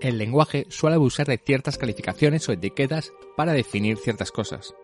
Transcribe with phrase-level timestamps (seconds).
[0.00, 4.74] el lenguaje suele abusar de ciertas calificaciones o etiquetas para definir ciertas cosas.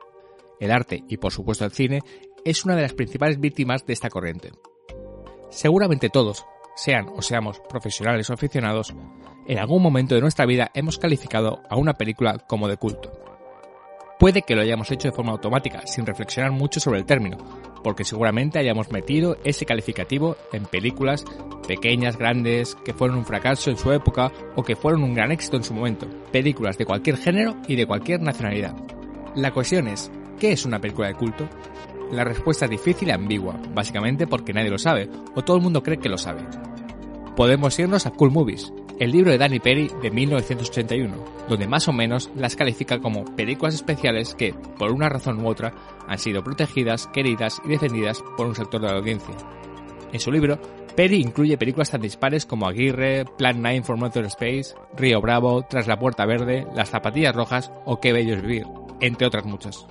[0.61, 2.03] El arte, y por supuesto el cine,
[2.45, 4.53] es una de las principales víctimas de esta corriente.
[5.51, 6.45] Seguramente todos,
[6.77, 8.95] sean o seamos profesionales o aficionados,
[9.47, 13.13] en algún momento de nuestra vida hemos calificado a una película como de culto.
[14.19, 17.39] Puede que lo hayamos hecho de forma automática, sin reflexionar mucho sobre el término,
[17.85, 21.25] porque seguramente hayamos metido ese calificativo en películas
[21.69, 25.57] pequeñas, grandes, que fueron un fracaso en su época o que fueron un gran éxito
[25.57, 28.75] en su momento, películas de cualquier género y de cualquier nacionalidad.
[29.37, 31.49] La cuestión es, ¿qué es una película de culto?
[32.11, 35.83] La respuesta es difícil y ambigua, básicamente porque nadie lo sabe, o todo el mundo
[35.83, 36.41] cree que lo sabe.
[37.37, 41.93] Podemos irnos a Cool Movies, el libro de Danny Perry de 1981, donde más o
[41.93, 45.75] menos las califica como películas especiales que, por una razón u otra,
[46.07, 49.35] han sido protegidas, queridas y defendidas por un sector de la audiencia.
[50.13, 50.59] En su libro,
[50.97, 55.89] Perry incluye películas tan dispares como Aguirre, Plan 9 for Motor Space, Río Bravo, Tras
[55.89, 58.67] la Puerta Verde, Las Zapatillas Rojas o Qué Bello es Vivir,
[59.01, 59.87] entre otras muchas.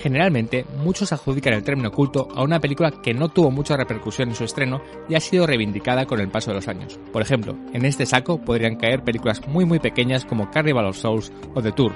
[0.00, 4.34] Generalmente, muchos adjudican el término culto a una película que no tuvo mucha repercusión en
[4.36, 7.00] su estreno y ha sido reivindicada con el paso de los años.
[7.12, 11.32] Por ejemplo, en este saco podrían caer películas muy muy pequeñas como Carnival of Souls
[11.54, 11.92] o The Tour,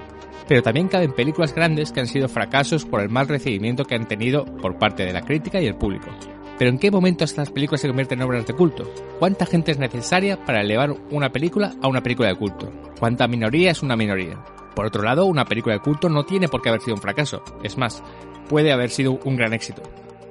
[0.49, 4.09] pero también caben películas grandes que han sido fracasos por el mal recibimiento que han
[4.09, 6.09] tenido por parte de la crítica y el público.
[6.59, 8.91] Pero ¿en qué momento estas películas se convierten en obras de culto?
[9.19, 12.71] ¿Cuánta gente es necesaria para elevar una película a una película de culto?
[12.99, 14.39] ¿Cuánta minoría es una minoría?
[14.75, 17.43] Por otro lado, una película de culto no tiene por qué haber sido un fracaso,
[17.63, 18.03] es más,
[18.49, 19.83] puede haber sido un gran éxito.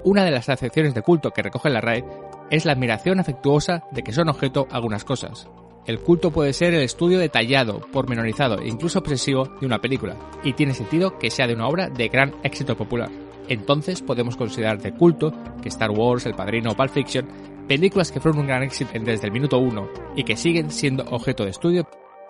[0.04, 2.04] Una de las acepciones de culto que recoge la RAE
[2.50, 5.48] es la admiración afectuosa de que son objeto algunas cosas.
[5.86, 10.54] El culto puede ser el estudio detallado, pormenorizado e incluso obsesivo de una película, y
[10.54, 13.10] tiene sentido que sea de una obra de gran éxito popular.
[13.52, 17.28] Entonces podemos considerar de culto que Star Wars, El Padrino o Pulp Fiction,
[17.68, 21.44] películas que fueron un gran éxito desde el minuto uno y que siguen siendo objeto
[21.44, 21.86] de estudio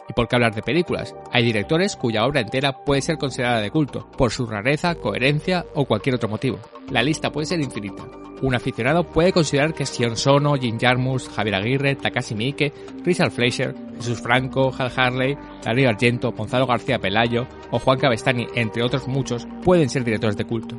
[0.09, 1.15] ¿Y por qué hablar de películas?
[1.31, 5.85] Hay directores cuya obra entera puede ser considerada de culto, por su rareza, coherencia o
[5.85, 6.57] cualquier otro motivo.
[6.89, 8.03] La lista puede ser infinita.
[8.41, 12.73] Un aficionado puede considerar que Sion Sono, Jim Jarmus, Javier Aguirre, Takashi Miike,
[13.05, 18.83] Richard Fleischer, Jesús Franco, Hal Harley, Darío Argento, Gonzalo García Pelayo o Juan Cabestani, entre
[18.83, 20.75] otros muchos, pueden ser directores de culto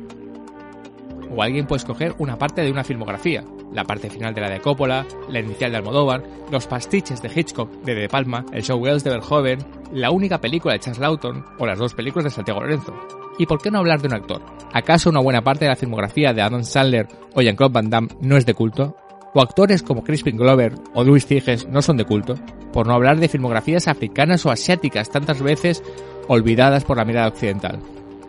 [1.29, 4.59] o alguien puede escoger una parte de una filmografía, la parte final de la de
[4.59, 9.03] Coppola, la inicial de Almodóvar, los pastiches de Hitchcock de De Palma, el show Wells
[9.03, 9.59] de Verhoeven,
[9.91, 12.93] la única película de Charles Lawton o las dos películas de Santiago Lorenzo.
[13.37, 14.41] ¿Y por qué no hablar de un actor?
[14.73, 18.37] ¿Acaso una buena parte de la filmografía de Adam Sandler o Jean-Claude Van Damme no
[18.37, 18.95] es de culto?
[19.33, 22.35] ¿O actores como Crispin Glover o Luis Tiges no son de culto?
[22.71, 25.83] Por no hablar de filmografías africanas o asiáticas tantas veces
[26.27, 27.79] olvidadas por la mirada occidental.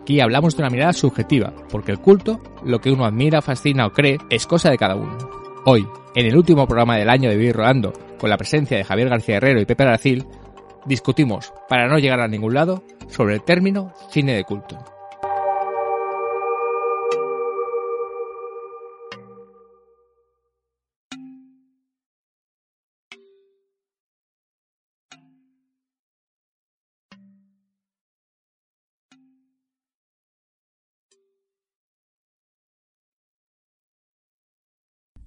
[0.05, 3.91] Aquí hablamos de una mirada subjetiva, porque el culto, lo que uno admira, fascina o
[3.91, 5.17] cree, es cosa de cada uno.
[5.65, 9.09] Hoy, en el último programa del año de Vivir Rolando, con la presencia de Javier
[9.09, 10.27] García Herrero y Pepe Aracil,
[10.85, 14.77] discutimos, para no llegar a ningún lado, sobre el término cine de culto.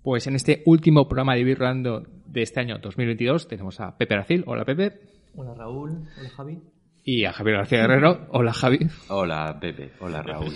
[0.08, 4.14] Pues en este último programa de Vivir Rolando de este año 2022 tenemos a Pepe
[4.14, 4.42] Aracil.
[4.46, 4.98] Hola Pepe.
[5.36, 6.08] Hola Raúl.
[6.19, 6.62] Hola Javi.
[7.04, 8.26] Y a Javier García Guerrero.
[8.30, 8.78] Hola Javi.
[9.08, 9.91] Hola Pepe.
[10.00, 10.54] Hola Raúl.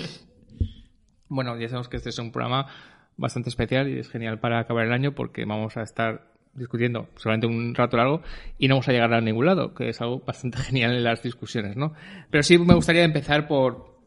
[1.28, 2.66] Bueno, ya sabemos que este es un programa
[3.18, 7.46] bastante especial y es genial para acabar el año porque vamos a estar discutiendo solamente
[7.46, 8.22] un rato largo
[8.56, 11.22] y no vamos a llegar a ningún lado, que es algo bastante genial en las
[11.22, 11.92] discusiones, ¿no?
[12.30, 14.00] Pero sí me gustaría empezar por,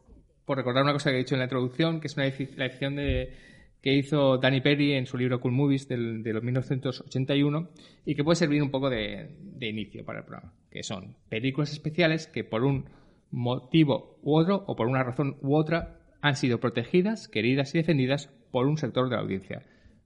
[0.44, 2.96] por recordar una cosa que he dicho en la introducción, que es una, la edición
[2.96, 3.55] de
[3.86, 7.70] que hizo Danny Perry en su libro Cool Movies del, de los 1981
[8.04, 12.26] y que puede servir un poco de, inicio para el programa, que son películas especiales
[12.26, 12.90] que por un
[13.30, 18.34] motivo u otro o por una razón u otra han sido protegidas, queridas y defendidas
[18.50, 19.62] por un sector de la audiencia.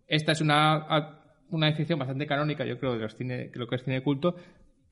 [0.07, 3.83] Esta es una, una definición bastante canónica, yo creo, de los cine, lo que es
[3.86, 4.36] cine de culto,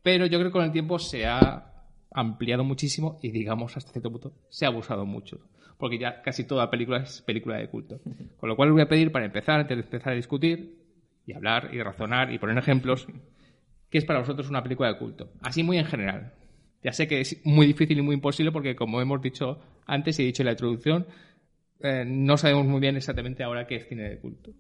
[0.02, 4.12] pero yo creo que con el tiempo se ha ampliado muchísimo y, digamos, hasta cierto
[4.12, 5.42] punto, se ha abusado mucho
[5.78, 8.00] porque ya casi toda película es película de culto.
[8.38, 10.78] Con lo cual os voy a pedir, para empezar, antes de empezar a discutir
[11.26, 13.08] y hablar y razonar y poner ejemplos,
[13.90, 15.32] ¿qué es para vosotros una película de culto?
[15.42, 16.34] Así muy en general.
[16.84, 20.24] Ya sé que es muy difícil y muy imposible porque, como hemos dicho antes y
[20.24, 21.06] he dicho en la introducción,
[21.80, 24.52] eh, no sabemos muy bien exactamente ahora qué es cine de culto.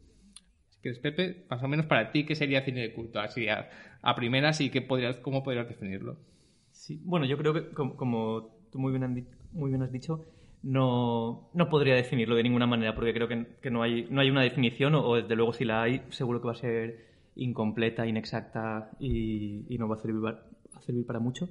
[0.69, 3.19] Si quieres, Pepe, más o menos para ti, ¿qué sería cine de culto?
[3.19, 3.69] Así a,
[4.15, 6.17] primeras y qué podrías, cómo podrías definirlo.
[6.71, 10.25] Sí, bueno, yo creo que, como, tú muy bien, muy bien has dicho,
[10.67, 14.41] no, no podría definirlo de ninguna manera, porque creo que, no, hay, no hay una
[14.41, 17.05] definición, o, desde luego si la hay, seguro que va a ser
[17.37, 20.21] incompleta, inexacta y, no va a servir
[20.81, 21.47] servir para mucho.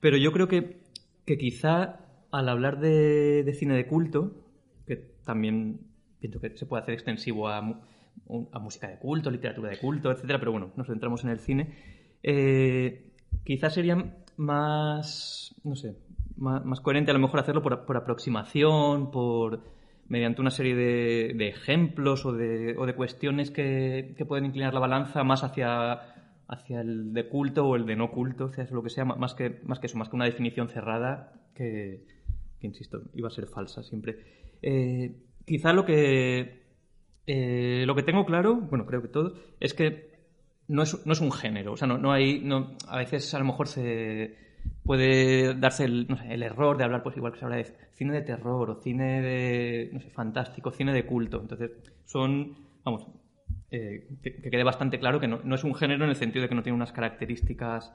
[0.00, 0.78] Pero yo creo que,
[1.26, 2.00] que quizá
[2.30, 4.32] al hablar de, de cine de culto,
[4.86, 5.80] que también
[6.18, 10.38] pienso que se puede hacer extensivo a, a música de culto, literatura de culto, etcétera,
[10.38, 11.74] pero bueno, nos centramos en el cine.
[12.22, 13.12] Eh,
[13.44, 15.94] quizás sería más, no sé,
[16.36, 19.60] más, coherente a lo mejor hacerlo por, por aproximación, por
[20.08, 24.72] mediante una serie de, de ejemplos o de, o de cuestiones que, que, pueden inclinar
[24.72, 25.92] la balanza más hacia,
[26.46, 29.60] hacia el de culto o el de no culto, sea lo que sea, más que,
[29.64, 32.04] más que eso, más que una definición cerrada que,
[32.60, 34.18] que insisto, iba a ser falsa siempre.
[34.62, 36.66] Eh, quizá lo que
[37.26, 40.16] eh, lo que tengo claro, bueno, creo que todo, es que
[40.68, 41.72] no es, no es un género.
[41.72, 42.40] O sea, no, no hay.
[42.40, 44.45] No, a veces a lo mejor se
[44.84, 48.70] puede darse el, error de hablar, pues igual que se habla de cine de terror
[48.70, 49.90] o cine de.
[49.92, 51.40] no sé, fantástico, cine de culto.
[51.40, 51.72] Entonces,
[52.04, 52.56] son.
[52.84, 53.06] vamos.
[53.70, 56.48] Eh, que, quede bastante claro que no, no es un género en el sentido de
[56.48, 57.92] que no tiene unas características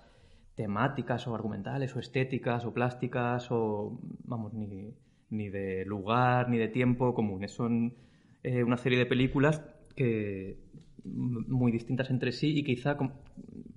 [0.56, 4.00] temáticas o argumentales o estéticas o plásticas o.
[4.26, 4.94] vamos, ni,
[5.30, 7.52] ni de lugar ni de tiempo comunes.
[7.52, 7.96] Son
[8.44, 9.64] eh, una serie de películas
[9.96, 10.58] que
[11.04, 12.98] muy distintas entre sí y quizá,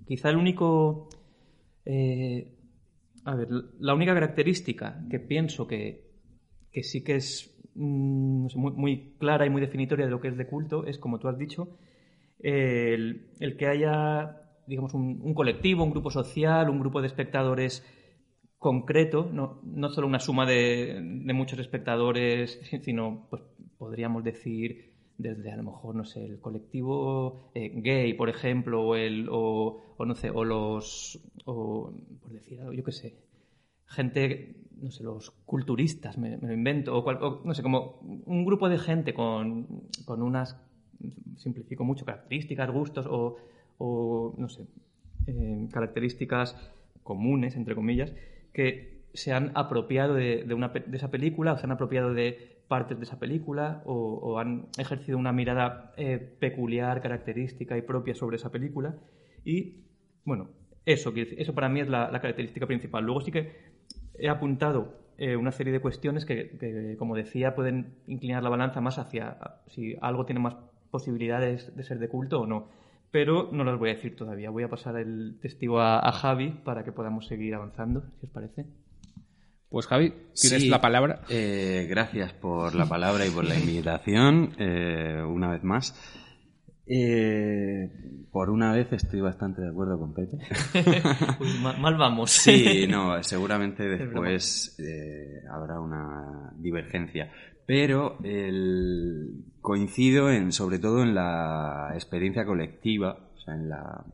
[0.05, 1.09] quizá el único...
[1.85, 2.54] Eh,
[3.25, 3.49] a ver,
[3.79, 6.11] la única característica que pienso que,
[6.71, 10.47] que sí que es mm, muy, clara y muy definitoria de lo que es de
[10.47, 11.77] culto es, como tú has dicho,
[12.39, 13.25] el,
[13.57, 17.83] que haya, digamos, un, colectivo, un grupo social, un grupo de espectadores
[18.59, 23.41] concreto, no, no solo una suma de, de muchos espectadores, sino pues,
[23.77, 28.95] podríamos decir desde a lo mejor, no sé, el colectivo eh, gay, por ejemplo, o,
[28.95, 33.15] el, o, no sé, o los, o, por decir algo, yo qué sé,
[33.85, 38.77] gente, no sé, los culturistas, me, lo invento, o, no sé, como un grupo de
[38.77, 40.59] gente con, con unas,
[41.37, 43.37] simplifico mucho, características, gustos o,
[43.77, 44.67] o no sé,
[45.27, 46.55] eh, características
[47.03, 48.13] comunes, entre comillas,
[48.51, 52.54] que se han apropiado de, de, una, de esa película o se han apropiado de
[52.67, 58.37] partes de esa película o, han ejercido una mirada eh, peculiar, característica y propia sobre
[58.37, 58.95] esa película.
[59.43, 59.85] Y
[60.23, 60.49] bueno,
[60.85, 63.05] eso, eso para mí es la, característica principal.
[63.05, 63.51] Luego sí que
[64.17, 68.97] he apuntado eh, una serie de cuestiones que, como decía, pueden inclinar la balanza más
[68.97, 69.37] hacia
[69.67, 70.55] si algo tiene más
[70.91, 72.67] posibilidades de ser de culto o no.
[73.11, 74.49] Pero no las voy a decir todavía.
[74.49, 78.31] Voy a pasar el testigo a, a Javi para que podamos seguir avanzando, si os
[78.31, 78.65] parece.
[79.75, 81.23] Pues Javi, tienes la palabra.
[81.27, 85.93] Eh, gracias por la palabra y por la invitación, eh, una vez más.
[86.87, 87.91] Eh,
[88.31, 90.37] por una vez estoy bastante de acuerdo con Pepe.
[91.81, 92.31] mal, vamos.
[92.31, 94.77] Sí, no, seguramente después
[95.51, 97.29] habrá una divergencia.
[97.65, 98.17] Pero
[99.59, 104.05] coincido en, sobre todo en la experiencia colectiva, o sea, en la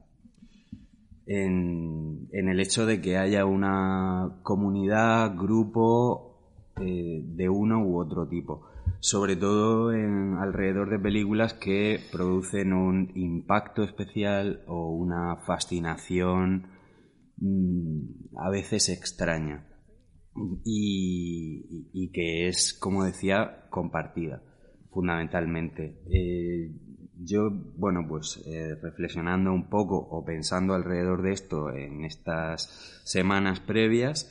[1.31, 8.67] en, el hecho de que haya una comunidad, grupo eh, de uno u otro tipo.
[8.99, 9.89] Sobre todo
[10.39, 16.67] alrededor de películas que producen un impacto especial o una fascinación
[17.37, 19.67] mm, a veces extraña
[20.63, 24.43] y, que es, como decía, compartida
[24.91, 26.01] fundamentalmente.
[26.11, 26.71] Eh,
[27.23, 33.59] yo, bueno, pues eh, reflexionando un poco o pensando alrededor de esto en estas semanas
[33.59, 34.29] previas,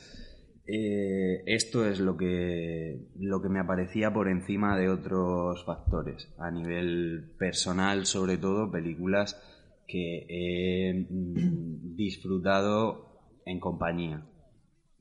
[0.67, 6.29] eh, esto es lo que, lo que me aparecía por encima de otros factores.
[6.37, 9.41] A nivel personal, sobre todo, películas
[9.87, 14.25] que he mm, disfrutado en compañía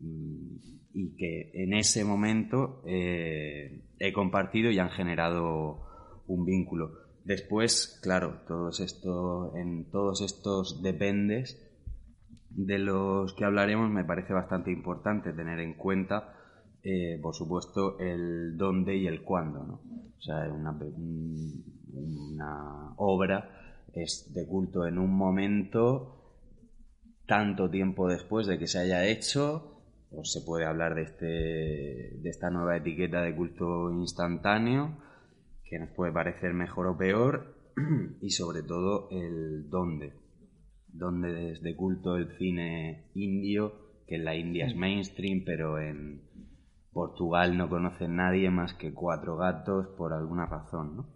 [0.01, 0.57] mm,
[0.95, 7.00] y que en ese momento eh, he compartido y han generado un vínculo.
[7.31, 11.63] Después, claro, todos esto, en todos estos dependes
[12.51, 16.35] de los que hablaremos me parece bastante importante tener en cuenta,
[16.83, 19.63] eh, por supuesto, el dónde y el cuándo.
[19.63, 19.75] ¿no?
[20.19, 20.77] O sea, una,
[21.93, 26.35] una obra es de culto en un momento,
[27.29, 32.29] tanto tiempo después de que se haya hecho, o se puede hablar de, este, de
[32.29, 35.09] esta nueva etiqueta de culto instantáneo
[35.71, 37.55] que nos puede parecer mejor o peor
[38.21, 40.13] y sobre todo el dónde.
[40.89, 46.23] Dónde es de culto el cine indio, que en la India es mainstream, pero en
[46.93, 51.07] Portugal no conoce nadie más que cuatro gatos por alguna razón, ¿no?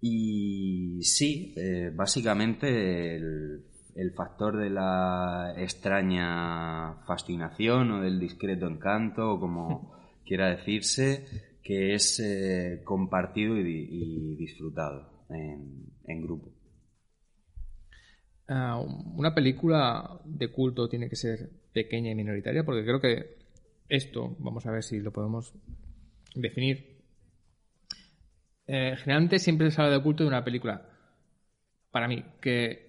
[0.00, 9.32] Y sí, eh, básicamente el, el factor de la extraña fascinación o del discreto encanto,
[9.32, 9.92] o como
[10.24, 16.52] quiera decirse, que es eh, compartido y, disfrutado en, grupo.
[18.46, 23.38] Ah, una película de culto tiene que ser pequeña y minoritaria, porque creo que
[23.88, 25.54] esto, vamos a ver si lo podemos
[26.34, 27.02] definir.
[28.66, 30.86] Eh, generalmente siempre se habla de culto de una película,
[31.90, 32.84] para mí, que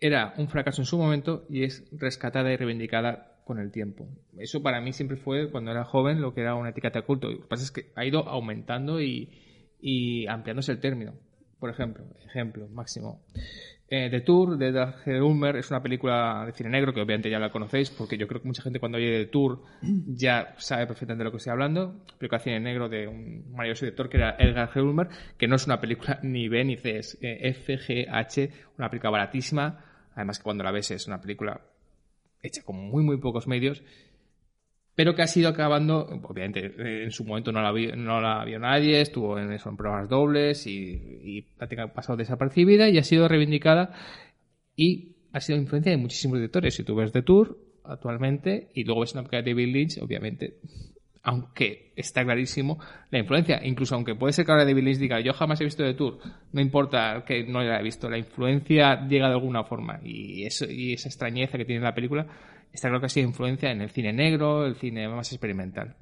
[0.00, 4.06] era un fracaso en su momento y es rescatada y reivindicada con el tiempo.
[4.38, 7.28] Eso para mí siempre fue, cuando era joven, lo que era una etiqueta de culto.
[7.28, 9.28] Lo que pasa es que ha ido aumentando y,
[9.80, 11.14] y ampliándose el término.
[11.58, 13.24] Por ejemplo, ejemplo máximo.
[13.88, 17.40] Eh, The Tour de Dag Ulmer es una película de cine negro que obviamente ya
[17.40, 19.64] la conocéis porque yo creo que mucha gente cuando oye The Tour
[20.06, 22.04] ya sabe perfectamente de lo que estoy hablando.
[22.20, 24.80] Película de cine negro de un maravilloso director que era Edgar G.
[24.80, 29.10] Ulmer, que no es una película ni B ni C, es eh, FGH, una película
[29.10, 29.84] baratísima.
[30.14, 31.60] Además que cuando la ves es una película
[32.42, 33.82] hecha con muy muy pocos medios
[35.00, 38.58] pero que ha sido acabando, obviamente eh, en su momento no la, no la vio
[38.58, 43.26] nadie, estuvo en, eso, en pruebas dobles y, prácticamente ha pasado desapercibida y ha sido
[43.26, 43.94] reivindicada
[44.76, 46.74] y ha sido influencia de muchísimos directores.
[46.74, 50.58] Si tú ves The Tour actualmente y luego ves una película de David Lynch, obviamente,
[51.22, 52.78] aunque está clarísimo
[53.10, 55.84] la influencia, incluso aunque puede ser que ahora David Lynch diga yo jamás he visto
[55.84, 56.18] The Tour,
[56.52, 60.64] no importa que no la haya visto, la influencia llega de alguna forma y, eso,
[60.68, 62.26] y esa extrañeza que tiene la película
[62.72, 65.96] Está claro que ha sido influencia en el cine negro, el cine más experimental.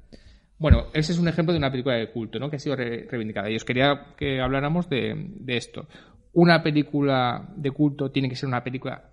[0.57, 2.49] Bueno, ese es un ejemplo de una película de culto, ¿no?
[2.49, 3.49] Que ha sido reivindicada.
[3.49, 5.87] Y os quería que habláramos de, esto.
[6.33, 9.09] Una película de culto tiene que ser una película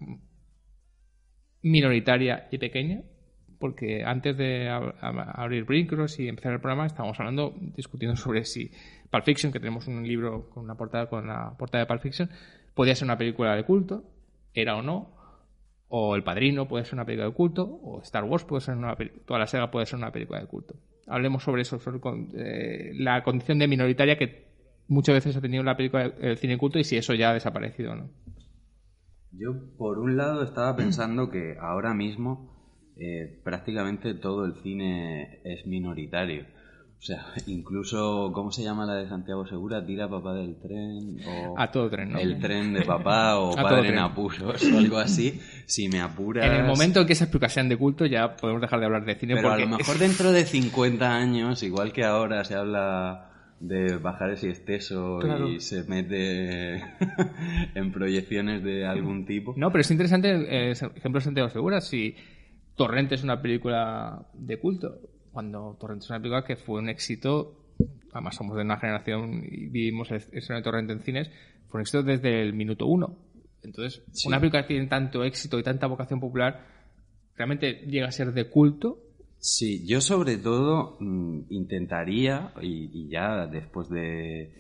[1.63, 3.03] minoritaria y pequeña,
[3.59, 8.71] porque antes de abrir Brincross y empezar el programa estábamos hablando, discutiendo sobre si
[9.11, 12.31] Pulp Fiction, que tenemos un libro con una portada con la portada de Pulp Fiction,
[12.75, 14.05] podía ser una película de culto,
[14.55, 15.17] era o no,
[15.89, 18.97] o El Padrino puede ser una película de culto, o Star Wars puede ser una
[19.25, 20.75] toda la saga puede ser una película de culto.
[21.07, 22.01] Hablemos sobre eso, sobre
[22.37, 24.47] eh, la condición de minoritaria que
[24.89, 27.93] muchas veces ha tenido la película del cine culto y si eso ya ha desaparecido
[27.93, 28.11] o no.
[29.33, 32.56] Yo, por un lado, estaba pensando que ahora mismo
[32.99, 36.45] eh, prácticamente todo el cine es minoritario.
[36.99, 39.85] O sea, incluso, ¿cómo se llama la de Santiago Segura?
[39.85, 41.55] Tira papá del tren o...
[41.59, 42.19] A todo tren, ¿no?
[42.19, 45.41] El tren de papá o padre en apuros o algo así.
[45.67, 46.47] Si me apuras...
[46.47, 49.15] En el momento en que películas sean de culto ya podemos dejar de hablar de
[49.15, 53.97] cine Pero a lo mejor dentro de 50 años, igual que ahora se habla de
[53.97, 56.77] bajar y exceso y se mete
[57.75, 59.55] en proyecciones de algún tipo.
[59.57, 61.81] No, pero es interesante el ejemplo de Santiago Segura.
[61.81, 62.15] Si
[62.77, 65.01] Torrente es una película de culto,
[65.33, 67.75] cuando Torrent es una película que fue un éxito,
[68.13, 71.31] además somos de una generación y vivimos el de Torrent en cines,
[71.69, 73.19] fue un éxito desde el minuto uno.
[73.63, 76.67] Entonces, una película que tiene tanto éxito y tanta vocación popular,
[77.35, 78.99] realmente llega a ser de culto.
[79.39, 84.53] Sí, yo sobre todo mm, intentaría, y, ya después de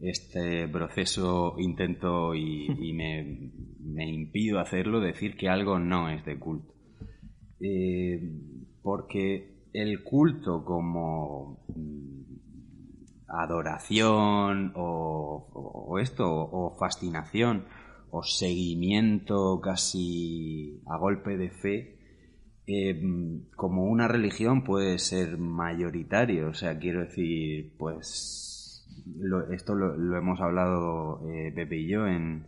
[0.00, 6.73] este proceso intento y, me, me, impido hacerlo, decir que algo no es de culto.
[7.66, 8.20] Eh,
[8.82, 12.24] porque el culto como mm,
[13.26, 17.64] adoración o, esto, o fascinación
[18.10, 21.98] o seguimiento casi a golpe de fe,
[22.66, 23.00] eh,
[23.56, 26.50] como una religión puede ser mayoritario.
[26.50, 28.86] O sea, quiero decir, pues
[29.52, 32.46] esto lo, hemos hablado eh, Pepe y yo en,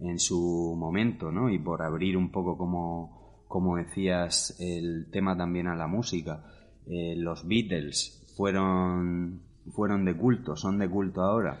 [0.00, 1.48] en su momento, ¿no?
[1.48, 3.17] Y por abrir un poco como,
[3.48, 6.44] como decías el tema también a la música
[6.90, 9.42] eh, los Beatles fueron,
[9.74, 11.58] fueron de culto, son de culto ahora.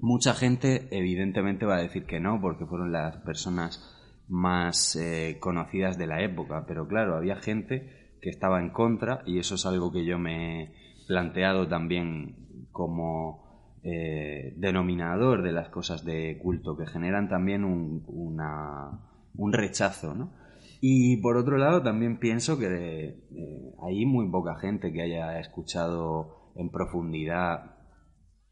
[0.00, 3.98] Mucha gente evidentemente va a decir que no, porque fueron las personas
[4.28, 9.38] más eh, conocidas de la época, pero claro, había gente que estaba en contra y
[9.38, 10.74] eso es algo que yo me he
[11.06, 19.52] planteado también como eh, denominador de las cosas de culto, que generan también un, un
[19.52, 20.41] rechazo, ¿no?
[20.84, 23.14] Y por otro lado, también pienso que
[23.86, 27.76] hay muy poca gente que haya escuchado en profundidad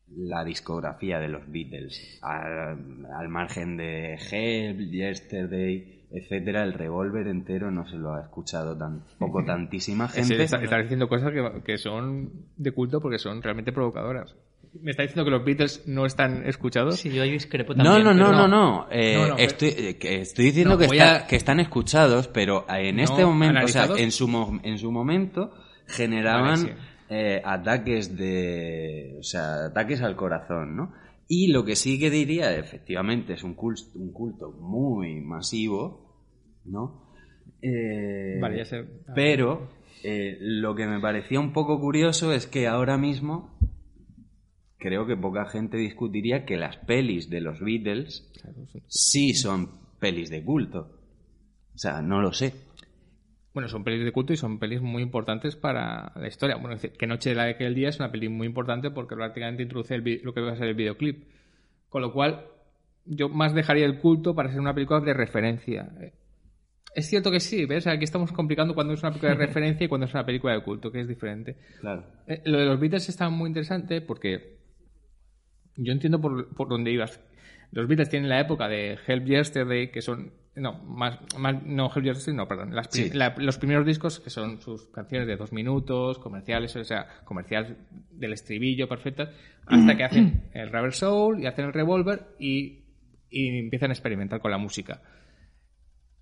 [0.07, 2.21] la discografía de los Beatles.
[2.23, 9.45] Al, margen de Help, Yesterday, etcétera, el revólver entero no se lo ha escuchado tampoco
[9.47, 10.45] tantísima gente.
[10.45, 14.37] Está, diciendo cosas que, que son de culto porque son realmente provocadoras.
[14.73, 17.01] ¿Me está diciendo que los Beatles no están escuchados?
[17.01, 18.05] Sí, yo ahí discrepo también.
[18.05, 18.87] No, no, no, no, no.
[18.91, 20.87] Eh, estoy, eh, estoy, diciendo que,
[21.29, 25.53] que, están escuchados, pero en este momento, o sea, en su, en su momento
[25.89, 26.77] generaban
[27.09, 30.93] eh, ataques de, o sea, ataques al corazón, ¿no?
[31.27, 37.11] Y lo que sí que diría, efectivamente, es un culto, un culto muy masivo, ¿no?
[38.41, 38.85] vale, ya sé.
[39.17, 39.69] Pero
[40.03, 43.60] lo que me parecía un poco curioso es que ahora mismo
[44.81, 48.29] creo que poca gente discutiría que las pelis de los Beatles
[48.89, 49.71] sí son
[50.01, 50.91] pelis de culto.
[51.75, 52.55] O sea, no lo sé.
[53.53, 56.57] Bueno, son pelis de culto y son pelis muy importantes para la historia.
[56.57, 59.99] Bueno, que Noche de la aquel día es una peli muy importante porque prácticamente introduce
[59.99, 61.29] lo que va a ser el videoclip.
[61.89, 62.47] Con lo cual,
[63.05, 65.91] yo más dejaría el culto para ser una película de referencia.
[66.95, 67.87] Es cierto que sí, ¿ves?
[67.87, 70.63] Aquí estamos complicando cuando es una película de referencia y cuando es una película de
[70.63, 71.57] culto, que es diferente.
[71.81, 72.05] Claro.
[72.27, 74.60] Eh, lo de los Beatles está muy interesante porque
[75.77, 77.21] yo entiendo por, por dónde ibas.
[77.73, 82.05] Los Beatles tienen la época de Help Yesterday, que son no, más, más no Help
[82.05, 82.75] Yesterday, no, perdón.
[83.39, 87.77] los primeros discos, que son sus canciones de dos minutos, comerciales, o sea, comerciales
[88.11, 89.31] del estribillo perfectas,
[89.67, 92.85] hasta que hacen el Rubber Soul y hacen el Revolver y,
[93.31, 95.01] y empiezan a experimentar con la música.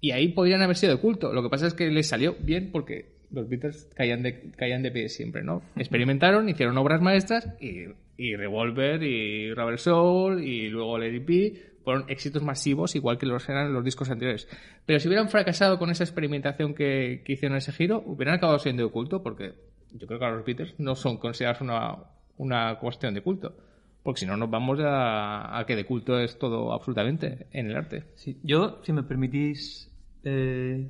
[0.01, 1.33] Y ahí podrían haber sido de culto.
[1.33, 4.91] Lo que pasa es que les salió bien porque los Beatles caían de, caían de
[4.91, 5.63] pie siempre, ¿no?
[5.77, 7.87] Experimentaron, hicieron obras maestras y,
[8.19, 13.49] y Revolver y Rubber Soul y luego Lady P fueron éxitos masivos igual que los
[13.49, 14.47] eran los discos anteriores.
[14.85, 18.83] Pero si hubieran fracasado con esa experimentación que, que hicieron ese giro, hubieran acabado siendo
[18.83, 19.55] de culto porque
[19.93, 21.97] yo creo que los Beatles no son considerados una,
[22.37, 23.57] una cuestión de culto.
[24.03, 27.77] Porque si no nos vamos a, a, que de culto es todo absolutamente en el
[27.77, 28.05] arte.
[28.15, 29.88] Sí, yo, si me permitís
[30.25, 30.89] eh,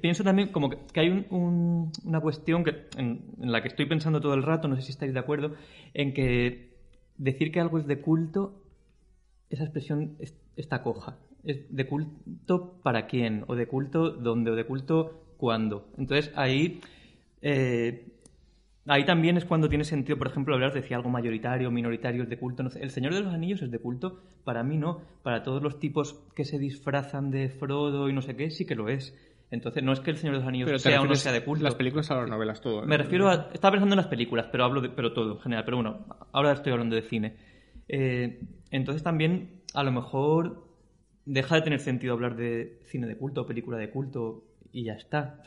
[0.00, 4.42] pienso también como que, hay una cuestión que, en, la que estoy pensando todo el
[4.42, 5.54] rato, no sé si estáis de acuerdo,
[5.94, 6.76] en que
[7.16, 8.62] decir que algo es de culto
[9.50, 10.16] esa expresión
[10.56, 11.18] está coja.
[11.44, 13.44] ¿Es de culto para quién?
[13.46, 14.50] ¿O de culto dónde?
[14.50, 15.88] ¿O de culto cuándo?
[15.96, 16.80] Entonces ahí,
[17.40, 18.06] eh,
[18.88, 22.28] ahí también es cuando tiene sentido, por ejemplo, hablar de si algo mayoritario, minoritario es
[22.28, 22.64] de culto.
[22.80, 25.00] el Señor de los Anillos es de culto, para mí no.
[25.22, 28.74] Para todos los tipos que se disfrazan de Frodo y no sé qué, sí que
[28.74, 29.14] lo es.
[29.50, 31.64] Entonces, no es que el Señor de los Anillos sea o no sea de culto.
[31.64, 32.84] Las películas a las novelas, todo.
[32.84, 33.48] Me refiero a.
[33.52, 34.90] Estaba pensando en las películas, pero hablo de.
[34.90, 35.64] Pero todo, en general.
[35.64, 37.36] Pero bueno, ahora estoy hablando de cine.
[37.88, 40.68] Eh, entonces también a lo mejor
[41.24, 44.94] deja de tener sentido hablar de cine de culto o película de culto y ya
[44.94, 45.42] está.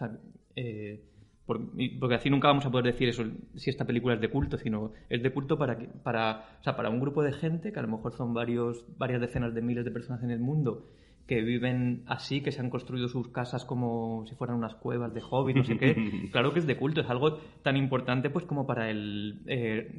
[0.55, 1.03] Eh,
[1.45, 3.23] porque así nunca vamos a poder decir eso,
[3.55, 7.23] si esta película es de culto, sino es de culto para, para, para un grupo
[7.23, 10.31] de gente, que a lo mejor son varios, varias decenas de miles de personas en
[10.31, 10.85] el mundo,
[11.27, 15.21] que viven así, que se han construido sus casas como si fueran unas cuevas de
[15.21, 15.95] hobby, no sé qué.
[16.31, 19.89] Claro que es de culto, es algo tan importante pues como para el, eh,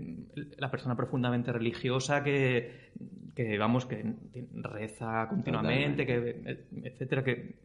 [0.58, 2.90] la persona profundamente religiosa que,
[3.34, 4.14] que, vamos, que
[4.54, 7.24] reza continuamente, que, etcétera.
[7.24, 7.56] Que...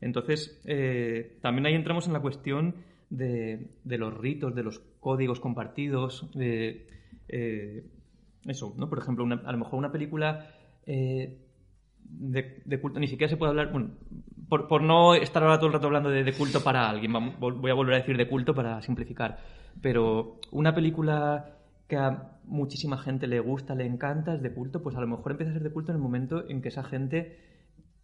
[0.00, 2.74] Entonces, eh, también ahí entramos en la cuestión
[3.10, 6.86] de, de, los ritos, de los códigos compartidos, de
[7.28, 7.86] eh,
[8.46, 8.88] eso, ¿no?
[8.88, 10.50] Por ejemplo, a lo mejor una película
[12.04, 13.90] de, culto, ni siquiera se puede hablar, bueno,
[14.48, 17.74] por, por, no estar ahora todo el rato hablando de, culto para alguien, voy a
[17.74, 19.38] volver a decir de culto para simplificar,
[19.80, 21.56] pero una película
[21.88, 25.32] que a muchísima gente le gusta, le encanta, es de culto, pues a lo mejor
[25.32, 27.38] empieza a ser de culto en el momento en que esa gente,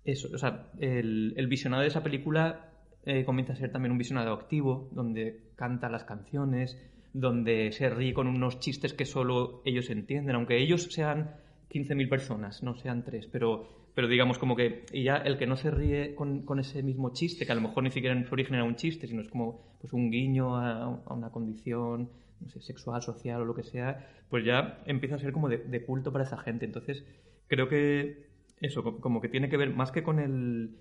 [0.04, 2.69] eso, o sea, el, el visionado de esa película
[3.04, 6.78] eh, comienza a ser también un visionado activo, donde canta las canciones,
[7.12, 11.36] donde se ríe con unos chistes que solo ellos entienden, aunque ellos sean
[11.70, 15.56] 15.000 personas, no sean tres, pero pero digamos como que y ya el que no
[15.56, 18.32] se ríe con, con, ese mismo chiste, que a lo mejor ni siquiera en su
[18.34, 22.08] origen era un chiste, sino es como pues un guiño a, una condición
[22.40, 25.84] no sé, sexual, social o lo que sea, pues ya empieza a ser como de,
[25.84, 26.64] culto para esa gente.
[26.64, 27.04] Entonces,
[27.48, 28.28] creo que
[28.60, 30.76] eso, como que tiene que ver más que con el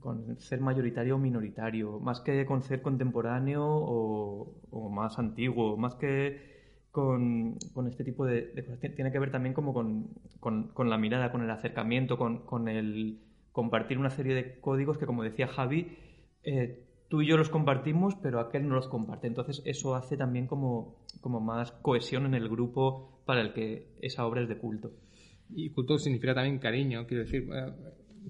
[0.00, 6.54] con, ser mayoritario o minoritario, más que con ser contemporáneo o, más antiguo, más que
[6.90, 8.80] con, este tipo de, cosas.
[8.94, 13.20] Tiene que ver también como con, la mirada, con el acercamiento, con, el
[13.52, 15.96] compartir una serie de códigos que, como decía Javi,
[16.42, 19.26] eh, tú y yo los compartimos, pero aquel no los comparte.
[19.26, 24.26] Entonces eso hace también como, como más cohesión en el grupo para el que esa
[24.26, 24.92] obra es de culto.
[25.50, 27.72] Y culto significa también cariño, quiero decir, eh,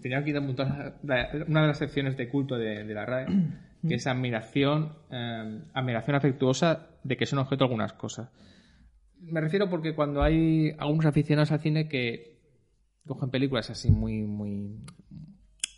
[0.00, 3.26] tenía aquí una de las secciones de culto de, la RAE,
[3.88, 8.30] que es admiración, eh, admiración afectuosa de que son objeto algunas cosas.
[9.20, 12.38] Me refiero porque cuando hay algunos aficionados al cine que
[13.06, 14.80] cogen películas así muy, muy...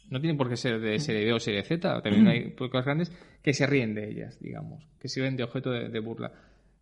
[0.09, 3.13] No tienen por qué ser de serie B o serie Z, también hay películas grandes
[3.43, 6.33] que se ríen de ellas, digamos, que sirven de objeto de, burla.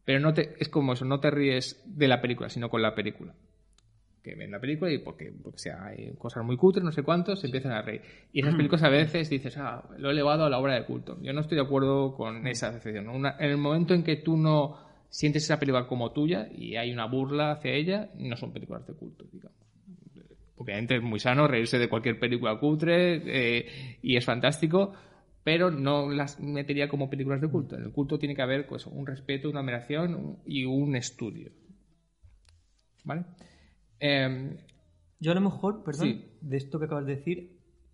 [0.05, 2.94] Pero no te, es como eso, no te ríes de la película, sino con la
[2.94, 3.35] película
[4.25, 7.41] que ven la película y porque, porque sea, hay cosas muy cutres, no sé cuántos,
[7.41, 8.01] se empiezan a reír.
[8.33, 11.19] Y esas películas a veces dices, ah, lo he elevado a la obra de culto.
[11.21, 13.07] Yo no estoy de acuerdo con esa decepción.
[13.15, 14.79] en el momento en que tú no
[15.11, 18.95] sientes esa película como tuya y hay una burla hacia ella, no son películas de
[18.95, 19.59] culto, digamos.
[20.57, 24.95] Obviamente es muy sano reírse de cualquier película cutre eh, y es fantástico,
[25.43, 27.77] pero no las metería como películas de culto.
[27.77, 31.51] En el culto tiene que haber pues, un respeto, una admiración y un estudio.
[33.05, 33.25] ¿Vale?
[34.07, 34.57] Em,
[35.19, 37.51] Yo a lo mejor, perdón, de esto que acabas de decir,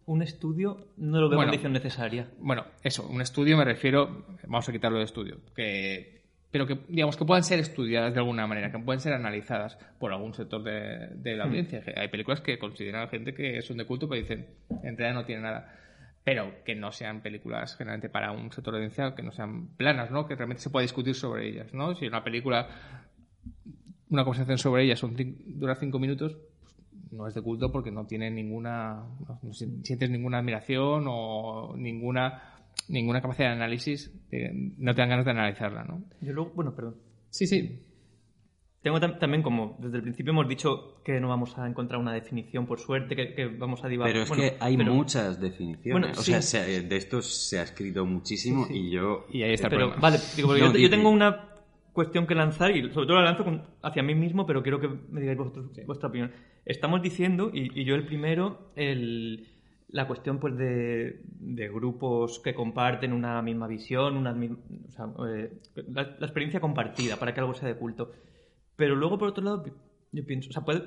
[0.06, 1.50] un estudio no lo veo Bueno.
[1.50, 2.28] condición necesaria.
[2.40, 7.16] Bueno, eso, un estudio me refiero, vamos a quitarlo de estudio, que, pero que digamos
[7.16, 11.10] que puedan ser estudiadas de alguna manera, que pueden ser analizadas por algún sector de,
[11.14, 11.80] de la audiencia.
[11.82, 14.48] Que Hay películas que consideran a gente que son de culto, pero dicen,
[14.82, 15.76] en realidad no tienen nada.
[16.24, 20.10] Pero que no sean películas generalmente para un sector de audiencia, que no sean planas,
[20.10, 20.26] ¿no?
[20.26, 21.94] Que realmente se pueda discutir sobre ellas, ¿no?
[21.94, 22.68] Si una película,
[24.10, 25.14] una conversación sobre ellas son
[25.46, 26.74] dura cinco minutos, pues
[27.12, 31.74] no es de culto porque no tiene ninguna no, no si- sientes ninguna admiración o
[31.76, 32.42] ninguna
[32.88, 36.74] ninguna capacidad de análisis de- no te dan ganas de analizarla no Yo luego, bueno,
[36.74, 36.96] perdón.
[37.30, 37.86] sí sí
[38.82, 42.14] Tengo tam- también como desde el principio hemos dicho que no vamos a encontrar una
[42.14, 44.10] definición por suerte, que, que vamos a divagar.
[44.10, 45.92] Pero es Bueno, que hay pero- muchas definiciones.
[45.92, 46.30] Bueno, o sí.
[46.32, 48.78] sea, se- de esto se ha escrito muchísimo Sí, sí.
[48.86, 49.26] y yo...
[49.30, 51.49] y ahí está el Pero, problema vale, digo, No, yo tengo una
[52.00, 53.44] cuestión que lanzar y sobre todo la lanzo
[53.82, 56.30] hacia mí mismo, pero quiero que me digáis vosotros vuestra opinión.
[56.64, 58.44] Estamos diciendo, y, y yo el primero,
[58.76, 59.46] el,
[59.88, 61.20] la cuestión pues de,
[61.58, 65.50] de grupos que comparten una misma visión, una o sea, eh,
[65.96, 68.02] la, la experiencia compartida para que algo sea de culto.
[68.76, 69.64] Pero luego, por otro lado,
[70.12, 70.84] yo pienso, o sea, puede-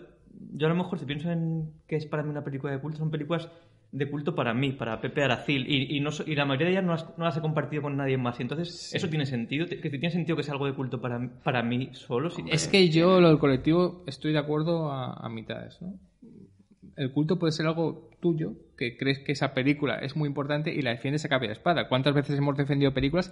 [0.60, 2.98] yo a lo mejor si pienso en qué es para mí una película de culto,
[3.00, 3.50] son películas
[3.94, 6.84] de culto para mí, para Pepe Aracil, y, y, no, y la mayoría de ellas
[6.84, 8.38] no las, no las he compartido con nadie más.
[8.40, 9.68] Y entonces, ¿eso tiene sentido?
[9.68, 12.30] ¿Que tiene sentido que sea algo de culto para, para mí solo?
[12.52, 15.94] Es que yo lo del colectivo estoy de acuerdo a, a mitades no
[16.96, 20.82] el culto puede ser algo tuyo que crees que esa película es muy importante y
[20.84, 23.32] la defiendes a capa y espada cuántas veces hemos defendido películas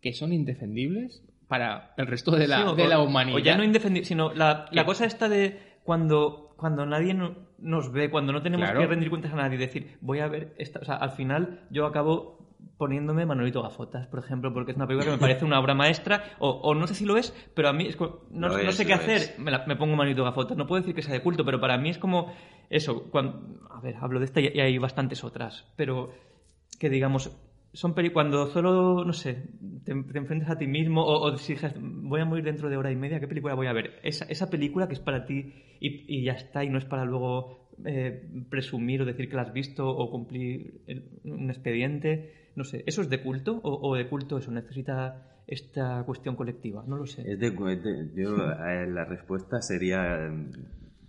[0.00, 3.56] que son indefendibles para el resto de la, Sí, o- de la humanidad O ya
[3.56, 8.32] no indefendible, sino la, la cosa esta de cuando, cuando nadie no- nos ve, cuando
[8.32, 8.80] no tenemos Claro.
[8.80, 10.80] que rendir cuentas a nadie, decir, voy a ver esta.
[10.80, 12.38] O sea, al final yo acabo
[12.78, 16.24] poniéndome Manolito Gafotas, por ejemplo, porque es una película que me parece una obra maestra,
[16.40, 18.68] o, o no sé si lo es, pero a mí es como- no, Lo no
[18.70, 20.56] es, sé qué hacer, me, la- me pongo Manolito Gafotas.
[20.56, 22.32] No puedo decir que sea de culto, pero para mí es como
[22.70, 23.04] eso.
[23.10, 26.10] Cuando, a ver, hablo de esta y, y hay bastantes otras, pero
[26.80, 27.30] que digamos,
[27.74, 29.50] son peli cuando solo, no sé,
[29.84, 32.76] te, te enfrentas a ti mismo o, o si dices, voy a morir dentro de
[32.76, 34.00] hora y media, ¿qué película voy a ver?
[34.02, 37.04] Esa, esa película que es para ti y, y ya está, y no es para
[37.04, 42.64] luego eh, presumir o decir que la has visto o cumplir el- un expediente, no
[42.64, 46.84] sé, ¿eso es de culto o, o de culto eso necesita esta cuestión colectiva?
[46.86, 47.22] No lo sé.
[47.30, 47.50] Es de,
[48.14, 50.30] yo, eh, la respuesta sería eh,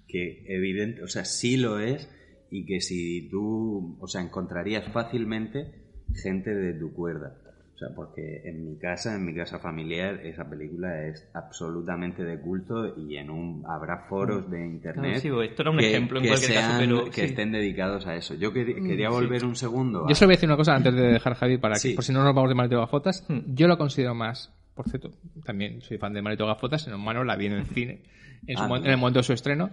[0.08, 2.10] que evidente, o sea, sí lo es
[2.50, 7.36] y que si tú, o sea, encontrarías fácilmente gente de tu cuerda.
[7.74, 12.40] O sea, porque en mi casa, en mi casa familiar, esa película es absolutamente de
[12.40, 16.20] culto y en un habrá foros de internet Claro, sí, esto era un que, ejemplo
[16.20, 17.22] en que cualquier caso, pero que sí.
[17.22, 18.34] Mm, estén dedicados a eso.
[18.36, 19.14] Yo quer- quería sí.
[19.14, 20.06] volver un segundo.
[20.06, 21.94] a- Yo solo voy a decir una cosa antes de dejar a Javi para que,
[21.96, 23.28] por si no nos vamos de Manito Gafotas.
[23.48, 25.10] Yo lo considero más, por cierto,
[25.44, 28.04] también soy fan de Manito Gafotas, en hermano la vi en el cine,
[28.48, 29.70] en, su Ah, en el momento de su estreno.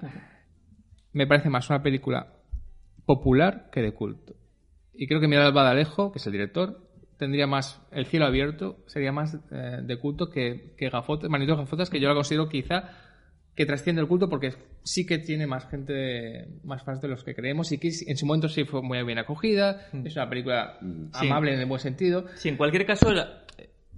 [1.13, 2.27] Me parece más una película
[3.07, 4.35] popular que de culto.
[4.95, 6.81] Y creo que Miguel Badalejo, que es el director,
[7.17, 11.89] tendría más el cielo abierto, sería más eh, de culto que, que Gafotas, Manito Gafotas,
[11.91, 12.91] que yo la considero quizá
[13.55, 17.35] que trasciende el culto porque sí que tiene más gente, más fans de los que
[17.35, 19.89] creemos y que en su momento sí fue muy bien acogida.
[20.05, 21.05] Es una película Mm.
[21.13, 21.27] Sí.
[21.27, 22.25] amable en el buen sentido.
[22.35, 23.43] Sí, en cualquier caso, la-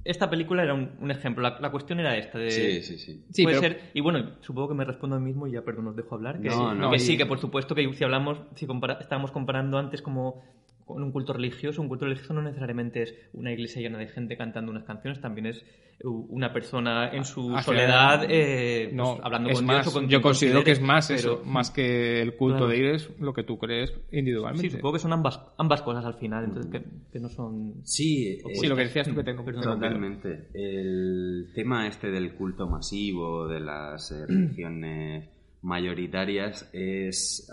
[0.04, 1.42] esta película era un, un ejemplo.
[1.42, 2.37] La, la cuestión era esta.
[2.38, 3.24] De, Sí, sí, sí.
[3.30, 5.62] Sí, puede pero- ser, y bueno, supongo que me respondo a mí mismo y ya,
[5.62, 6.40] perdón, os dejo hablar.
[6.42, 9.30] Que, No, no, que y- sí, que por supuesto que si hablamos, si compara- estábamos
[9.30, 10.42] comparando antes como
[10.84, 14.36] con un culto religioso, un culto religioso no necesariamente es una iglesia llena de gente
[14.36, 15.64] cantando unas canciones, también es
[16.02, 20.08] una persona en su soledad eh, pues, No, hablando es con más, Dios o con
[20.08, 22.72] yo considero que es más pero- eso, más que el culto Claro.
[22.72, 24.68] de ir es lo que tú crees individualmente.
[24.70, 27.74] Sí, supongo que son ambas, ambas cosas al final, entonces que, que no son...
[27.84, 29.44] Sí, Sí, lo que decías tú que tengo.
[29.44, 30.48] Totalmente.
[30.52, 35.30] El tema este del culto masivo, de las eh, religiones
[35.62, 37.48] mayoritarias, es,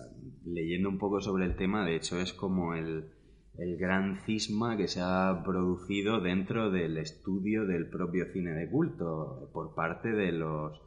[0.46, 3.06] leyendo un poco sobre el tema, de hecho es como el,
[3.62, 9.52] el gran cisma que se ha producido dentro del estudio del propio cine de culto
[9.54, 10.82] por parte de los,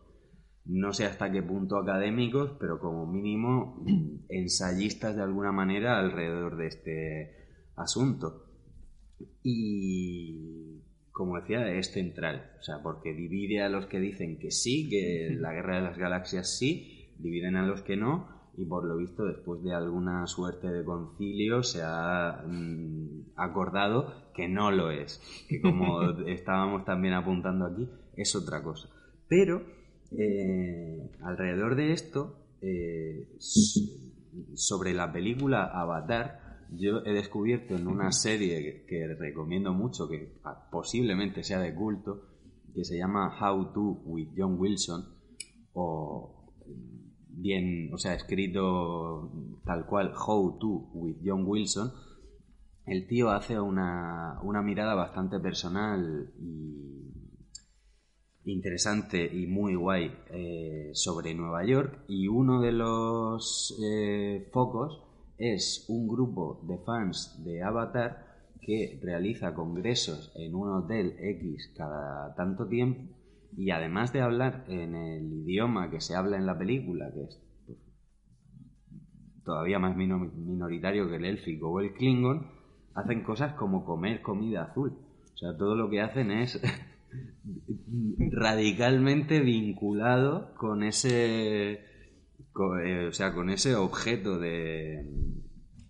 [0.64, 6.56] no sé hasta qué punto académicos, pero como mínimo mm, ensayistas de alguna manera alrededor
[6.56, 7.36] de este
[7.76, 8.44] asunto.
[9.44, 10.82] Y
[11.12, 15.36] como decía, es central, o sea, porque divide a los que dicen que sí, que
[15.38, 19.24] la guerra de las galaxias sí, dividen a los que no, y por lo visto,
[19.24, 25.60] después de alguna suerte de concilio, se ha mm, acordado que no lo es, que
[25.60, 28.88] como estábamos también apuntando aquí, es otra cosa.
[29.28, 29.62] Pero
[30.10, 33.36] eh, alrededor de esto, eh,
[34.54, 36.40] sobre la película Avatar,
[36.70, 40.40] yo he descubierto en una serie que, que recomiendo mucho, que
[40.70, 42.28] posiblemente sea de culto,
[42.74, 45.04] que se llama How to with John Wilson,
[45.72, 46.33] o
[47.36, 49.30] bien, o sea, escrito
[49.64, 51.92] tal cual, How to, with John Wilson,
[52.86, 56.94] el tío hace una, una mirada bastante personal y
[58.46, 62.04] interesante y muy guay eh, sobre Nueva York.
[62.08, 65.02] Y uno de los eh, focos
[65.38, 72.34] es un grupo de fans de Avatar que realiza congresos en un hotel X cada
[72.34, 73.23] tanto tiempo
[73.56, 77.42] y además de hablar en el idioma que se habla en la película, que es
[77.66, 77.78] pues,
[79.44, 82.46] todavía más minoritario que el élfico o el klingon,
[82.94, 84.92] hacen cosas como comer comida azul.
[85.34, 86.60] O sea, todo lo que hacen es
[88.32, 91.80] radicalmente vinculado con ese
[92.84, 95.10] eh, o sea con ese objeto de,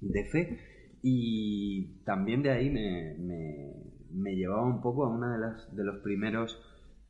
[0.00, 0.58] de fe
[1.02, 3.14] y también de ahí me,
[4.12, 6.58] me, llevaba un poco a uno de, las, de los primeros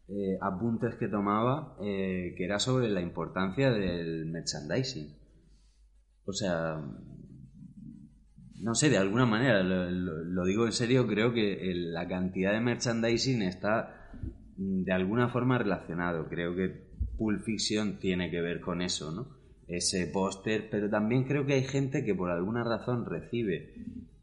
[0.09, 5.17] eh, apuntes que tomaba eh, que era sobre la importancia del merchandising
[6.27, 6.83] o sea
[8.65, 13.43] no sé, de alguna manera, lo, digo en serio, creo que la cantidad de merchandising
[13.43, 14.11] está
[14.57, 16.29] de alguna forma relacionado.
[16.31, 16.71] Creo que
[17.19, 19.27] Pulp Fiction tiene que ver con eso, ¿no?
[19.67, 23.75] Ese póster, pero también creo que hay gente que por alguna razón recibe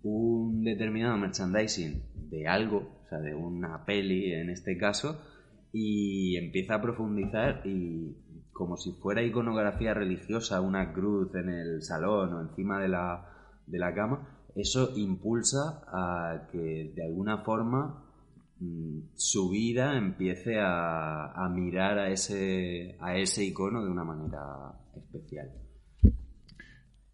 [0.01, 5.21] un determinado merchandising de algo, o sea, de una peli en este caso,
[5.73, 8.15] y empieza a profundizar y
[8.51, 13.25] como si fuera iconografía religiosa, una cruz en el salón o encima de la,
[13.65, 18.11] de la cama, eso impulsa a que de alguna forma
[18.61, 25.49] Mm, su vida empiece a, mirar a ese, a ese icono de una manera especial.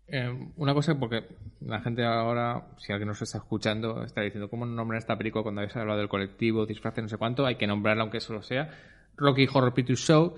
[0.09, 1.25] Eh, una cosa, porque
[1.61, 5.61] la gente ahora, si alguien nos está escuchando, está diciendo cómo nombrar esta película cuando
[5.61, 8.69] habéis hablado del colectivo, disfraces, no sé cuánto, hay que nombrarla aunque solo sea.
[9.17, 10.35] Rocky Horror Picture Show,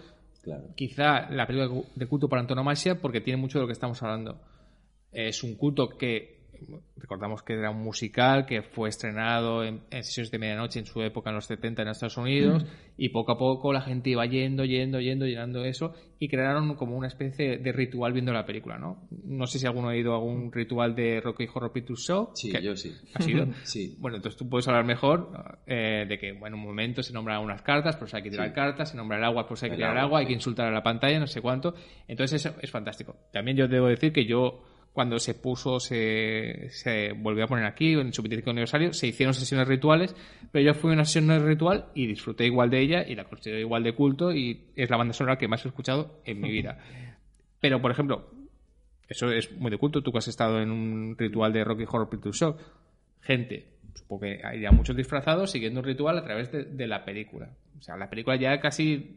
[0.76, 4.42] quizá la película de culto por antonomasia, porque tiene mucho de lo que estamos hablando.
[5.12, 6.39] Es un culto que
[6.98, 11.30] recordamos que era un musical que fue estrenado en, sesiones de medianoche en su época
[11.30, 12.66] en los 70 en Estados Unidos
[12.98, 16.98] y poco a poco la gente iba yendo, yendo, yendo, llenando eso y crearon como
[16.98, 19.08] una especie de ritual viendo la película, ¿no?
[19.24, 22.32] No sé si alguno ha ido a algún ritual de Rocky Horror Picture Show.
[22.34, 22.94] Sí, yo sí.
[23.14, 23.48] ¿Has ido?
[23.64, 23.96] sí.
[24.00, 25.32] Bueno, entonces tú puedes hablar mejor
[25.66, 28.52] eh, de que, bueno, en un momento se nombran unas cartas, pues hay que tirar
[28.54, 30.84] cartas, se nombra el agua, pues hay que tirar agua, hay que insultar a la
[30.84, 31.74] pantalla, no sé cuánto.
[32.08, 33.16] Entonces eso es fantástico.
[33.32, 34.62] También yo debo decir que yo
[35.00, 39.34] cuando se puso, se, se volvió a poner aquí, en su petición aniversario, se hicieron
[39.34, 40.14] sesiones rituales,
[40.52, 43.62] pero yo fui a una sesión ritual y disfruté igual de ella y la considero
[43.62, 46.80] igual de culto y es la banda sonora que más he escuchado en mi vida.
[47.62, 48.30] Pero, por ejemplo,
[49.08, 52.10] eso es muy de culto, tú que has estado en un ritual de Rocky Horror
[52.10, 52.58] Picture Show,
[53.22, 57.06] gente, supongo que hay ya muchos disfrazados siguiendo un ritual a través de, de la
[57.06, 57.52] película.
[57.80, 59.16] O sea, la película ya casi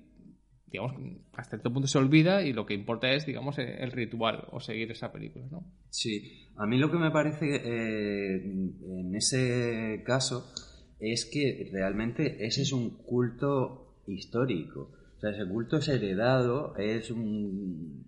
[0.72, 0.96] digamos,
[1.34, 4.90] hasta cierto punto se olvida y lo que importa es, digamos, el ritual o seguir
[4.90, 5.64] esa película, ¿no?
[5.90, 10.50] Sí, a mí lo que me parece eh, en ese caso
[10.98, 14.92] es que realmente ese es un culto histórico.
[15.16, 18.04] O sea, ese culto es heredado, es un,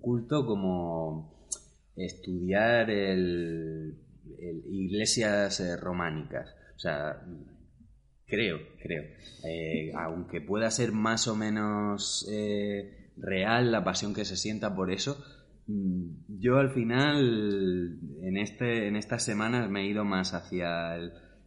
[0.00, 1.48] culto como
[1.96, 3.94] estudiar el,
[4.70, 6.54] iglesias eh, románicas.
[6.76, 7.22] O sea,
[8.30, 9.02] Creo, creo.
[9.44, 14.92] Eh, aunque pueda ser más o menos eh, real la pasión que se sienta por
[14.92, 15.22] eso,
[15.66, 20.96] mm, yo al final en, este, en estas semanas me he ido más hacia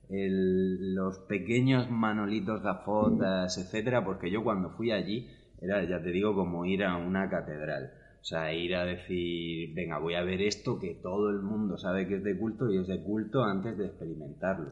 [0.09, 5.29] los pequeños manolitos fotos, etcétera, porque yo cuando fui allí
[5.61, 7.93] era, ya te digo, como ir a una catedral.
[8.23, 12.07] O sea, ir a decir, venga, voy a ver esto que todo el mundo sabe
[12.07, 14.71] que es de culto y es de culto antes de experimentarlo.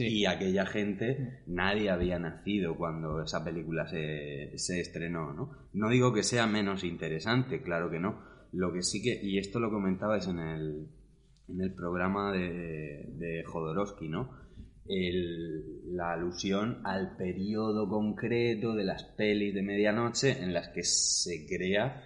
[0.00, 5.68] Y aquella gente, nadie había nacido cuando esa película se, estrenó, ¿no?
[5.74, 8.20] No digo que sea menos interesante, claro que no.
[8.50, 10.88] Lo que sí que, y esto lo comentabais en el,
[11.50, 14.48] en el programa de, de Jodorowsky, ¿no?
[15.92, 22.02] la alusión al periodo concreto de las pelis de medianoche en las que se crea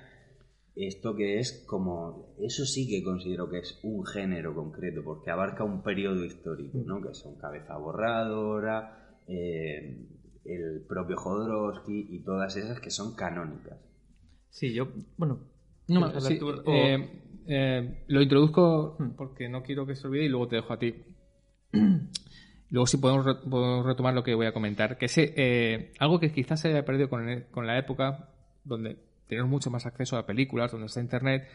[0.74, 5.64] esto que es como, eso sí que considero que es un género concreto, porque abarca
[5.64, 7.02] un periodo histórico, ¿no?
[7.02, 10.06] Que son Cabeza Borradora, eh,
[10.44, 13.78] el propio Jodorowsky y todas esas que son canónicas.
[14.48, 15.40] Sí, yo, bueno,
[15.88, 16.10] no,
[16.66, 20.78] eh, eh, lo introduzco porque no quiero que se olvide y luego te dejo a
[20.78, 20.94] ti.
[22.70, 23.26] luego sí podemos,
[23.84, 27.44] retomar lo que voy a comentar, que es algo que quizás se haya perdido con,
[27.50, 28.30] con la época
[28.64, 31.48] donde tenemos mucho más acceso a películas, donde está Internet,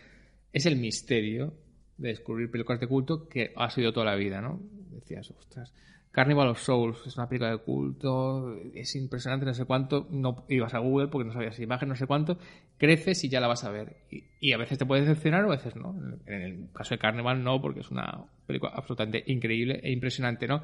[0.54, 1.54] es el misterio
[1.98, 4.60] de descubrir películas de culto que ha sido toda la vida, ¿no?
[4.92, 5.74] Decías, ostras,
[6.18, 10.74] Carnival of Souls es una película de culto, es impresionante, no sé cuánto, no ibas
[10.74, 12.40] a Google porque no sabías imagen, no sé cuánto,
[12.78, 13.98] creces y ya la vas a ver.
[14.40, 15.96] Y, a veces te puede decepcionar o a veces no.
[16.26, 20.63] En el caso de Carnival no, porque es una película absolutamente increíble e impresionante, ¿no?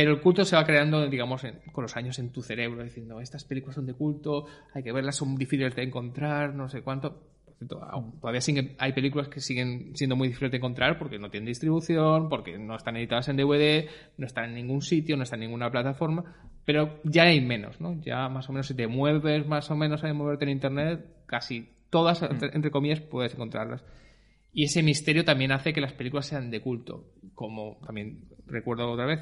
[0.00, 3.44] Pero el culto se va creando, digamos, con los años en tu cerebro, diciendo, estas
[3.44, 7.20] películas son de culto, hay que verlas, son difíciles de encontrar, no sé cuánto.
[7.68, 8.40] Todavía
[8.78, 12.76] hay películas que siguen siendo muy difíciles de encontrar porque no tienen distribución, porque no
[12.76, 16.24] están editadas en DVD, no están en ningún sitio, no están en ninguna plataforma,
[16.64, 18.00] pero ya hay menos, ¿no?
[18.00, 21.68] Ya más o menos si te mueves más o menos a moverte en Internet, casi
[21.90, 22.54] todas, mm.
[22.54, 23.84] entre comillas, puedes encontrarlas.
[24.54, 29.04] Y ese misterio también hace que las películas sean de culto, como también recuerdo otra
[29.04, 29.20] vez,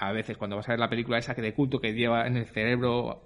[0.00, 2.38] a veces cuando vas a ver la película esa que de culto que lleva en
[2.38, 3.22] el cerebro,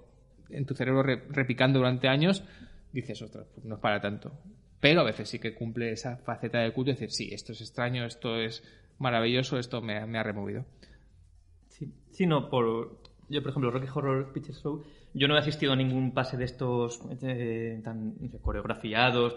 [0.49, 2.43] en tu cerebro repicando durante años,
[2.91, 4.33] dices, ostras, pues no es para tanto.
[4.81, 7.61] Pero a veces sí que cumple esa faceta de culto y decir, sí, esto es
[7.61, 8.61] extraño, esto es
[8.99, 10.65] maravilloso, esto me, ha removido.
[11.69, 12.99] Sí, sí, no, por...
[13.27, 14.83] Yo, por ejemplo, Rocky Horror Picture Show,
[15.13, 19.33] yo no he asistido a ningún pase de estos eh, tan coreografiados,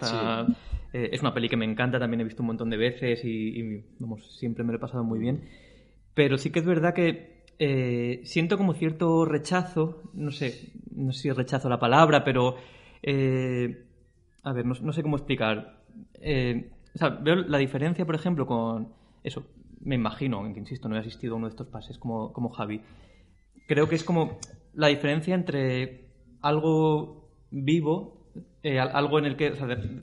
[0.93, 3.61] eh, es una peli que me encanta, también he visto un montón de veces y,
[3.61, 5.49] y, vamos, siempre me lo he pasado muy bien.
[6.19, 11.21] Pero sí que es verdad que eh, siento como cierto rechazo, no sé, no sé
[11.21, 12.57] si rechazo la palabra, pero
[13.05, 13.87] eh,
[14.43, 15.81] a ver, no, sé cómo explicar.
[16.15, 19.47] Eh, o sea, veo la diferencia, por ejemplo, con eso.
[19.81, 22.83] Me imagino, que insisto, no he asistido a uno de estos pases como, como Javi.
[23.69, 24.41] Creo que es como
[24.75, 26.09] la diferencia entre
[26.43, 28.29] algo vivo,
[28.65, 29.51] eh, algo en el que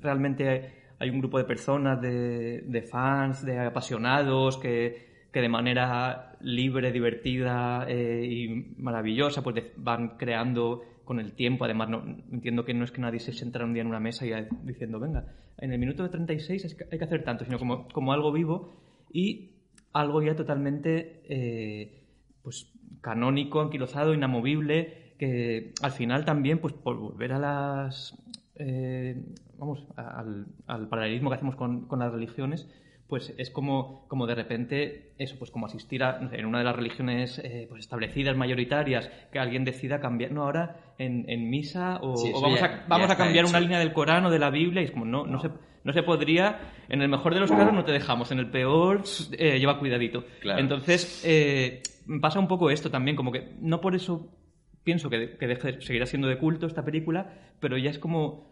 [0.02, 6.38] realmente hay un grupo de personas, de, de fans, de apasionados, que, que de manera
[6.40, 11.66] libre, divertida y maravillosa, pues van creando con el tiempo.
[11.66, 14.26] Además, no, entiendo que no es que nadie se sentara un día en una mesa
[14.26, 14.32] y
[14.64, 15.26] diciendo, venga,
[15.58, 18.78] en el minuto de 36 hay que hacer tanto, sino como, como algo vivo
[19.12, 19.58] y
[19.92, 22.06] algo ya totalmente eh,
[22.42, 22.72] pues
[23.02, 28.18] canónico, anquilosado, inamovible, que al final también, pues por volver a las...
[28.56, 29.22] Eh,
[29.58, 32.70] vamos, al, al, paralelismo que hacemos con, con las religiones,
[33.08, 36.76] pues es como, como de repente, eso, pues como asistir a, en una de las
[36.76, 42.16] religiones eh, pues establecidas, mayoritarias, que alguien decida cambiar, no, ahora en, en misa, o,
[42.42, 44.92] vamos, a, vamos a cambiar una línea del Corán o de la Biblia, y es
[44.92, 45.52] como, no, no, se,
[45.84, 49.04] no se podría, en el mejor de los casos no te dejamos, en el peor
[49.38, 50.26] eh, lleva cuidadito.
[50.42, 51.84] Entonces, eh,
[52.20, 54.32] pasa un poco esto también, como que no por eso
[54.84, 58.50] pienso que, que deje, seguirá siendo de culto esta película, pero ya es como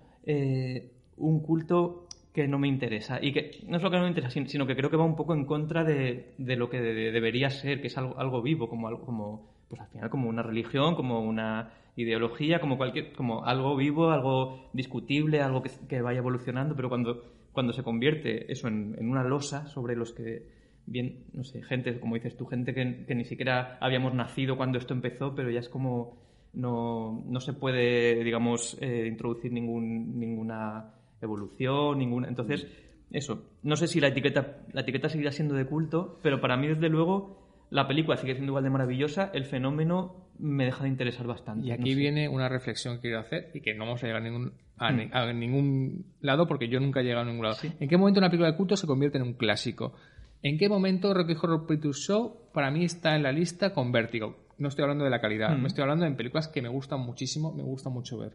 [1.17, 3.19] un culto que no me interesa.
[3.21, 5.15] Y que no es lo que no me interesa, sino que creo que va un
[5.15, 8.87] poco en contra de, de lo que debería ser, que es algo, algo vivo, como
[8.87, 13.75] algo, como, pues al final como una religión, como una ideología, como cualquier, como algo
[13.75, 19.09] vivo, algo discutible, algo que, vaya evolucionando, pero cuando, cuando se convierte eso en, en,
[19.09, 20.47] una losa sobre los que,
[20.87, 24.79] bien, no sé, gente, como dices tú, gente que, que ni siquiera habíamos nacido cuando
[24.79, 26.17] esto empezó, pero ya es como
[26.53, 30.93] no, no se puede, digamos, eh, introducir ningún, ninguna
[31.25, 32.27] evolución, ninguna.
[32.27, 32.67] Entonces,
[33.11, 33.45] eso.
[33.61, 36.89] No sé si la etiqueta, la etiqueta seguirá siendo de culto, pero para mí, desde
[36.89, 41.67] luego, la película sigue siendo igual de maravillosa, el fenómeno me deja de interesar bastante.
[41.67, 44.25] Y aquí viene una reflexión que quiero hacer y que no vamos a llegar a
[44.25, 45.39] ningún, a, mm.
[45.39, 47.57] ningún lado porque yo nunca he llegado a ningún lado.
[47.79, 49.93] ¿En qué momento una película de culto se convierte en un clásico?
[50.41, 54.37] ¿En qué momento Rocky Horror Picture Show para mí está en la lista con Vértigo?
[54.57, 55.61] No estoy hablando de la calidad, mm.
[55.61, 58.33] me estoy hablando en películas que me gustan muchísimo, me gusta mucho ver.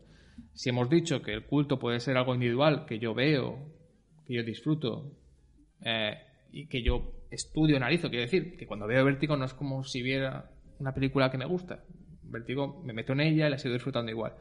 [0.53, 3.59] Si hemos dicho que el culto puede ser algo individual, que yo veo,
[4.27, 5.13] que yo disfruto
[5.85, 6.15] eh,
[6.51, 10.03] y que yo estudio, analizo, quiero decir que cuando veo Vértigo no es como si
[10.03, 11.85] viera una película que me gusta.
[12.23, 14.35] Vértigo me meto en ella y la sigo disfrutando igual.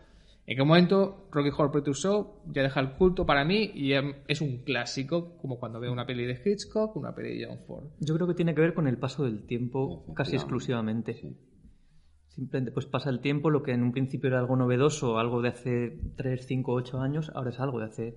[0.48, 3.92] ¿En qué momento Rocky Horror Picture Show ya deja el culto para mí y
[4.28, 7.88] es un clásico, como cuando veo una peli de Hitchcock, una peli de John Ford?
[8.00, 11.16] Yo creo que tiene que ver con el paso del tiempo casi exclusivamente.
[11.16, 11.36] Sí.
[12.38, 15.50] Simplemente pues pasa el tiempo, lo que en un principio era algo novedoso, algo de
[15.50, 18.16] hace 3, 5, 8 años, ahora es algo de hace,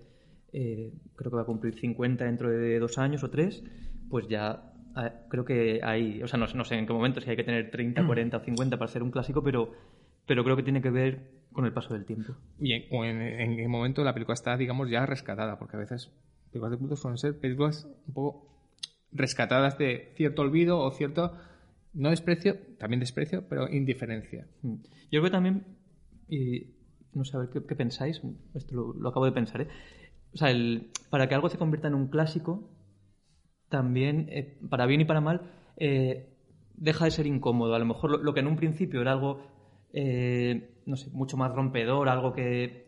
[0.52, 3.64] eh, creo que va a cumplir 50 dentro de dos años o tres,
[4.11, 7.30] pues ya ah, creo que hay, o sea, no, no, sé en qué momento, si
[7.30, 9.72] hay que tener 30, 40 o 50 para ser un clásico, pero,
[10.26, 12.34] pero creo que tiene que ver con el paso del tiempo.
[12.59, 16.12] Y en, en, qué momento la película está, digamos, ya rescatada, porque a veces
[16.51, 18.51] películas de culto suelen ser películas un poco
[19.12, 21.32] rescatadas de cierto olvido o cierto
[21.93, 24.47] no desprecio, también desprecio, pero indiferencia.
[24.62, 24.74] Mm.
[25.11, 25.64] Yo creo también,
[26.28, 26.74] y
[27.12, 28.22] no sé, a ver qué, pensáis,
[28.55, 29.68] esto lo, acabo de pensar, ¿eh?
[30.32, 32.70] O sea, el, para que algo se convierta en un clásico,
[33.68, 36.36] también, eh, para bien y para mal, eh,
[36.74, 37.74] deja de ser incómodo.
[37.74, 39.43] A lo mejor lo, que en un principio era algo,
[39.93, 42.84] eh, no sé, mucho más rompedor, algo que,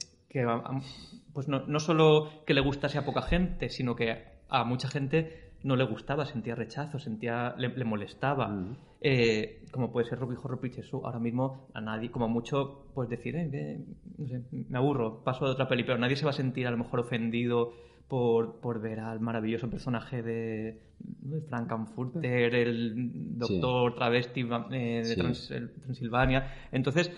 [1.33, 5.52] pues no, no solo que le gustase a poca gente, sino que a mucha gente
[5.65, 8.49] no le gustaba, sentía rechazo, sentía le, le molestaba.
[8.49, 8.77] Mm.
[9.01, 10.19] Eh, como puede ser
[10.61, 13.81] Picture Show, ahora mismo a nadie, como mucho, pues decir, eh, ve,
[14.19, 16.71] no sé, me aburro, paso a otra peli, pero nadie se va a sentir a
[16.71, 17.73] lo mejor ofendido
[18.09, 24.41] por, por ver al maravilloso personaje de, de Frankenfurter, el doctor travesti
[24.71, 25.15] eh, de Sí.
[25.21, 26.47] Trans- el Transilvania.
[26.73, 27.11] Entonces,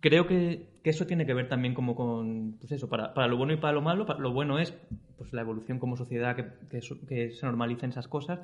[0.00, 3.36] creo que, que eso tiene que ver también como con, pues eso, para, para lo
[3.36, 4.72] bueno y para lo malo, para- lo bueno es
[5.16, 8.40] pues la evolución como sociedad, que, que, que se normalicen esas cosas,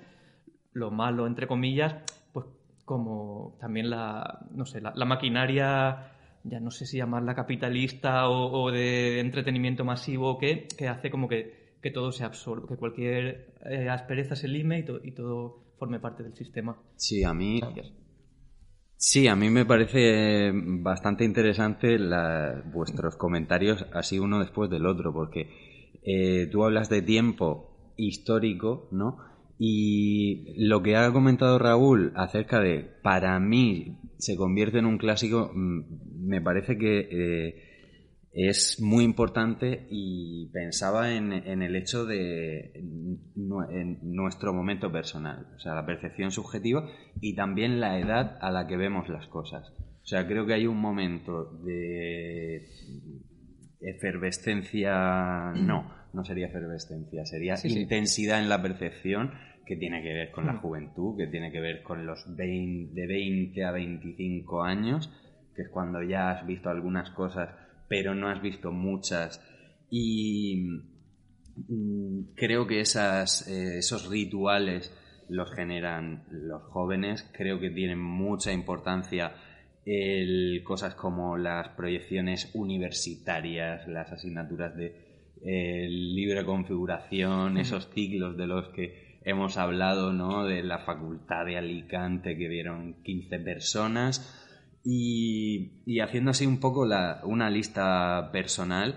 [0.72, 1.94] lo malo, entre comillas,
[2.32, 2.46] pues
[2.84, 6.10] como también la, no sé, la, la maquinaria,
[6.42, 11.10] ya no sé si llamarla capitalista o, o de entretenimiento masivo o qué, que hace
[11.10, 15.12] como que, que todo se absorba, que cualquier eh, aspereza se lime y, to- y
[15.12, 16.76] todo forme parte del sistema.
[16.96, 17.92] Sí, a mí Gracias.
[19.06, 25.12] Sí, a mí me parece bastante interesante la- vuestros comentarios así uno después del otro,
[25.12, 25.42] porque
[26.02, 29.18] eh, tú hablas de tiempo histórico, ¿no?
[29.58, 35.50] Y lo que ha comentado Raúl acerca de, para mí, se convierte en un clásico,
[35.54, 37.73] mm, me parece que eh,
[38.36, 45.60] es muy importante y pensaba en, en el hecho de en nuestro momento personal, o
[45.60, 46.88] sea, la percepción subjetiva
[47.20, 49.72] y también la edad a la que vemos las cosas.
[50.02, 52.66] O sea, creo que hay un momento de
[53.80, 57.80] efervescencia, no, no sería efervescencia, sería Sí, sí.
[57.80, 59.30] intensidad en la percepción
[59.66, 60.60] que tiene que ver con la Mm.
[60.60, 65.10] juventud, que tiene que ver con los 20, de 20 a 25 años,
[65.54, 67.48] que es cuando ya has visto algunas cosas,
[67.94, 69.40] pero no has visto muchas.
[69.88, 70.66] Y
[71.68, 74.92] mm, creo que esas, eh, esos rituales
[75.28, 77.30] los generan los jóvenes.
[77.32, 79.32] Creo que tienen mucha importancia
[79.86, 88.48] el, cosas como las proyecciones universitarias, las asignaturas de eh, libre configuración, esos ciclos de
[88.48, 90.44] los que hemos hablado, ¿no?
[90.44, 94.43] De la facultad de Alicante que vieron 15 personas.
[94.84, 98.96] Y, y haciendo así un poco la- una lista personal,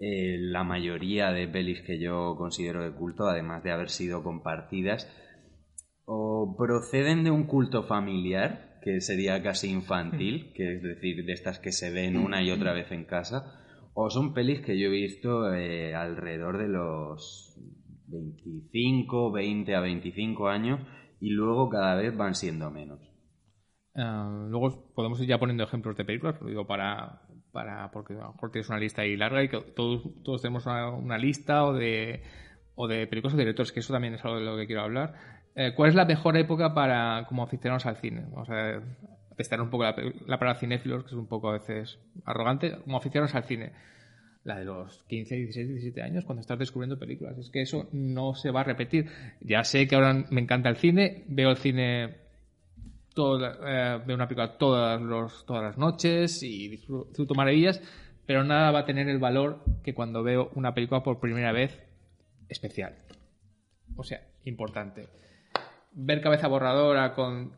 [0.00, 5.08] eh, la mayoría de pelis que yo considero de culto, además de haber sido compartidas,
[6.04, 11.58] o proceden de un culto familiar, que sería casi infantil, que es decir, de estas
[11.58, 14.90] que se ven una y otra vez en casa, o son pelis que yo he
[14.90, 17.54] visto eh, alrededor de los
[18.06, 20.80] 25, 20 a 25 años
[21.20, 23.00] y luego cada vez van siendo menos.
[24.00, 27.20] Ah, luego podemos ir ya poniendo ejemplos de películas, digo para,
[27.50, 30.66] para porque a lo mejor tienes una lista ahí larga y que todos, todos tenemos
[30.66, 32.22] una, una lista o de,
[32.76, 35.14] o de películas o directores, que eso también es algo de lo que quiero hablar.
[35.56, 38.24] Eh, ¿Cuál es la mejor época para como aficionados al cine?
[38.30, 38.80] Vamos a
[39.36, 39.96] testar un poco la,
[40.26, 43.72] la palabra cinéfilos, que es un poco a veces arrogante, como aficionados al cine.
[44.44, 47.36] La de los 15, 16, 17 años, cuando estás descubriendo películas.
[47.36, 49.10] Es que eso no se va a repetir.
[49.40, 52.27] Ya sé que ahora me encanta el cine, veo el cine
[53.20, 57.82] eh, veo una película todas, los, todas las noches y disfruto, disfruto maravillas,
[58.26, 61.82] pero nada va a tener el valor que cuando veo una película por primera vez
[62.48, 62.94] especial.
[63.96, 65.08] O sea, importante.
[65.92, 67.52] Ver cabeza borradora con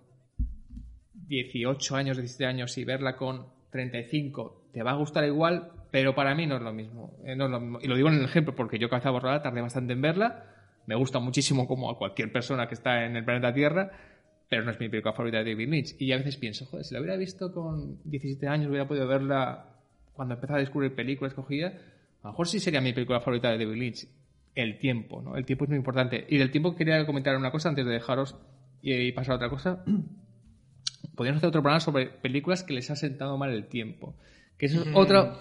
[1.12, 6.34] 18 años, 17 años y verla con 35 te va a gustar igual, pero para
[6.34, 7.12] mí no es lo mismo.
[7.24, 7.78] Eh, no es lo mismo.
[7.82, 10.44] Y lo digo en el ejemplo porque yo cabeza borradora tardé bastante en verla,
[10.86, 13.90] me gusta muchísimo como a cualquier persona que está en el planeta Tierra,
[14.50, 15.94] pero no es mi película favorita de David Lynch.
[16.00, 19.76] Y a veces pienso, joder, si la hubiera visto con 17 años, hubiera podido verla
[20.12, 23.64] cuando empezaba a descubrir películas cogía, a lo mejor sí sería mi película favorita de
[23.64, 24.08] David Lynch.
[24.56, 25.36] El tiempo, ¿no?
[25.36, 26.26] El tiempo es muy importante.
[26.28, 28.34] Y del tiempo quería comentar una cosa antes de dejaros
[28.82, 29.84] y, pasar a otra cosa.
[31.14, 34.16] Podríamos hacer otro programa sobre películas que les ha sentado mal el tiempo.
[34.58, 35.38] Que eso es otro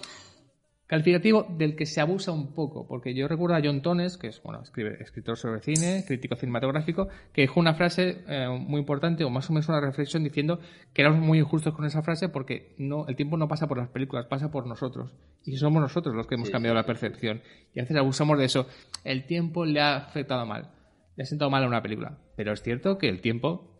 [0.90, 2.88] calificativo del que se abusa un poco.
[2.88, 7.08] Porque yo recuerdo a John Tones, que es bueno, escribe, escritor sobre cine, crítico cinematográfico,
[7.32, 10.60] que dijo una frase eh, muy importante, o más o menos una reflexión, diciendo
[10.92, 13.90] que éramos muy injustos con esa frase porque no, el tiempo no pasa por las
[13.90, 15.14] películas, pasa por nosotros.
[15.46, 17.44] Y somos nosotros los que hemos Sí, cambiado sí, la percepción.
[17.76, 18.68] Y a veces abusamos de eso.
[19.04, 20.72] El tiempo le ha afectado mal.
[21.16, 22.18] Le ha sentado mal a una película.
[22.36, 23.80] Pero es cierto que el tiempo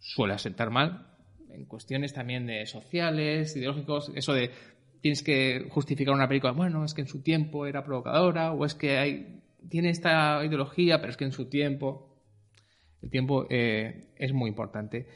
[0.00, 1.14] suele asentar mal
[1.48, 4.50] en cuestiones también de sociales, ideológicos, eso de
[5.00, 8.74] tienes que justificar una película, bueno, es que en su tiempo era provocadora o es
[8.74, 12.22] que hay tiene esta ideología, pero es que en su tiempo
[13.02, 15.06] el tiempo eh, es muy importante.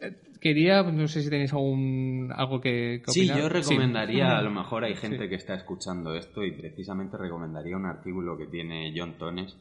[0.00, 4.50] Eh, Quería, no sé si tenéis algún algo que, que Sí, yo recomendaría, a lo
[4.50, 5.02] mejor hay Sí.
[5.08, 9.56] gente que está escuchando esto y precisamente recomendaría un artículo que tiene John Tones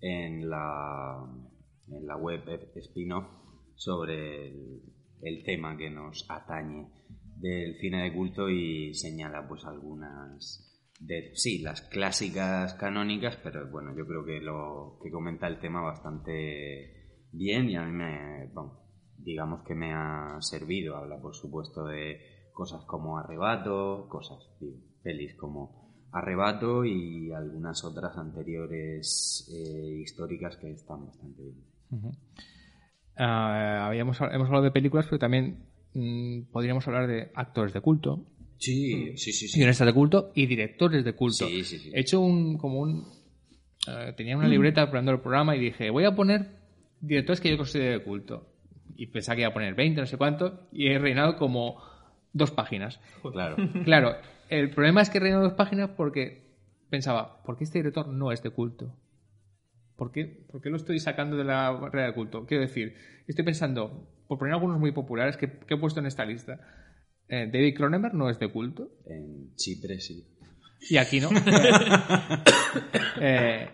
[0.00, 1.24] en la,
[1.88, 2.42] en la web
[2.76, 3.26] spin-off
[3.76, 4.80] sobre el,
[5.22, 6.88] el tema que nos atañe
[7.36, 13.94] del cine de culto y señala pues algunas de, sí, las clásicas canónicas, pero bueno,
[13.96, 18.50] yo creo que lo que comenta el tema bastante bien y a mí me,
[19.18, 20.96] digamos que me ha servido.
[20.96, 22.20] Habla, por supuesto, de
[22.52, 30.70] cosas como Arrebato, cosas, digo, pelis como Arrebato y algunas otras anteriores eh, históricas que
[30.70, 32.12] están bastante bien.
[33.16, 35.73] Ah, habíamos, hemos hablado de películas, pero también
[36.50, 38.24] podríamos hablar de actores de culto,
[38.58, 39.48] Sí, sí, sí.
[39.48, 39.58] sí.
[39.58, 41.46] guionistas de culto y directores de culto.
[41.46, 41.90] Sí, sí, sí.
[41.92, 43.04] He hecho un como un
[43.88, 46.48] eh, tenía una libreta preparando el programa y dije voy a poner
[47.00, 48.48] directores que yo considero de culto
[48.96, 51.82] y pensaba que iba a poner 20 no sé cuánto y he reinado como
[52.32, 53.00] dos páginas.
[53.32, 53.56] Claro.
[53.84, 54.16] Claro,
[54.48, 56.44] el problema es que he reinado dos páginas porque
[56.88, 58.94] pensaba ¿por qué este director no es de culto?
[59.96, 62.46] ¿Por qué, por qué lo estoy sacando de la red de culto?
[62.46, 62.94] Quiero decir,
[63.28, 66.60] estoy pensando, por poner algunos muy populares que, que he puesto en esta lista.
[67.28, 68.88] Eh, David Cronenberg no es de culto.
[69.06, 70.26] En Chipre sí.
[70.90, 71.30] Y aquí no.
[73.20, 73.68] eh,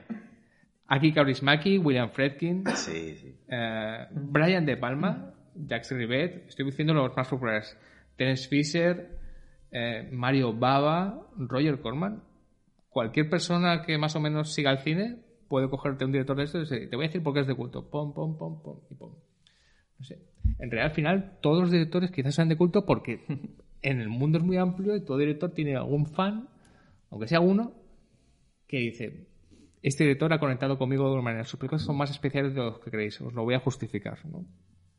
[0.86, 3.34] aquí Kaurismäki, William Fredkin, Sí, sí.
[3.48, 7.76] eh, Brian De Palma, Jacques Rivet, estoy diciendo los más populares.
[8.16, 9.18] Terence Fisher,
[9.72, 12.22] eh, Mario Bava, Roger Corman.
[12.88, 15.16] Cualquier persona que más o menos siga el cine
[15.48, 17.46] puede cogerte un director de estos y decir, te voy a decir por qué es
[17.46, 17.88] de culto.
[17.88, 19.14] Pom, pom, pom, pom y pom.
[20.00, 20.18] No sé.
[20.58, 23.20] En realidad, al final, todos los directores quizás sean de culto porque
[23.82, 26.48] en el mundo es muy amplio y todo director tiene algún fan,
[27.10, 27.74] aunque sea uno,
[28.66, 29.28] que dice,
[29.82, 31.44] este director ha conectado conmigo de alguna manera.
[31.44, 33.20] Sus películas son más especiales de lo que creéis.
[33.20, 34.18] Os lo voy a justificar.
[34.26, 34.46] ¿no?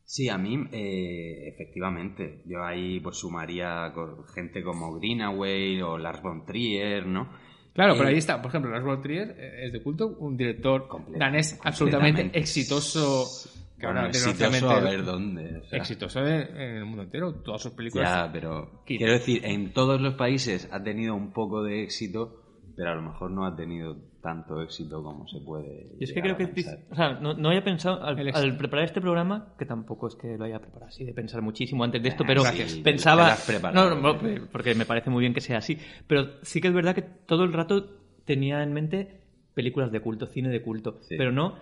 [0.04, 2.42] Sí, a mí, eh, efectivamente.
[2.46, 3.92] Yo ahí pues sumaría
[4.34, 7.28] gente como Greenaway o Lars von Trier, ¿no?
[7.72, 8.42] Claro, pero Eh, ahí está.
[8.42, 10.86] Por ejemplo, Lars von Trier eh, es de culto, un director
[11.18, 13.26] danés absolutamente exitoso.
[13.82, 15.58] Que Bueno, ahora, exitoso a ver dónde.
[15.58, 15.78] o sea.
[15.78, 17.34] exitoso en, el mundo entero.
[17.42, 18.08] Todas sus películas.
[18.10, 18.98] Ya, pero Quita.
[18.98, 22.40] quiero decir, en todos los países ha tenido un poco de éxito,
[22.76, 25.88] pero a lo mejor no ha tenido tanto éxito como se puede.
[25.98, 26.78] Y es que creo que, pensar.
[26.90, 30.06] o sea, no, no había pensado, al, El ex- al preparar este programa, que tampoco
[30.06, 32.42] es que lo haya preparado así, de pensar muchísimo antes de esto, Ah, pero
[32.84, 33.34] pensaba...
[33.74, 34.18] No, no, no,
[34.52, 35.76] porque me parece muy bien que sea así,
[36.06, 37.84] pero sí que es verdad que todo el rato
[38.24, 39.20] tenía en mente
[39.54, 41.16] películas de culto, cine de culto, Sí.
[41.18, 41.56] pero no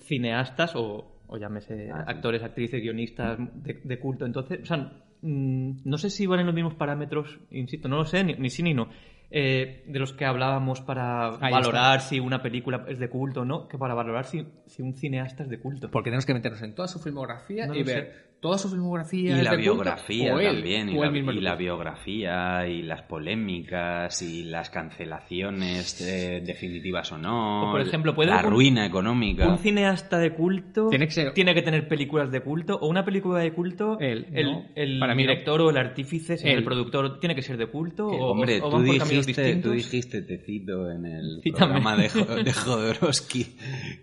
[0.00, 4.26] cineastas o, o llámese Ah, actores, actrices, guionistas de, de culto.
[4.26, 4.76] Entonces, o sea,
[5.22, 8.62] mm, no sé si valen los mismos parámetros, insisto, no lo sé, ni, ni sí
[8.62, 8.88] ni no,
[9.30, 13.44] eh, de los que hablábamos para Ahí valorar si una película es de culto o
[13.44, 15.90] no, que para valorar si, si un cineasta es de culto.
[15.90, 19.38] Porque tenemos que meternos en toda su filmografía No y ver toda su filmografía.
[19.40, 22.82] Y la de culto, biografía o él, también, y la, y de la biografía, y
[22.82, 28.50] las polémicas, y las cancelaciones eh, definitivas o no, O, por ejemplo, ¿puede la un-
[28.50, 29.48] ruina económica.
[29.48, 33.52] Un cineasta de culto Tiene que ser- tener películas de culto o una película de
[33.52, 34.64] culto Él, el, ¿no?
[34.74, 35.18] el Para no.
[35.20, 36.58] director o el artífice, Él.
[36.58, 39.26] el productor tiene que ser de culto Que, o, hombre, o tú, van por caminos
[39.26, 41.80] dijiste, tú dijiste, te cito en el Cítame.
[41.80, 43.46] programa de, Jo- de Jodorowsky,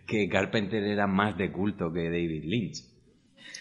[0.06, 2.93] que Carpenter era más de culto que David Lynch.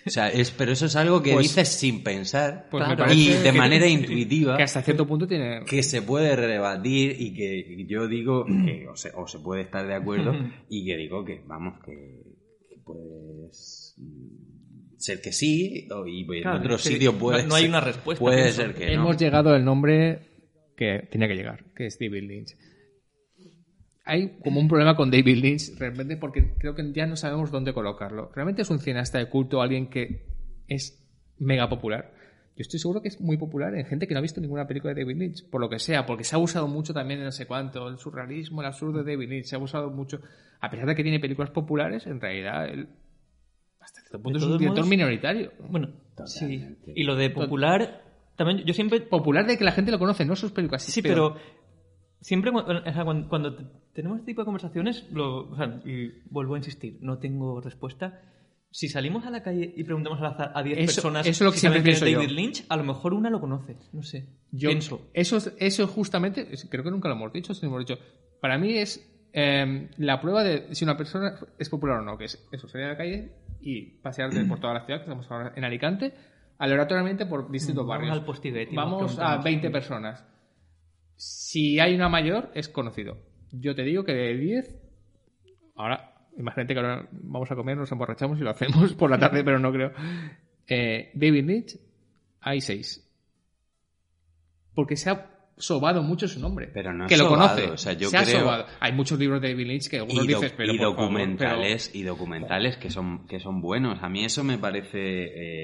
[0.04, 3.12] O sea, es, pero eso es algo que Pues- dices sin pensar Pues Claro.
[3.12, 5.64] y de que- manera intuitiva Que hasta cierto punto tiene.
[5.64, 9.86] que se puede rebatir y que yo digo que o se, o se puede estar
[9.86, 10.34] de acuerdo
[10.68, 11.92] y que digo que vamos que,
[12.68, 17.46] que puedes mm, ser que sí o- y en Claro, otro que sitio no- puede
[17.46, 20.18] no hay ser- una respuesta, puede ser que no Hemos llegado al nombre
[20.76, 22.56] que tenía que llegar, que es David Lynch.
[24.04, 27.72] Hay como un problema con David Lynch, realmente, porque creo que ya no sabemos dónde
[27.72, 28.32] colocarlo.
[28.34, 30.26] ¿Realmente es un cineasta de culto, alguien que
[30.66, 31.04] es
[31.38, 32.12] mega popular?
[32.56, 34.92] Yo estoy seguro que es muy popular en gente que no ha visto ninguna película
[34.92, 37.32] de David Lynch, por lo que sea, porque se ha usado mucho también en no
[37.32, 40.20] sé cuánto, el surrealismo, el absurdo de David Lynch, se ha usado mucho.
[40.60, 42.88] A pesar de que tiene películas populares, en realidad él,
[43.80, 45.52] hasta cierto punto es un director modos- minoritario.
[45.70, 45.88] Bueno,
[46.26, 46.58] sí.
[46.58, 46.92] Totalmente.
[46.94, 48.02] Y lo de popular,
[48.36, 49.00] también yo siempre...
[49.00, 50.82] Popular de que la gente lo conoce, no sus películas.
[50.82, 51.36] Sí, pero
[52.22, 56.22] siempre o sea, cuando, cuando te- tenemos este tipo de conversaciones, lo, o sea, y
[56.30, 58.20] vuelvo a insistir, no tengo respuesta.
[58.70, 61.56] Si salimos a la calle y preguntamos a 10 Eso- personas eso es lo que
[61.58, 62.34] si siempre pienso David yo.
[62.34, 64.24] Lynch, a lo mejor una lo conoce, no sé.
[64.50, 65.10] Yo, Pienso.
[65.12, 68.00] Eso, es- eso justamente, creo que nunca lo hemos dicho, si lo hemos dicho.
[68.40, 72.24] Para mí es eh, la prueba de si una persona es popular o no, que
[72.24, 75.52] es eso, salir a la calle y pasear por toda la ciudad, que estamos ahora
[75.56, 76.14] en Alicante,
[76.58, 78.18] aleatoriamente por distintos Vamos barrios.
[78.18, 78.24] al
[78.74, 79.44] Vamos a preguntamos.
[79.44, 80.24] 20 personas.
[81.24, 83.16] Si hay una mayor, es conocido.
[83.52, 84.76] Yo te digo que de 10,
[85.76, 89.44] ahora, imagínate que ahora vamos a comer, nos emborrachamos y lo hacemos por la tarde,
[89.44, 89.92] pero no creo.
[90.66, 91.76] Eh, David Lynch,
[92.40, 93.08] hay 6.
[94.74, 96.68] Porque se ha sobado mucho su nombre.
[96.74, 97.70] Pero no que lo conoce.
[97.70, 98.66] o sea, yo se ha creo- sobado.
[98.80, 102.02] Hay muchos libros de David Lynch que algunos dices, pero y por favor, documentales y
[102.02, 104.98] documentales que son que son buenos a mí eso me parece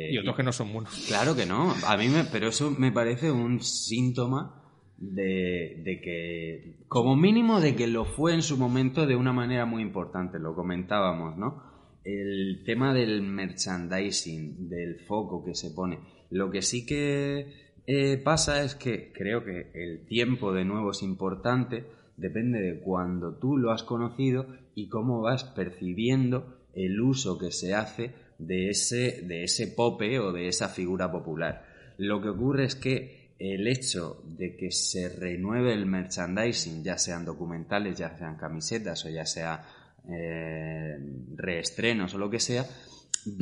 [0.06, 0.92] eh, y otros que no son buenos.
[1.08, 4.57] claro que no a mí me, pero eso me parece un síntoma
[4.98, 9.64] de, de que, como mínimo, de que lo fue en su momento de una manera
[9.64, 11.62] muy importante, lo comentábamos, ¿no?
[12.04, 15.98] El tema del merchandising, del foco que se pone.
[16.30, 21.02] Lo que sí que eh, pasa es que creo que el tiempo de nuevo es
[21.02, 21.86] importante,
[22.16, 27.74] depende de cuando tú lo has conocido y cómo vas percibiendo el uso que se
[27.74, 31.64] hace de ese, de ese pope o de esa figura popular.
[31.96, 37.24] Lo que ocurre es que el hecho de que se renueve el merchandising, ya sean
[37.24, 39.64] documentales, ya sean camisetas o ya sea
[40.10, 40.96] eh,
[41.36, 42.64] reestrenos o lo que sea,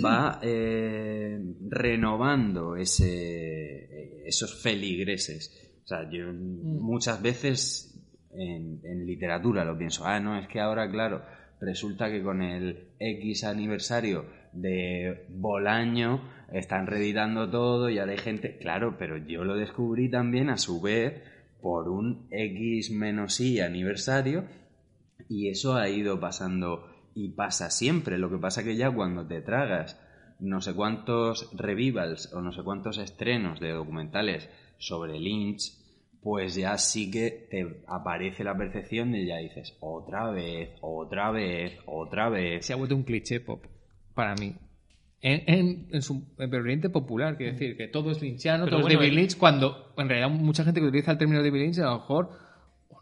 [0.04, 1.38] va eh,
[1.68, 5.78] renovando ese, esos feligreses.
[5.84, 6.80] O sea, yo Mm.
[6.80, 7.92] muchas veces
[8.32, 11.22] en, en literatura lo pienso, ah, no, es que ahora, claro,
[11.60, 18.56] resulta que con el X aniversario de Bolaño están reeditando todo y ahora hay gente,
[18.58, 21.22] claro, pero yo lo descubrí también a su vez
[21.60, 24.44] por un X menos Y aniversario
[25.28, 28.18] y eso ha ido pasando y pasa siempre.
[28.18, 29.98] Lo que pasa que ya cuando te tragas
[30.38, 34.48] no sé cuántos revivals o no sé cuántos estrenos de documentales
[34.78, 35.72] sobre Lynch,
[36.26, 41.78] pues ya sí que te aparece la percepción de ya dices otra vez, otra vez,
[41.86, 42.66] otra vez.
[42.66, 43.64] Se ha vuelto un cliché pop
[44.12, 44.52] para mí.
[45.20, 48.94] En, en, en su en popular, quiero decir, que todo es lynchiano, Pero todo bueno,
[48.94, 51.78] es David el- Lynch, cuando en realidad mucha gente que utiliza el término David Lynch
[51.78, 52.30] a lo mejor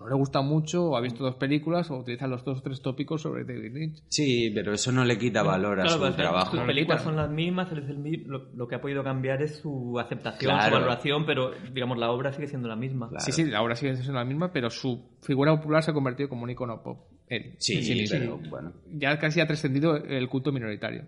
[0.04, 2.80] no le gusta mucho, o ha visto dos películas, o utiliza los dos o tres
[2.82, 4.02] tópicos sobre David Lynch.
[4.08, 6.50] Sí, pero eso no le quita valor a su pues, trabajo.
[6.56, 9.42] Sus películas son las mismas, él es el mi- lo, lo que ha podido cambiar
[9.42, 10.66] es su aceptación, Claro.
[10.68, 13.08] su valoración, pero digamos la obra sigue siendo la misma.
[13.08, 13.24] Claro.
[13.24, 16.28] Sí, sí, la obra sigue siendo la misma, pero su figura popular se ha convertido
[16.28, 16.98] como un icono pop.
[17.26, 18.06] Él, Sí, sí
[18.50, 18.72] bueno.
[18.92, 21.06] Ya casi ha trascendido el culto minoritario.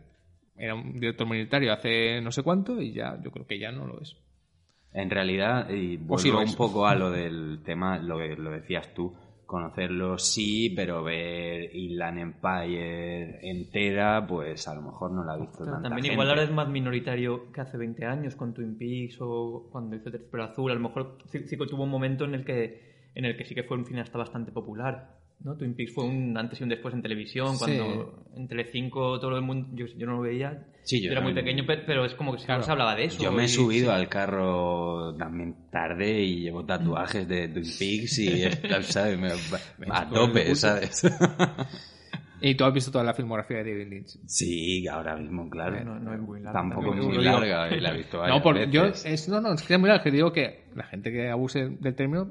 [0.56, 3.86] Era un director minoritario hace no sé cuánto y ya yo creo que ya no
[3.86, 4.16] lo es.
[4.96, 9.14] En realidad, y vuelvo un poco a lo del tema, lo que lo decías tú,
[9.44, 15.64] conocerlo sí, pero ver Inland Empire entera, pues a lo mejor no la ha visto
[15.64, 16.12] tanta también gente.
[16.14, 20.10] igual ahora es más minoritario que hace 20 años con Twin Peaks o cuando hizo
[20.10, 20.70] Terciopelo Azul.
[20.70, 23.44] A lo mejor sí, sí que tuvo un momento en el que en el que
[23.44, 25.18] sí que fue un cineasta bastante popular.
[25.40, 25.56] ¿No?
[25.56, 27.64] Twin Peaks fue un antes y un después en televisión, Sí.
[27.64, 31.34] cuando en Telecinco todo el mundo, yo, yo no lo veía, Sí, yo era muy
[31.34, 32.62] pequeño, pe- pero es como que sí Claro.
[32.62, 33.22] se hablaba de eso.
[33.22, 33.96] Yo me he y- subido sí.
[33.96, 38.60] al carro también tarde y llevo tatuajes de Twin Peaks y es-
[38.92, 39.18] ¿sabes?
[39.18, 39.30] Me-
[39.90, 40.54] a tope.
[40.54, 41.02] ¿sabes?
[42.40, 44.18] Y tú has visto toda la filmografía de David Lynch.
[44.26, 45.82] Sí, ahora mismo, claro.
[45.84, 48.82] No, no es muy larga, Tampoco es muy larga y la he visto No, yo,
[48.84, 49.06] veces.
[49.06, 50.04] es, no, no, es que es muy largo.
[50.04, 52.30] que Digo que la gente que abuse del término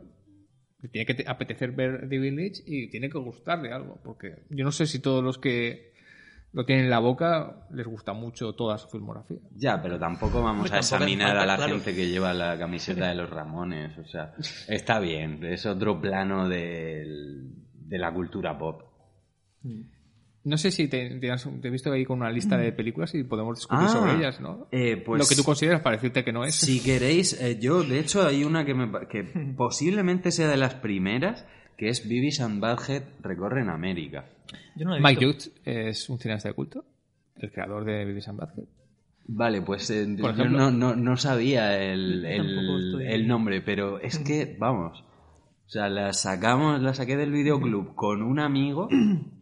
[0.89, 3.99] tiene que te- apetecer ver David Lynch y tiene que gustarle algo.
[4.03, 5.93] Porque yo no sé si todos los que
[6.53, 9.37] lo tienen en la boca les gusta mucho toda su filmografía.
[9.55, 11.73] Ya, pero tampoco vamos a tampoco examinar a la claro.
[11.75, 13.97] gente que lleva la camiseta de los Ramones.
[13.97, 14.33] O sea,
[14.67, 17.43] está bien, es otro plano de
[17.89, 18.83] la cultura pop.
[20.45, 23.13] No sé si te, te has- te he visto ahí con una lista de películas
[23.15, 24.67] y podemos discutir Ah, sobre ellas, ¿no?
[24.71, 26.55] eh, pues- Lo que tú consideras para decirte que no es.
[26.55, 29.23] Si queréis, eh, yo de hecho hay una que, me, que
[29.57, 31.45] posiblemente sea de las primeras,
[31.77, 34.25] que es Beavis and Butthead recorren América.
[34.77, 35.25] Yo no Mike.
[35.25, 36.85] Judge es un cineasta de culto,
[37.37, 38.65] el creador de Beavis and Butthead.
[39.27, 40.59] Vale, pues eh, Por yo ejemplo.
[40.59, 45.03] no, no, no sabía el, el, el nombre, pero es que, vamos,
[45.65, 48.87] o sea, la sacamos, la saqué del videoclub con un amigo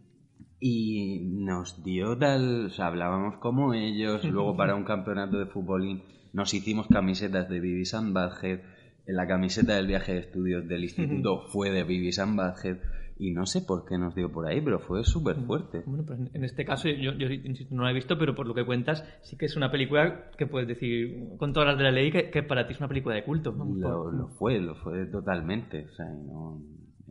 [0.66, 6.04] y nos dio tal, o sea, hablábamos como ellos, luego para un campeonato de futbolín
[6.32, 8.60] nos hicimos camisetas de Butthead,
[9.06, 12.78] en la camiseta del viaje de estudios del instituto fue de and Butthead
[13.20, 15.84] y no sé por qué nos dio por ahí, pero fue súper fuerte.
[15.86, 18.56] Bueno, pues en- este caso yo, yo insisto, no la he visto, pero por lo
[18.56, 21.92] que cuentas, sí que es una película que puedes decir con todas las de la
[21.92, 23.52] ley que, que para ti es una película de culto.
[23.54, 25.86] Vamos, Lo, lo fue, lo fue totalmente.
[25.92, 26.62] O sea, no-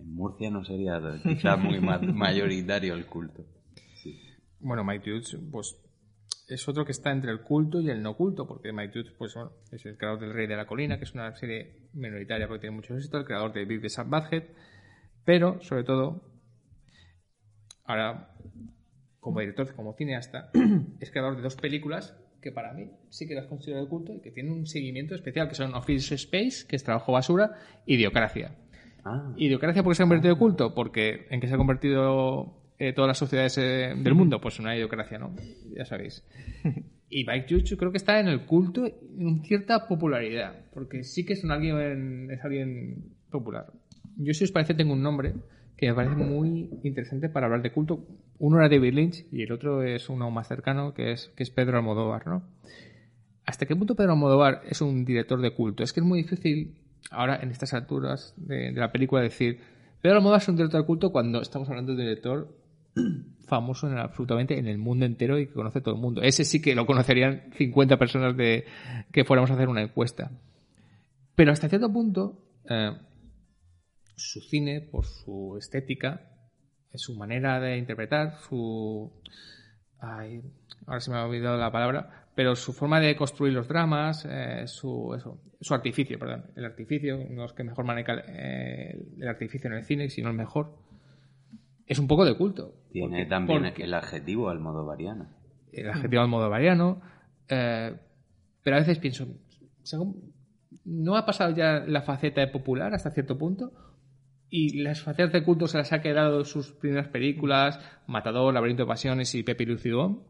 [0.03, 3.44] en Murcia no sería quizás muy ma- mayoritario el culto.
[4.61, 5.76] Bueno, Mike Judge, pues
[6.48, 9.53] es otro que está entre el culto y el no culto, porque Judge, pues bueno,
[9.70, 12.76] es el creador del Rey de la Colina, que es una serie minoritaria porque tiene
[12.76, 14.44] mucho éxito, el creador de Big Sad Badhead,
[15.24, 16.30] pero sobre todo,
[17.84, 18.34] ahora
[19.20, 20.50] como director, como cineasta,
[21.00, 24.20] es creador de dos películas que para mí sí que las considero de culto y
[24.20, 27.53] que tienen un seguimiento especial, que son Office Space, que es Trabajo Basura,
[27.86, 28.57] y Idiocracia.
[29.05, 30.74] Ah, ¿Idiocracia por qué se ha convertido en culto?
[30.74, 34.40] Porque ¿en qué se ha convertido eh, todas las sociedades eh, del mundo?
[34.40, 35.34] Pues una idiocracia, ¿no?
[35.76, 36.24] Ya sabéis.
[37.14, 41.34] Y Mike Judge creo que está en el culto en cierta popularidad, porque sí que
[41.34, 43.66] es un alguien, es alguien popular.
[44.16, 45.34] Yo si os parece tengo un nombre
[45.76, 48.07] que me parece muy interesante para hablar de culto.
[48.38, 51.50] Uno era David Lynch y el otro es uno más cercano que es, que es
[51.50, 52.44] Pedro Almodóvar, ¿no?
[53.44, 55.82] ¿Hasta qué punto Pedro Almodóvar es un director de culto?
[55.82, 56.76] Es que es muy difícil
[57.11, 59.61] ahora en estas alturas de, la película decir
[60.00, 62.57] Pedro Almodóvar es un director de culto cuando estamos hablando de un director
[63.46, 66.22] famoso en, absolutamente en el mundo entero y que conoce todo el mundo.
[66.22, 68.64] Ese sí que lo conocerían 50 personas de
[69.12, 70.32] que fuéramos a hacer una encuesta.
[71.34, 72.38] Pero hasta cierto punto,
[72.68, 72.92] eh,
[74.16, 76.32] su cine, por su estética,
[76.94, 79.12] su manera de interpretar, su...
[79.98, 80.42] Ay,
[80.86, 84.66] ahora se me ha olvidado la palabra, pero su forma de construir los dramas, eh,
[84.66, 89.68] su, eso, su artificio, perdón, el artificio, no es que mejor maneja eh, el artificio
[89.68, 90.74] en el cine, sino el mejor,
[91.87, 92.74] es un poco de culto.
[92.91, 95.28] Tiene Porque- también porque- el adjetivo al modo variano.
[95.72, 97.01] el adjetivo al modo variano,
[97.49, 97.95] eh,
[98.62, 99.26] pero a veces pienso,
[99.83, 100.33] según-
[100.85, 103.72] ¿no ha pasado ya la faceta de popular hasta cierto punto?
[104.49, 108.87] Y las facetas de culto se las ha quedado sus primeras películas, Matador, Laberinto de
[108.89, 110.24] Pasiones y Pepe Lucidón.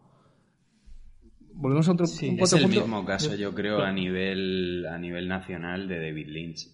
[1.54, 2.80] Volvemos a otro, Sí, un Es el punto.
[2.80, 6.68] mismo caso, yo creo, a nivel, a nivel nacional de David Lynch.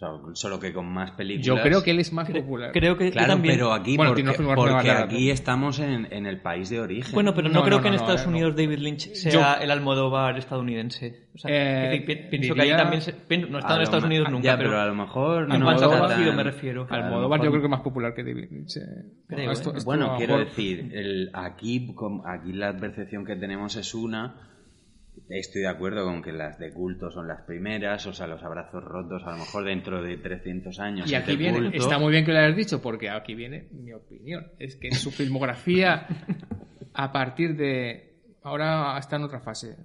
[0.00, 1.44] sea, solo que con más películas.
[1.44, 2.70] Yo creo que él es más popular.
[2.72, 3.56] Creo que Claro, también...
[3.56, 5.32] pero aquí, Bueno, porque, porque larga, aquí ¿no?
[5.34, 7.12] estamos en, en el país de origen.
[7.14, 8.30] Bueno, pero no, No, creo no, que en no, no, Estados eh, no.
[8.30, 11.26] Unidos David Lynch sea el Almodóvar estadounidense.
[11.34, 13.76] O sea, Eh, que pi- pienso que diría- ahí también se, no he estado A
[13.78, 15.98] en Estados Unidos nunca, Ya, pero, pero a lo mejor en no cuanto a está
[16.06, 16.86] conocido me refiero.
[16.88, 18.76] Almodóvar yo creo que es más popular que David Lynch.
[18.76, 18.80] eh.
[19.26, 19.78] Creo, Esto- ¿eh?
[19.78, 21.92] esto Bueno, lo quiero mejor- decir, el, aquí,
[22.24, 24.44] aquí la percepción que tenemos es una.
[25.30, 28.82] Estoy de acuerdo con que las de culto son las primeras, o sea, los abrazos
[28.82, 31.10] rotos, a lo mejor dentro de 300 años.
[31.10, 31.76] Y aquí viene, culto.
[31.76, 34.46] está muy bien que lo hayas dicho, porque aquí viene mi opinión.
[34.58, 36.06] Es que su filmografía,
[36.94, 38.04] a partir de.
[38.42, 39.76] Ahora está en otra fase.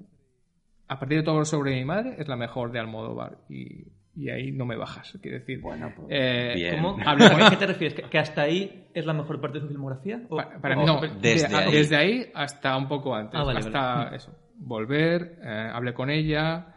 [0.88, 3.40] A partir de todo sobre mi madre, es la mejor de Almodóvar.
[3.50, 5.18] Y, y ahí no me bajas.
[5.22, 5.60] Quiero decir.
[5.60, 6.76] Bueno, pues, eh, bien.
[6.76, 6.98] ¿Cómo?
[7.06, 7.96] ¿A qué te refieres?
[7.96, 10.22] ¿Que, que hasta ahí es la mejor parte de su filmografía?
[10.30, 11.72] ¿O- Pa- para o- mí, no, desde de- ahí.
[11.74, 13.38] desde ahí hasta un poco antes.
[13.40, 14.34] Ah, vale, hasta eso.
[14.56, 16.68] Volver, eh, hablé con ella.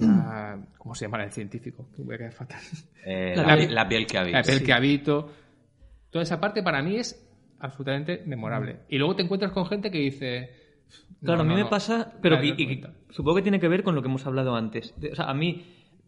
[0.00, 1.88] ah, ¿Cómo se llama el científico?
[1.98, 2.60] Voy a quedar fatal.
[3.04, 4.38] Eh, La la, piel- la piel que habita.
[4.38, 4.64] La piel Sí.
[4.64, 5.30] que habito.
[6.10, 7.26] Toda esa parte para mí es
[7.60, 8.80] absolutamente memorable.
[8.88, 10.50] Y luego te encuentras con gente que dice.
[11.22, 11.70] Claro, "No, a mí no, me no".
[11.70, 14.94] pasa, pero y supongo que tiene que ver con lo que hemos hablado antes.
[14.98, 15.64] De- o sea, a mí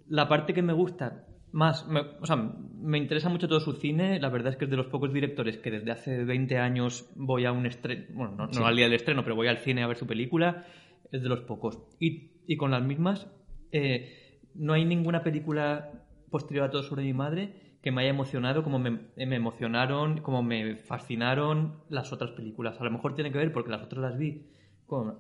[0.09, 4.19] la parte que me gusta más, me- o sea, me interesa mucho todo su cine.
[4.19, 7.45] La verdad es que es de los pocos directores que desde hace 20 años voy
[7.45, 9.87] a un estreno, bueno, no, no al día del estreno, pero voy al cine a
[9.87, 10.65] ver su película.
[11.13, 11.79] Es de los pocos.
[12.01, 13.29] Y, y con las mismas,
[13.71, 15.93] eh, no hay ninguna película
[16.31, 17.53] posterior a todo sobre mi madre
[17.83, 22.81] que me haya emocionado como me, me emocionaron, como me fascinaron las otras películas.
[22.81, 24.47] A lo mejor tiene que ver porque las otras las vi
[24.87, 25.17] con,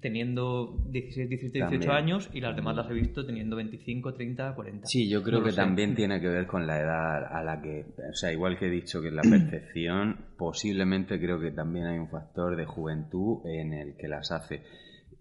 [0.00, 1.90] teniendo 16, 17, 18 También.
[1.90, 4.86] años y las demás las he visto teniendo 25, 30, 40.
[4.86, 5.56] Sí, yo creo No que sé.
[5.56, 8.70] también tiene que ver con la edad a la que, o sea, igual que he
[8.70, 13.96] dicho que la percepción, posiblemente creo que también hay un factor de juventud en el
[13.96, 14.62] que las hace.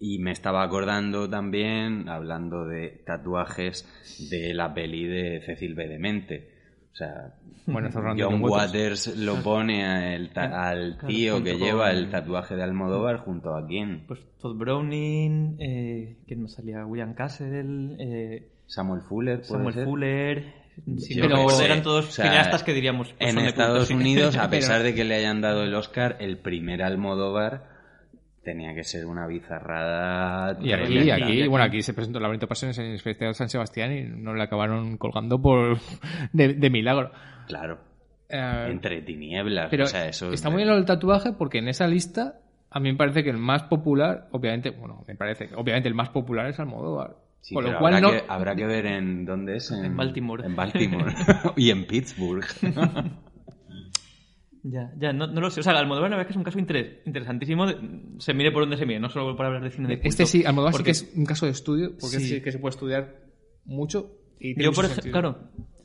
[0.03, 3.87] Y me estaba acordando también, hablando de tatuajes,
[4.31, 5.87] de la peli de Cecil B.
[5.87, 6.49] Demente.
[6.91, 7.35] O sea,
[7.67, 8.41] Bueno, John.
[8.43, 13.17] Waters lo pone a el ta- al tío que con- lleva el tatuaje de Almodóvar
[13.19, 14.03] junto a quién?
[14.07, 16.83] Pues Todd Browning, eh, ¿quién más salía?
[16.85, 19.85] William Castle, eh, Samuel Fuller, ¿puede Samuel ser?
[19.85, 20.53] Fuller.
[20.97, 21.19] Sé.
[21.65, 23.13] eran todos O sea, cineastas que diríamos.
[23.19, 23.89] pues en Estados.
[23.91, 27.69] Unidos, a Pero- pesar de que le hayan dado el Oscar, el primer Almodóvar
[28.43, 30.57] tenía que ser una bizarrada.
[30.61, 33.37] Y aquí, aquí, bueno, aquí se presentó el Laberinto de Pasiones en el Festival de
[33.37, 35.77] San Sebastián y no le acabaron colgando por
[36.33, 37.11] de, de milagro.
[37.47, 37.79] Claro,
[38.29, 39.67] Eh, entre tinieblas.
[39.69, 42.39] pero o sea, eso está muy bien lo del tatuaje porque en esa lista
[42.69, 45.95] a mí me parece que el más popular, obviamente, bueno, me parece que obviamente el
[45.95, 47.17] más popular es Almodóvar.
[47.41, 49.71] Sí, Con lo cual habrá, no, que, habrá que ver en dónde es.
[49.71, 50.45] En, En Baltimore.
[50.45, 51.13] En Baltimore.
[51.57, 52.45] y en Pittsburgh.
[54.63, 55.61] Ya, ya, no, no lo sé.
[55.61, 57.65] O sea, Almodóvar la verdad es que es un caso interes- interesantísimo.
[57.65, 57.77] de-
[58.19, 60.09] se mire por donde se mire, no solo para hablar de cine de culto.
[60.09, 62.27] este sí, Almodóvar Porque sí que es un caso de estudio porque Sí.
[62.35, 63.15] sí que se puede estudiar
[63.65, 65.37] mucho y tiene Yo, por ejemplo, claro.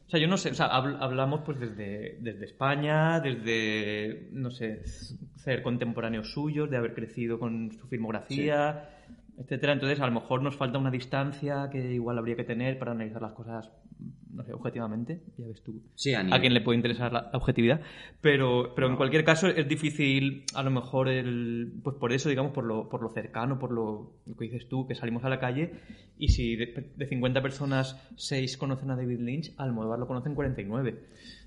[0.07, 4.51] O sea, yo no sé, o sea, habl- hablamos pues desde, desde España, desde, no
[4.51, 4.83] sé,
[5.37, 8.89] ser contemporáneos suyos, de haber crecido con su filmografía,
[9.39, 9.73] etcétera.
[9.73, 13.21] Entonces, a lo mejor nos falta una distancia que igual habría que tener para analizar
[13.23, 13.71] las cosas,
[14.33, 15.23] no sé, objetivamente.
[15.39, 17.81] Ya ves tú Sí, a a quien le puede interesar la, objetividad.
[18.21, 22.53] Pero, pero en cualquier caso es difícil, a lo mejor, el, pues por eso, digamos,
[22.53, 25.41] por lo, por lo cercano, por lo, lo que dices tú, que salimos a la
[25.41, 25.73] calle
[26.19, 31.01] y si de, de 50 personas, 6 conocen a David Lynch, Almodóvar lo conocen 49.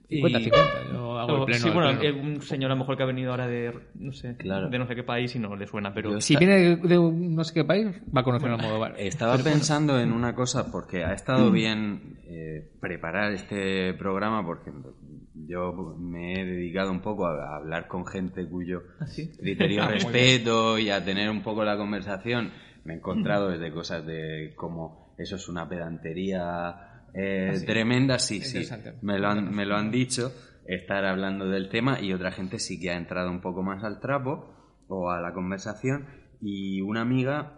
[0.10, 1.60] Y- 50-50, yo hago el pleno.
[1.60, 2.18] sí, bueno, pleno.
[2.18, 4.68] eh, un señor a lo mejor que ha venido ahora de, no sé, Claro.
[4.70, 6.12] de no sé qué país y no le suena, pero...
[6.14, 8.96] Yo Si viene de, de un no sé qué país, va a conocer a Almodóvar.
[8.98, 11.14] Estaba pensando en una cosa, porque ha Mm.
[11.14, 14.72] estado bien eh, preparar este programa, porque
[15.36, 19.32] yo me he dedicado un poco a, a hablar con gente cuyo ¿Ah, sí?
[19.40, 22.52] criterio Ah, respeto y a tener un poco la conversación.
[22.84, 27.66] Me he encontrado desde cosas de como eso es una pedantería eh, Ah, sí.
[27.66, 28.68] tremenda, sí, sí.
[29.02, 30.32] Me lo, han, me lo han dicho,
[30.66, 34.00] estar hablando del tema y otra gente sí que ha entrado un poco más al
[34.00, 34.56] trapo
[34.88, 36.06] o a la conversación
[36.42, 37.56] y una amiga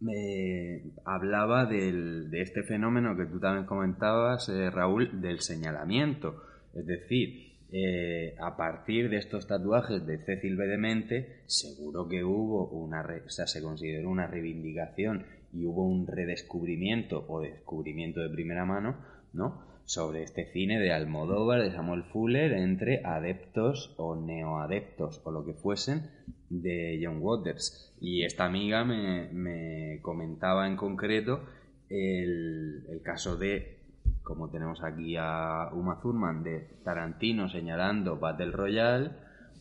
[0.00, 6.42] me hablaba del- de este fenómeno que tú también comentabas, eh, Raúl, del señalamiento.
[6.74, 10.66] Es decir, eh, a partir de estos tatuajes de Cecil B.
[10.66, 16.06] Demente, seguro que hubo una, re- o sea, se consideró una reivindicación y hubo un
[16.06, 18.96] redescubrimiento o descubrimiento de primera mano,
[19.32, 19.66] ¿no?
[19.84, 25.54] Sobre este cine de Almodóvar, de Samuel Fuller, entre adeptos o neoadeptos o lo que
[25.54, 26.10] fuesen
[26.50, 27.96] de John Waters.
[28.00, 31.40] Y esta amiga me, me comentaba en concreto
[31.88, 33.78] el, el caso de,
[34.22, 39.10] como tenemos aquí a Uma Thurman, de Tarantino señalando Battle Royale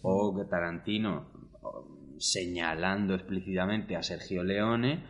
[0.01, 1.25] o Tarantino
[2.17, 5.03] señalando explícitamente a Sergio Leone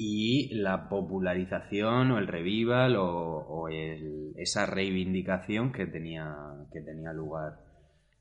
[0.00, 6.36] y la popularización o el revival o, el- esa reivindicación que tenía,
[6.72, 7.58] que tenía lugar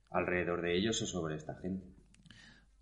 [0.09, 1.85] alrededor de ellos o sobre esta gente.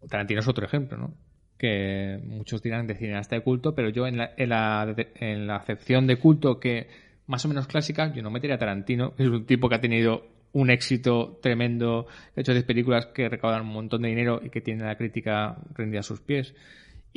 [0.10, 1.14] Tarantino es otro ejemplo, ¿no?
[1.58, 5.58] Que muchos dirán de cineasta de culto, pero yo en la, en la, en la
[5.58, 6.88] acepción de culto que
[7.28, 9.82] más o menos clásica, yo no metería a Tarantino, que es un tipo que ha
[9.82, 14.40] tenido un éxito tremendo, que ha hecho 10 películas que recaudan un montón de dinero
[14.42, 16.56] y que tiene la crítica rendida a sus pies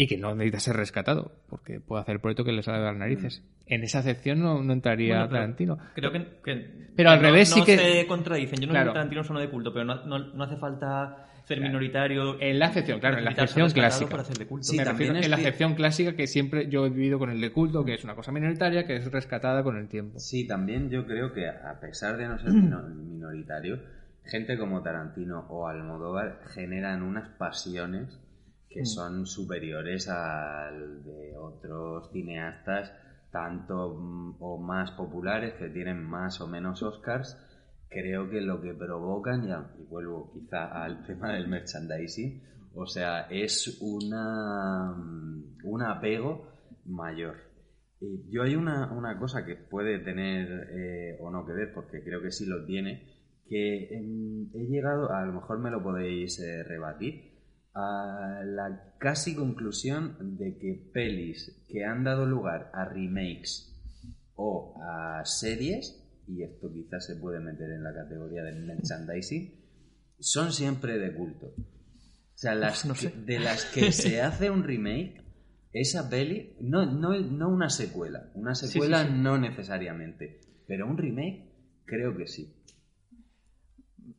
[0.01, 2.85] y que no necesita ser rescatado, porque puede hacer el proyecto que le sale de
[2.85, 3.43] las narices.
[3.67, 5.79] En esa acepción no, no entraría Bueno, Tarantino.
[5.97, 8.61] Creo que, que- Pero al no- revés sí no que- se contradicen.
[8.61, 8.85] Yo no Claro.
[8.85, 11.73] digo que Tarantino es uno de culto, pero no, no, no hace falta ser Claro.
[11.73, 12.41] minoritario.
[12.41, 14.09] En la acepción, claro, en la acepción clásica.
[14.11, 14.63] Para hacer de culto.
[14.69, 17.19] Sí, Me también refiero es en la que- acepción clásica que siempre yo he vivido
[17.19, 20.21] con el de culto, que es una cosa minoritaria, que es rescatada con el tiempo.
[20.21, 23.81] Sí, también yo creo que a pesar de no ser mino- minoritario,
[24.25, 28.21] gente como Tarantino o Almodóvar generan unas pasiones
[28.69, 28.87] que Mm.
[28.87, 32.93] son superiores al de otros cineastas,
[33.31, 37.37] tanto mm, o más populares, que tienen más o menos Oscars.
[37.91, 42.43] Creo que lo que provocan, ya, y vuelvo quizá al tema del merchandising,
[42.75, 46.53] o sea, es una, mm, un apego
[46.85, 47.37] mayor.
[48.01, 52.03] Y yo hay una, una cosa que puede tener eh, o no que ver, porque
[52.05, 53.85] creo que sí lo tiene, que
[54.55, 57.28] he llegado, a lo mejor me lo podéis eh, rebatir,
[57.81, 63.73] a la casi conclusión de que pelis que han dado lugar a remakes
[64.35, 69.55] o a series, y esto quizás se puede meter en la categoría del merchandising,
[70.19, 71.47] son siempre de culto.
[71.57, 73.13] O sea, las No que- sé.
[73.25, 75.23] de las que se hace un remake,
[75.73, 79.13] esa peli, no, no, no una secuela, una sí, secuela sí.
[79.15, 81.53] no necesariamente, pero un remake
[81.85, 82.55] creo que sí.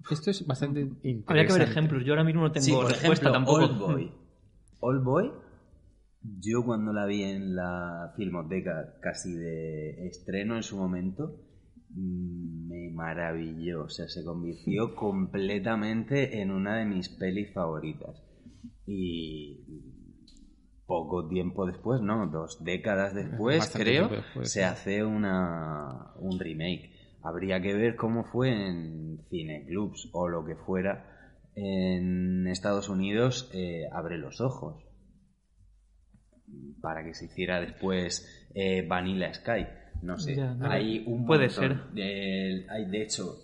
[0.10, 1.24] Esto es bastante interesante.
[1.28, 2.04] Habría que ver ejemplos.
[2.06, 3.60] Yo ahora mismo no tengo Sí, por respuesta ejemplo, tampoco.
[3.66, 4.12] Old Boy.
[4.82, 5.32] Old Boy,
[6.22, 11.36] yo cuando la vi en la filmoteca casi de estreno en su momento,
[11.89, 13.84] mm, me maravilló.
[13.84, 18.24] O sea, se convirtió completamente en una de mis pelis favoritas.
[18.86, 19.64] Y
[20.88, 22.26] poco tiempo después, ¿no?
[22.28, 24.66] Dos décadas después, Bastante creo, después, se sí.
[24.66, 26.99] hace una, un remake.
[27.22, 31.05] Habría que ver cómo fue en cineclubs o lo que fuera
[31.55, 34.84] en Estados Unidos, eh, abre los ojos.
[36.82, 39.67] Para que se hiciera después eh, Vanilla Sky.
[40.01, 41.93] No sé, Ya, no, hay un puede montón ser.
[41.93, 43.36] de- hay de hecho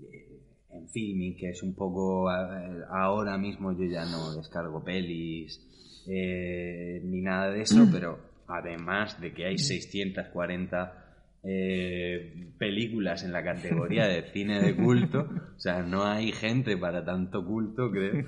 [0.00, 0.40] eh,
[0.70, 5.60] en Filming, que es un poco ahora mismo yo ya no descargo pelis
[6.06, 11.01] eh, ni nada de eso, pero además de que hay 640
[11.44, 17.04] eh, películas en la categoría de cine de culto, o sea, no hay gente para
[17.04, 18.24] tanto culto, creo.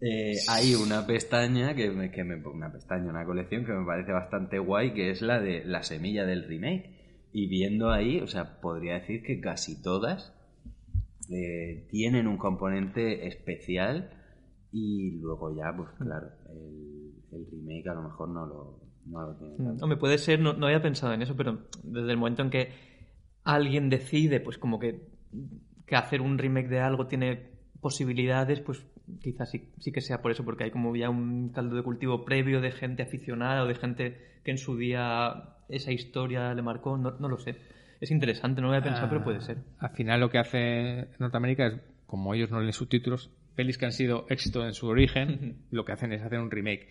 [0.00, 4.12] Eh, hay una pestaña que me, que me una pestaña, una colección que me parece
[4.12, 7.28] bastante guay, que es la de la semilla del remake.
[7.32, 10.34] Y viendo ahí, o sea, podría decir que casi todas
[11.30, 14.10] eh, tienen un componente especial
[14.70, 19.34] y luego ya, pues claro, el, el remake a lo mejor no lo, no lo
[19.36, 19.56] tiene.
[19.56, 19.84] tanto.
[19.84, 22.72] Hombre, puede ser, no, no había pensado en eso, pero desde el momento en que
[23.44, 25.08] alguien decide, pues como que,
[25.86, 27.50] que hacer un remake de algo tiene
[27.80, 28.84] posibilidades, pues
[29.22, 32.24] quizás sí, sí que sea por eso, porque hay como ya un caldo de cultivo
[32.24, 36.96] previo de gente aficionada o de gente que en su día esa historia le marcó,
[36.96, 37.56] no, no lo sé.
[38.00, 39.58] Es interesante, no lo había pensado, pero puede ser.
[39.78, 43.92] Al final lo que hace Norteamérica es, como ellos no leen subtítulos, pelis que han
[43.92, 46.86] sido éxito en su origen, lo que hacen es hacer un remake.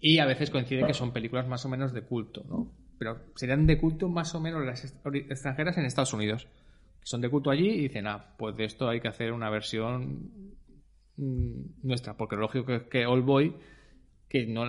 [0.00, 2.72] Y a veces coincide que son películas más o menos de culto, ¿no?
[2.98, 6.48] Pero serían de culto más o menos las extranjeras en Estados Unidos.
[7.02, 10.30] Son de culto allí y dicen, ah, pues de esto hay que hacer una versión
[11.16, 12.16] mm, nuestra.
[12.16, 13.54] Porque lo lógico es que All Boy,
[14.28, 14.64] que no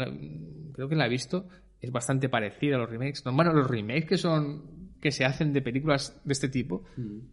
[0.73, 1.47] creo que la he visto,
[1.79, 3.25] es bastante parecida a los remakes.
[3.25, 6.83] No, bueno, los remakes que son que se hacen de películas de este tipo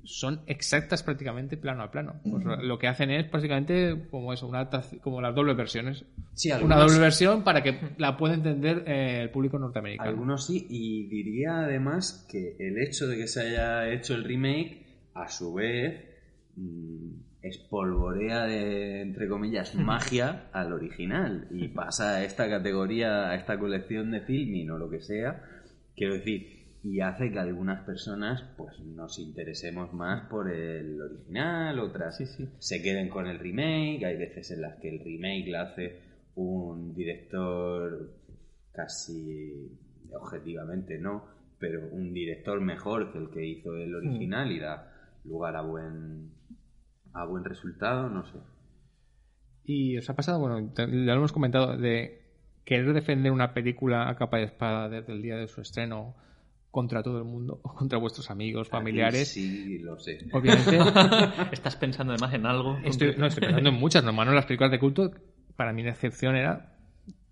[0.02, 2.20] son exactas prácticamente plano a plano.
[2.24, 4.68] Pues lo que hacen es básicamente como eso, una
[5.02, 6.04] como las dobles versiones.
[6.32, 10.08] Sí, una doble versión para que la pueda entender eh, el público norteamericano.
[10.08, 14.86] Algunos sí, y diría además que el hecho de que se haya hecho el remake,
[15.14, 16.04] a su vez,
[16.56, 17.10] mm,
[17.42, 24.10] espolvorea de, entre comillas, magia al original y pasa a esta categoría, a esta colección
[24.10, 25.42] de filming o lo que sea,
[25.94, 26.57] quiero decir,
[26.90, 32.48] y hace que algunas personas pues nos interesemos más por el original, otras Sí, sí.
[32.58, 36.00] se queden con el remake, hay veces en las que el remake la hace
[36.34, 38.10] un director
[38.72, 39.78] casi
[40.12, 41.24] objetivamente no,
[41.58, 44.92] pero un director mejor que el que hizo el original y da
[45.24, 46.30] lugar a buen
[47.12, 48.38] a buen resultado, no sé.
[49.64, 52.22] Y os ha pasado, bueno, te- lo hemos comentado, de
[52.64, 56.14] querer defender una película a capa de espada desde el día de su estreno
[56.70, 59.30] contra todo el mundo, o contra vuestros amigos, familiares.
[59.32, 60.18] Aquí Sí, lo sé.
[60.32, 60.78] Obviamente,
[61.52, 62.78] Estás pensando además en algo.
[62.84, 65.10] estoy, no, estoy pensando en muchas, normalmente las películas de culto,
[65.56, 66.74] para mí la excepción era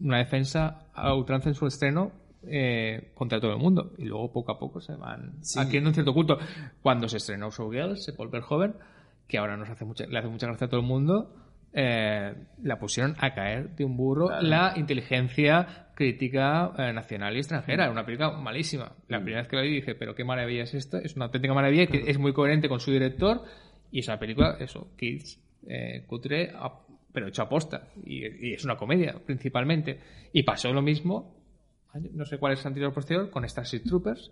[0.01, 2.13] una defensa a ultranza en su estreno
[2.49, 3.93] eh, contra todo el mundo.
[3.99, 5.59] Y luego poco a poco se van Sí.
[5.59, 6.39] adquiriendo un cierto culto.
[6.83, 8.75] Cuando se estrenó Showgirls, se Paul Verhoeven,
[9.27, 11.35] que ahora nos hace mucha, le hace mucha gracia a todo el mundo,
[11.73, 14.43] eh, la pusieron a caer de un burro Claro.
[14.47, 17.85] la inteligencia crítica eh, nacional y extranjera.
[17.85, 18.93] Era una película malísima.
[19.09, 20.99] La primera vez que la vi dije, pero qué maravilla es esto.
[20.99, 23.43] Es una auténtica maravilla que es muy coherente con su director
[23.91, 26.53] y es una película, eso, kids, eh, cutre,
[27.13, 27.89] pero hecho a posta.
[28.05, 30.01] Y, y es una comedia, principalmente.
[30.33, 31.35] Y pasó lo mismo,
[32.13, 34.31] no sé cuál es el anterior o posterior, con Starship Troopers,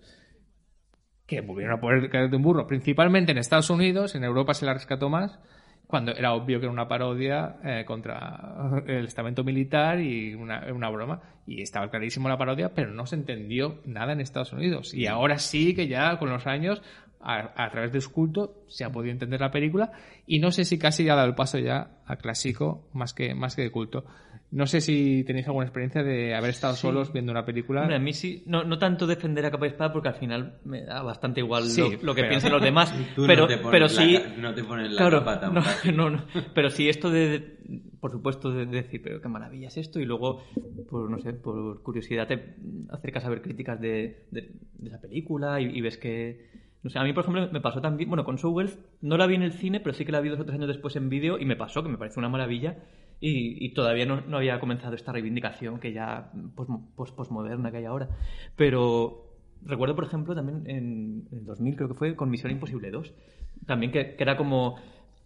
[1.27, 4.67] que volvieron a poner caer de un burro, principalmente en Estados Unidos, en Europa se
[4.67, 5.39] la rescató más,
[5.87, 10.89] cuando era obvio que era una parodia eh, contra el estamento militar y una, una
[10.89, 11.21] broma.
[11.47, 14.95] Y estaba clarísimo la parodia, pero no se entendió nada en Estados Unidos.
[14.95, 16.83] Y ahora sí que ya con los años,
[17.21, 19.93] a, a través de su culto, se ha podido entender la película.
[20.27, 23.55] Y no sé si casi ha dado el paso ya a clásico más que, más
[23.55, 24.05] que de culto.
[24.51, 27.81] No sé si tenéis alguna experiencia de haber estado solos viendo una película.
[27.81, 30.59] Hombre, a mí sí, no, no tanto defender a capa y espada porque al final
[30.65, 32.95] me da bastante igual Sí, lo, lo que pero- piensen los demás.
[33.17, 34.19] Tú pero, no te pones pero la sí.
[34.39, 36.25] no te pones la claro, capa tan no, no, no.
[36.55, 39.99] Pero sí, esto de, de- por supuesto, de, de decir, pero qué maravilla es esto,
[39.99, 40.45] y luego,
[40.89, 42.55] por no sé, por curiosidad, te
[42.91, 46.63] acercas a ver críticas de, de- de esa película y, y ves que.
[46.85, 48.09] No sé, a mí, por ejemplo, me pasó también.
[48.11, 50.39] Bueno, con Showgirls no la vi en el cine, pero sí que la vi dos
[50.39, 52.77] o tres años después en vídeo y me pasó, que me pareció una maravilla.
[53.27, 57.79] Y, y todavía no, no había comenzado esta reivindicación que ya posmo- pos- posmoderna que
[57.79, 58.09] hay ahora.
[58.57, 59.31] Pero
[59.65, 63.15] recuerdo, por ejemplo, también en, el 2000 creo que fue con Misión Imposible 2.
[63.67, 64.77] También que, que era como...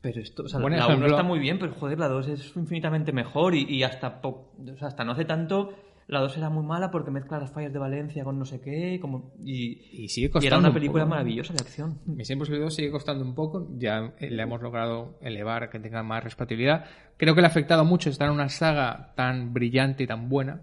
[0.00, 1.08] Pero esto, o sea, Buen la 1 ejemplo.
[1.10, 4.76] está muy bien, pero joder, la 2 es infinitamente mejor y, y hasta, po- o
[4.76, 5.74] sea, hasta no hace tanto
[6.08, 8.98] la 2 era muy mala porque mezcla las fallas de Valencia con no sé qué
[9.00, 10.46] como, y, Y sigue y costando.
[10.46, 11.10] era una un película poco.
[11.10, 12.00] maravillosa de acción.
[12.06, 16.02] Misión Imposible 2 sigue costando un poco, ya eh, le hemos logrado elevar que tenga
[16.02, 16.86] más respetabilidad.
[17.18, 20.62] Creo que le ha afectado mucho estar en una saga tan brillante y tan buena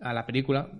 [0.00, 0.70] a la película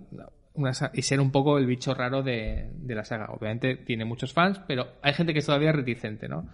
[0.53, 3.27] una y ser un poco el bicho raro de, de la saga.
[3.31, 6.49] Obviamente tiene muchos fans, pero hay gente que es todavía reticente, ¿no?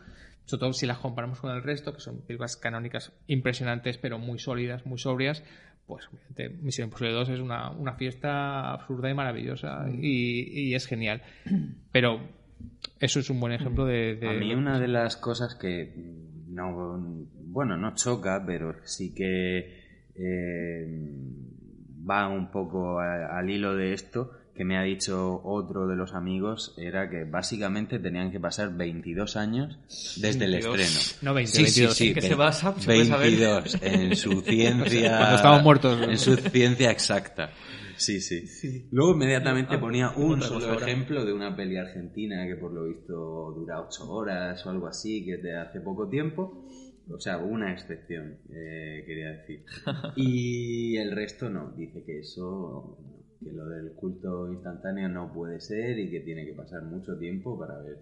[0.46, 4.40] Sobre todo si las comparamos con el resto, que son películas canónicas impresionantes, pero muy
[4.40, 5.42] sólidas, muy sobrias,
[5.88, 10.86] pues obviamente Misión Imposible 2 es una, una fiesta absurda y maravillosa y, y es
[10.88, 11.22] genial.
[11.92, 12.20] Pero
[13.00, 14.16] eso es un buen ejemplo de...
[14.16, 16.98] de- A mí una de las cosas que mm, no,
[17.48, 19.84] bueno, no choca, pero sí que
[20.16, 20.88] eh,
[22.10, 26.14] va un poco a- al hilo de esto, que me ha dicho otro de los
[26.14, 29.78] amigos, era que básicamente tenían que pasar 22 años
[30.18, 30.80] desde el 22.
[30.80, 31.20] estreno.
[31.24, 31.96] No, 20, Sí, sí, 22.
[31.98, 32.76] sí, ¿En qué se basa?
[32.80, 33.28] ¿Se puede saber?
[33.32, 35.18] 22 en su ciencia.
[35.18, 36.02] Cuando estaban muertos.
[36.08, 37.50] En su ciencia exacta.
[37.96, 38.48] Sí, sí.
[38.48, 38.88] Sí.
[38.92, 40.86] Luego inmediatamente Ah, ponía un solo ahora.
[40.88, 45.24] ejemplo de una peli argentina que por lo visto dura 8 horas o algo así,
[45.26, 46.68] que es de hace poco tiempo.
[47.10, 49.64] O sea, una excepción, eh, quería decir.
[50.16, 52.98] Y el resto no, dice que eso,
[53.44, 57.58] que lo del culto instantáneo no puede ser y que tiene que pasar mucho tiempo
[57.60, 57.98] para ver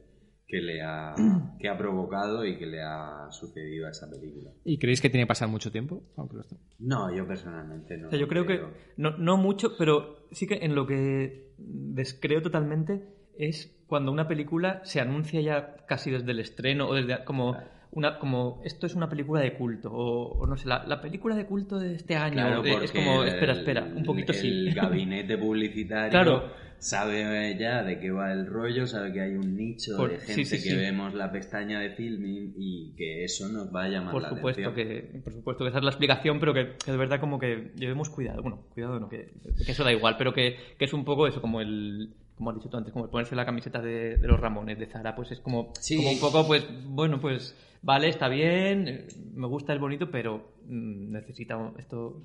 [0.48, 1.16] qué le ha,
[1.60, 4.52] qué ha provocado y qué le ha sucedido a esa película.
[4.66, 6.04] ¿Y creéis que tiene que pasar mucho tiempo?
[6.18, 8.08] Aunque lo esté- No, yo personalmente no.
[8.08, 8.62] O sea, yo creo que,
[8.98, 13.04] no, no mucho, pero sí que en lo que descreo totalmente
[13.38, 17.56] es cuando una película se anuncia ya casi desde el estreno o desde como
[17.94, 21.36] una como esto es una película de culto o, o no sé, la, la película
[21.36, 24.72] de culto de este año Claro, es como espera, el- espera, un poquito el sí.
[24.76, 26.52] gabinete publicitario Claro.
[26.78, 30.34] sabe ya de qué va el rollo, sabe que hay un nicho Por- de sí,
[30.34, 30.76] gente sí, que sí.
[30.76, 34.70] vemos la pestaña de filming y que eso nos va a llamar Por la supuesto
[34.70, 34.74] atención.
[35.14, 37.72] que por supuesto que esa es la explicación, pero que, que de verdad como que
[37.76, 39.32] llevemos cuidado, bueno, cuidado no, que,
[39.66, 42.58] que eso da igual, pero que, que es un poco eso como el como has
[42.58, 45.40] dicho tú antes, como ponerse la camiseta de, de los Ramones, de Zara, pues es
[45.42, 45.96] como, Sí.
[45.98, 51.12] como un poco, pues, bueno, pues, vale, está bien, me gusta el bonito, pero mm,
[51.12, 52.24] necesita esto,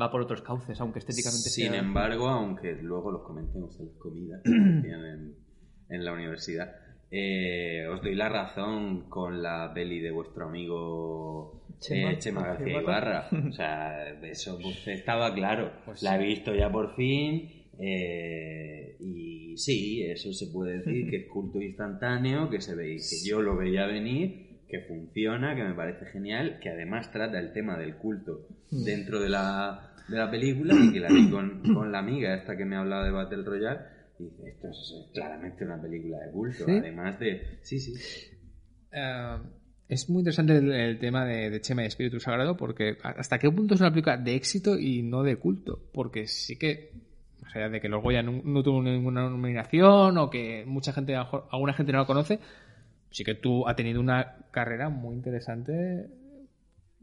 [0.00, 1.78] va por otros cauces, aunque estéticamente Sin sea...
[1.78, 4.50] embargo, aunque luego los comentemos en las comidas que
[4.90, 5.34] en,
[5.90, 6.74] en la universidad,
[7.10, 12.12] eh, os doy la razón con la peli de vuestro amigo Chema.
[12.12, 13.28] eh, Chema García Ibarra.
[13.50, 15.70] O sea, eso pues, estaba claro.
[15.84, 17.63] Pues la he visto ya por fin.
[17.78, 23.28] Eh, y sí, eso se puede decir que es culto instantáneo, que se ve, que
[23.28, 27.78] yo lo veía venir, que funciona, que me parece genial, que además trata el tema
[27.78, 31.98] del culto dentro de la, de la película y que la vi con, con la
[31.98, 33.80] amiga esta que me hablaba de Battle Royale.
[34.18, 36.72] Y dice, esto es claramente una película de culto, ¿Sí?
[36.72, 37.58] además de...
[37.62, 37.92] Sí, sí.
[38.92, 39.38] Eh,
[39.88, 43.50] es muy interesante el, el tema de, de Chema y Espíritu Sagrado porque hasta qué
[43.50, 45.90] punto es una película de éxito y no de culto.
[45.92, 46.92] Porque sí que,
[47.58, 51.92] de que los Goya no, no tuvo ninguna nominación o que mucha gente, alguna gente
[51.92, 52.40] no la conoce,
[53.10, 56.08] sí que tú ha tenido una carrera muy interesante,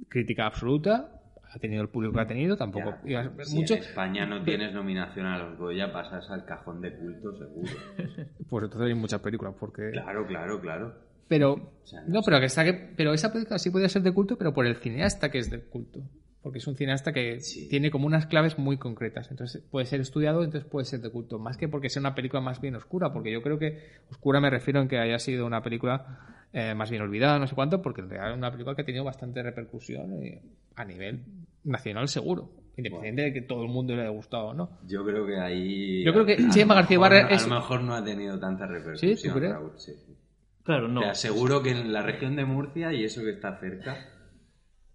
[0.10, 1.22] crítica absoluta,
[1.54, 3.74] ha tenido el público que ha tenido, tampoco Ya, si mucho.
[3.74, 7.72] en España no tienes nominación a los Goya, pasas al cajón de culto seguro.
[8.50, 9.92] Pues entonces hay muchas películas, porque...
[9.92, 10.94] Claro, claro, claro.
[11.30, 14.38] Pero sea, no, pero que está que pero esa película sí podría ser de culto,
[14.38, 16.02] pero por el cineasta que es de culto,
[16.44, 17.68] porque es un cineasta que Sí.
[17.70, 21.38] tiene como unas claves muy concretas, entonces puede ser estudiado, entonces puede ser de culto,
[21.40, 23.80] más que porque sea una película más bien oscura, porque yo creo que
[24.10, 27.56] oscura me refiero en que haya sido una película eh, más bien olvidada, no sé
[27.56, 30.42] cuánto, porque en realidad es una película que ha tenido bastante repercusión eh,
[30.76, 31.24] a nivel
[31.64, 34.80] nacional seguro, independiente de que todo el mundo le haya gustado o no.
[34.88, 36.04] Yo creo que ahí...
[36.04, 39.16] Yo creo que Chema García no- es- A lo mejor no ha tenido tanta repercusión,
[39.18, 39.28] ¿Sí?
[39.30, 39.54] ¿Tú crees?
[39.54, 39.94] Raúl, sí.
[40.64, 41.02] Claro, no.
[41.02, 43.98] Te aseguro que en la región de Murcia y eso que está cerca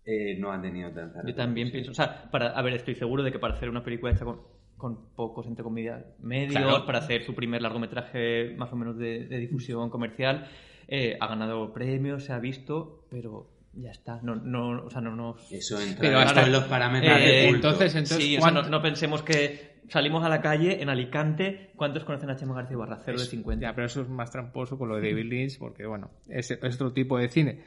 [0.07, 3.23] eh, no ha tenido tanta Yo también pienso, o sea, para, a ver, estoy seguro
[3.23, 4.41] de que para hacer una película hecha con,
[4.77, 6.87] con pocos, entre comillas, medios, Claro.
[6.87, 10.49] para hacer su primer largometraje más o menos de, de difusión comercial,
[10.89, 15.15] eh, ha ganado premios, se ha visto, pero ya está, no, no, o sea, no
[15.17, 15.51] nos...
[15.53, 17.69] Eso entra Pero dentro hasta- en los parámetros Eh, de culto.
[17.69, 20.89] entonces, entonces sí, o sea, no, ¿cuánto- no pensemos que salimos a la calle en
[20.89, 22.99] Alicante, ¿cuántos conocen a Chema García Ibarra?
[23.05, 23.63] Cero de Eso- 50.
[23.67, 26.75] Ya, pero eso es más tramposo con lo de David Lynch, porque bueno, es, es
[26.77, 27.61] otro tipo de cine.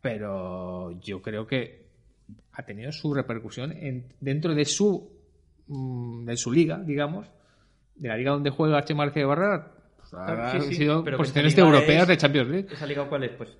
[0.00, 1.86] Pero yo creo que
[2.52, 5.10] ha tenido su repercusión en- dentro de su
[5.66, 7.28] mm, de su liga, digamos,
[7.94, 11.16] de la liga donde juega Chema García Ibarra, pues, Claro, ha sí, sí, sido pero
[11.16, 12.68] posiciones europeas es- de Champions League.
[12.72, 13.30] ¿Esa liga cuál es?
[13.32, 13.50] Pues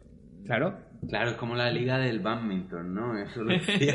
[0.46, 0.74] Claro.
[1.08, 3.16] Claro, es como la liga del badminton, ¿no?
[3.16, 3.94] Eso lo decía.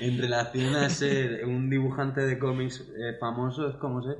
[0.00, 4.18] en relación a ser un dibujante de cómics eh, famoso, es como ser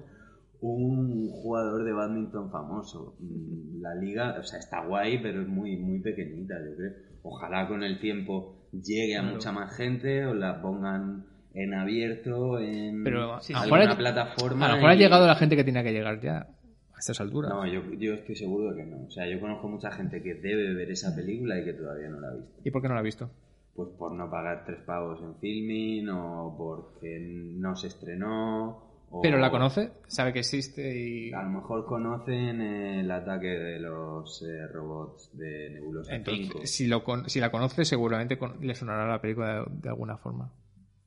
[0.60, 3.16] un jugador de badminton famoso.
[3.20, 6.92] Mm, La liga, o sea, está guay, pero es muy, muy pequeñita, yo creo.
[7.24, 9.34] Ojalá con el tiempo llegue a Claro.
[9.34, 14.66] mucha más gente o la pongan en abierto, en Pero Sí, a lo alguna plataforma.
[14.66, 17.50] a lo mejor ha llegado la gente que tenía que llegar ya a estas alturas.
[17.50, 19.04] No, yo, yo estoy seguro de que no.
[19.06, 22.20] O sea, yo conozco mucha gente que debe ver esa película y que todavía no
[22.20, 22.60] la ha visto.
[22.64, 23.30] ¿Y por qué no la ha visto?
[23.74, 27.18] Pues por no pagar tres pavos en filming o porque
[27.56, 28.93] no se estrenó.
[29.16, 33.78] O- Pero la conoce, sabe que existe y A lo mejor conocen el ataque de
[33.80, 36.30] los eh, robots de Nebulosa 5.
[36.30, 39.88] entonces si lo con- si la conoce seguramente con- le sonará la película de, de
[39.88, 40.50] alguna forma.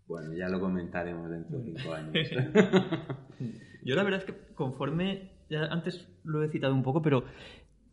[0.07, 2.13] Bueno, ya lo comentaremos dentro de cinco años.
[3.83, 7.23] Yo la verdad es que conforme, ya antes lo he citado un poco, pero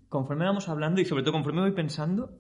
[0.09, 2.39] conforme vamos hablando y sobre todo conforme voy pensando,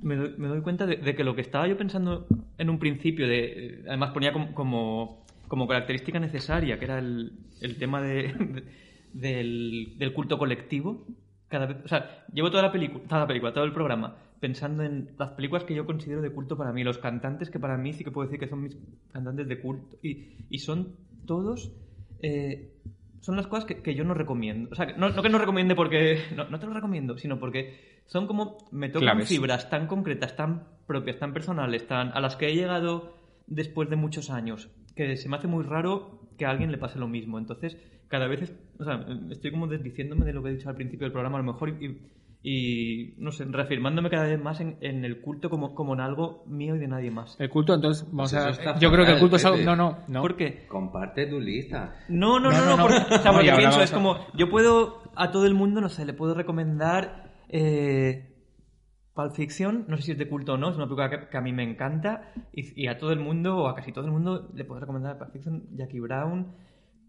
[0.00, 2.26] me doy, me doy cuenta de, de que lo que estaba yo pensando
[2.58, 7.76] en un principio, de, además ponía como, como, como característica necesaria, que era el, el
[7.78, 8.64] tema de, de-
[9.12, 11.06] del, del culto colectivo.
[11.48, 14.82] Cada vez, o sea, llevo toda la película, toda la película, todo el programa pensando
[14.82, 17.94] en las películas que yo considero de culto para mí, los cantantes que para mí
[17.94, 18.76] sí que puedo decir que son mis
[19.10, 20.94] cantantes de culto y, y son
[21.24, 21.72] todos
[22.20, 22.72] eh,
[23.20, 24.68] son las cosas que, que yo no recomiendo.
[24.70, 26.20] O sea, que no, no que no recomiende porque.
[26.36, 28.58] No, no te lo recomiendo, sino porque son como.
[28.72, 29.28] Me tocan Claves.
[29.28, 33.16] fibras tan concretas, tan propias, tan personales, tan a las que he llegado
[33.46, 36.98] después de muchos años, que se me hace muy raro que a alguien le pase
[36.98, 37.38] lo mismo.
[37.38, 37.76] Entonces,
[38.08, 38.42] cada vez.
[38.42, 41.38] es- o sea, estoy como desdiciéndome de lo que he dicho al principio del programa,
[41.38, 41.68] a lo mejor.
[41.82, 42.00] Y,
[42.42, 46.44] y, no sé, reafirmándome cada vez más en, en el culto como, como en algo
[46.46, 47.34] mío y de nadie más.
[47.40, 48.50] El culto, entonces, vamos Pues a.
[48.50, 49.58] está Yo creo que el culto es algo.
[49.64, 50.20] No, no, no.
[50.22, 50.66] ¿Por qué?
[50.68, 51.96] Comparte tu lista.
[52.08, 52.82] No, no, No, no, no, no, no.
[52.84, 56.04] porque, o sea, porque pienso, es como, yo puedo a todo el mundo, no sé,
[56.04, 58.35] le puedo recomendar eh,
[59.16, 61.36] Pulp Fiction, no sé si es de culto o no, es una película que, que
[61.36, 64.12] a mí me encanta, y, y a todo el mundo, o a casi todo el
[64.12, 66.52] mundo, le puedo recomendar Pulp Fiction, Jackie Brown,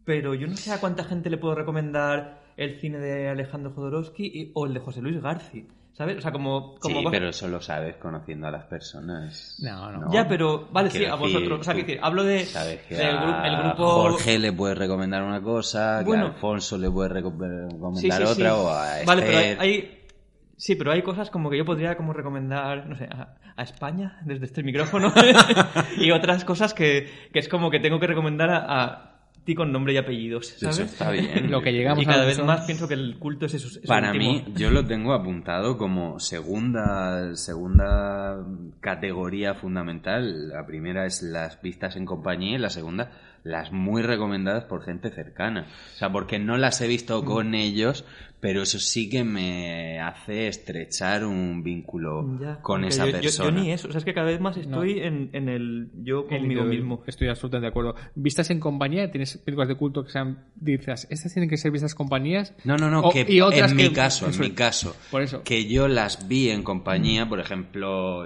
[0.05, 4.25] pero yo no sé a cuánta gente le puedo recomendar el cine de Alejandro Jodorowsky
[4.25, 5.65] y- o el de José Luis García.
[5.93, 6.17] ¿Sabes?
[6.19, 6.75] O sea, como...
[6.75, 9.57] como sí, vos- pero eso lo sabes conociendo a las personas.
[9.63, 10.13] No, no.
[10.13, 10.67] Ya, pero...
[10.71, 11.59] Vale, sí, Quiero a vosotros.
[11.59, 12.45] O sea, tú que decir, hablo de...
[12.45, 13.85] Sabes que a gru- el grupo...
[14.03, 16.25] Jorge le puede recomendar una cosa, Bueno.
[16.25, 17.35] que a Alfonso le puede reco-
[17.71, 18.41] recomendar Sí, sí, sí.
[18.43, 19.59] otra, o a Vale, pero hay, Esther.
[19.59, 19.96] hay-
[20.57, 24.19] Sí, pero hay cosas como que yo podría como recomendar, no sé, a, a España
[24.25, 25.13] desde este micrófono
[25.97, 29.13] y otras cosas que, que es como que tengo que recomendar a, a
[29.45, 31.49] ti con nombre y apellidos, Eso está bien.
[31.49, 33.67] Lo que llegamos Y cada a vez son- más pienso que el culto es eso.
[33.67, 34.33] eso Para último.
[34.33, 38.43] mí, yo lo tengo apuntado como segunda, segunda
[38.81, 40.49] categoría fundamental.
[40.49, 43.11] La primera es las vistas en compañía y la segunda,
[43.47, 45.67] las muy recomendadas por gente cercana.
[45.93, 48.05] O sea, porque no las he visto con ellos,
[48.39, 53.49] pero eso sí que me hace estrechar un vínculo Ya, con esa yo- yo- persona.
[53.57, 56.27] Yo, ni eso, o sea, es que cada vez más estoy en, en el yo
[56.27, 57.03] conmigo El- mismo.
[57.07, 57.95] Estoy absolutamente de acuerdo.
[58.15, 61.95] Vistas en compañía, tienes películas de culto que sean, dices, estas tienen que ser vistas
[61.95, 62.53] compañías.
[62.63, 65.21] No, no, no, O- que y otras en mi caso, en eso mi caso, Por
[65.23, 65.41] eso.
[65.43, 68.25] que yo las vi en compañía, por ejemplo,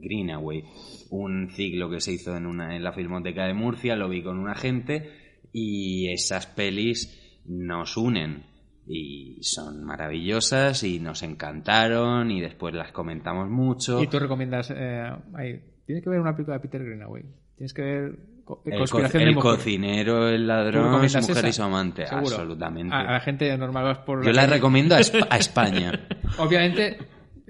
[0.00, 0.64] Greenaway,
[1.10, 4.38] un ciclo que se hizo en, una, en la Filmoteca de Murcia, lo vi con
[4.38, 5.10] un agente
[5.52, 8.44] y esas pelis nos unen
[8.86, 14.02] y son maravillosas y nos encantaron y después las comentamos mucho.
[14.02, 17.22] Y tú recomiendas, eh, ahí, tienes que ver una película de Peter Greenaway.
[17.56, 21.48] Tienes que ver co- El, co- cocinero, el ¿Tú ladrón, su mujer esa?
[21.48, 22.26] y su amante, Seguro.
[22.36, 22.94] absolutamente.
[22.94, 24.54] A, la gente normal vas por Yo la calle.
[24.54, 25.00] recomiendo a
[25.36, 25.92] España.
[26.38, 26.96] Obviamente,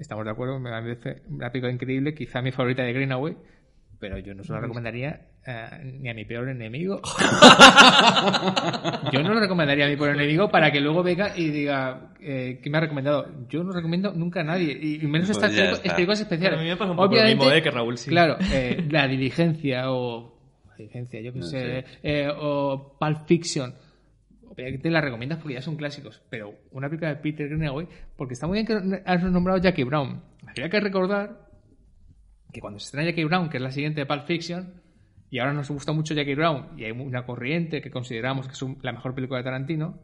[0.01, 3.35] estamos de acuerdo, me parece una película increíble, quizá mi favorita de Greenaway,
[3.99, 7.01] pero yo no se la recomendaría eh, ni a mi peor enemigo.
[9.11, 12.59] yo no lo recomendaría a mi peor enemigo para que luego venga y diga eh,
[12.63, 13.27] ¿qué me ha recomendado?
[13.47, 15.95] Yo no recomiendo nunca a nadie, y menos Pues estas películas- está.
[15.95, 16.59] películas especiales.
[16.59, 18.09] A mí me pasa un poco lo Obviamente, mismo, eh, que Raúl, sí.
[18.09, 20.37] Claro, eh, la diligencia o...
[20.77, 21.85] Diligencia, yo qué No sé.
[22.01, 23.73] eh, o Pulp Fiction.
[24.51, 27.87] Obviamente la recomiendas porque ya son clásicos, pero una película de Peter Greenaway,
[28.17, 30.21] porque está muy bien que has nombrado Jackie Brown.
[30.45, 31.49] Habría que recordar
[32.51, 34.73] que cuando se estrena Jackie Brown, que es la siguiente de Pulp Fiction,
[35.29, 38.83] y ahora nos gusta mucho Jackie Brown, y hay una corriente que consideramos que es
[38.83, 39.97] la mejor película de Tarantino,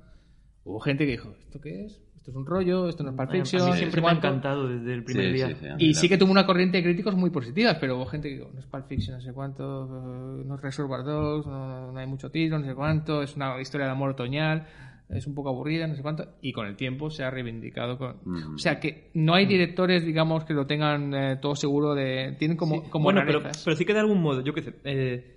[0.63, 2.01] hubo gente que dijo, ¿esto qué es?
[2.27, 2.89] ¿Esto es un rollo?
[2.89, 3.61] ¿Esto no es Pulp Fiction?
[3.61, 4.27] a mí siempre me ha cuánto".
[4.27, 5.47] encantado desde el primer Sí, día.
[5.47, 8.27] sí, sí, Y sí que tuvo una corriente de críticos muy positivas, pero hubo gente
[8.27, 9.85] que dijo, no es Pulp Fiction, no sé cuánto,
[10.45, 13.85] no es Reservoir Dogs, no, no hay mucho tiro, no sé cuánto, es una historia
[13.85, 14.67] de amor otoñal,
[15.09, 17.97] es un poco aburrida, no sé cuánto, y con el tiempo se ha reivindicado.
[17.97, 18.17] Con...
[18.25, 18.55] Mm.
[18.55, 22.35] O sea que no hay directores, digamos, que lo tengan eh, todo seguro de...
[22.37, 24.73] Tienen como, como bueno, pero, pero sí que de algún modo, yo qué sé.
[24.83, 25.33] eh,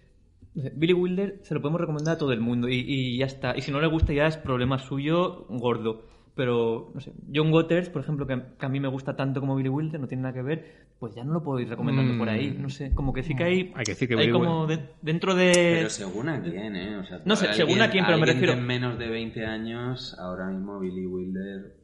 [0.74, 3.56] Billy Wilder se lo podemos recomendar a todo el mundo y, y ya está.
[3.56, 6.02] Y si no le gusta ya es problema suyo gordo.
[6.34, 9.56] Pero, no sé, John Waters, por ejemplo, que, que a mí me gusta tanto como
[9.56, 12.18] Billy Wilder, no tiene nada que ver, pues ya no lo puedo ir recomendando Mm.
[12.18, 12.56] por ahí.
[12.58, 13.72] No sé, como que sí que hay.
[13.74, 15.52] Hay que decir que hay Billy como de- dentro de.
[15.52, 16.96] Pero según a quién, ¿eh?
[16.98, 19.44] O sea, No sé, alguien- según a quién, pero me refiero- de menos de 20
[19.44, 21.76] años, ahora mismo Billy Wilder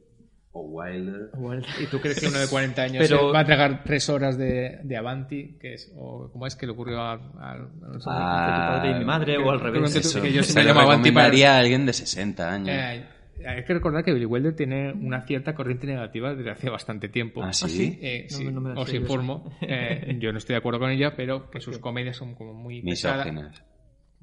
[0.53, 1.29] o Wilder.
[1.35, 1.65] Igual.
[1.83, 4.79] ¿Y tú crees que uno de 40 años Pero- va a tragar tres horas de,
[4.83, 5.57] de Avanti?
[5.59, 7.17] Que es, o ¿Cómo es que le ocurrió a, a-
[7.51, 9.93] a- no sé, Ah, tu padre y mi madre, o al revés.
[9.93, 12.69] que tú- que yo se lo llamo Avanti para- a alguien de 60 años.
[12.69, 13.05] Eh,
[13.45, 17.43] hay que recordar que Billy Wilder tiene una cierta corriente negativa desde hace bastante tiempo.
[17.43, 17.99] ¿Ah, sí?
[18.01, 19.51] Eh, No, sí, no me os informo.
[19.61, 22.81] Eh, yo no estoy de acuerdo con ella, pero que sus comedias son como muy
[22.81, 23.25] pesadas.
[23.27, 23.63] Misógenas.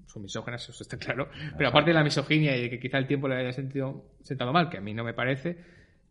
[0.07, 1.29] Son misógenas, eso está claro.
[1.57, 4.53] Pero aparte de la misoginia y de que quizá el tiempo le haya sentido, sentado
[4.53, 5.59] mal, que a mí no me parece,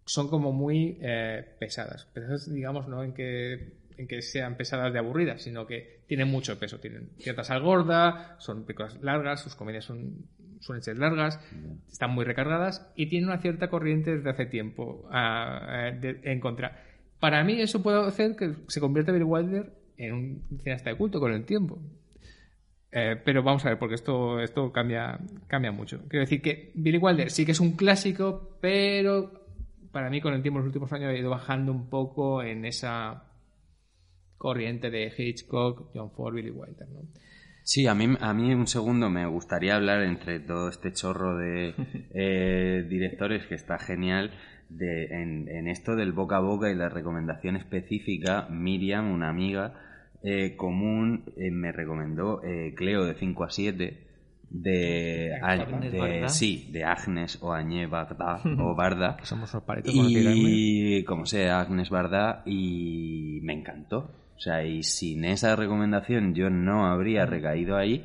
[0.05, 2.05] son como muy eh, pesadas.
[2.13, 6.57] Pesadas, digamos, no en que en que sean pesadas de aburridas, sino que tienen mucho
[6.59, 6.79] peso.
[6.79, 10.25] Tienen cierta sal gorda, son películas largas, sus comedias son,
[10.63, 11.39] suelen ser largas,
[11.91, 16.39] están muy recargadas y tienen una cierta corriente desde hace tiempo ah, eh, de- en
[16.39, 16.83] contra.
[17.19, 21.19] Para mí eso puede hacer que se convierta Billy Wilder en un cineasta de culto
[21.19, 21.79] con el tiempo.
[22.91, 25.99] Eh, pero vamos a ver, porque esto, esto cambia, cambia mucho.
[26.07, 29.31] Quiero decir que Billy Wilder sí que es un clásico, pero
[29.91, 33.23] para mí con el tiempo, los últimos años, ha ido bajando un poco en esa
[34.37, 36.87] corriente de Hitchcock, John Ford, Billy Wilder.
[36.89, 36.99] ¿no?
[37.63, 41.73] Sí, a mí, a mí un segundo me gustaría hablar entre todo este chorro de
[42.13, 44.31] eh, directores que está genial
[44.69, 48.47] de, en, en esto del boca a boca y la recomendación específica.
[48.49, 49.73] Miriam, una amiga
[50.23, 54.07] eh, común, eh, me recomendó eh, Cleo de 5 a 7
[54.49, 56.29] de, Agnes de- Barda.
[56.29, 59.17] sí, de Agnes o Añé Barda o Barda.
[59.83, 60.41] Que somos tirarme.
[60.45, 64.11] Y como sea, Agnes Barda, y me encantó.
[64.43, 68.03] O sea, y sin esa recomendación yo no habría recaído ahí,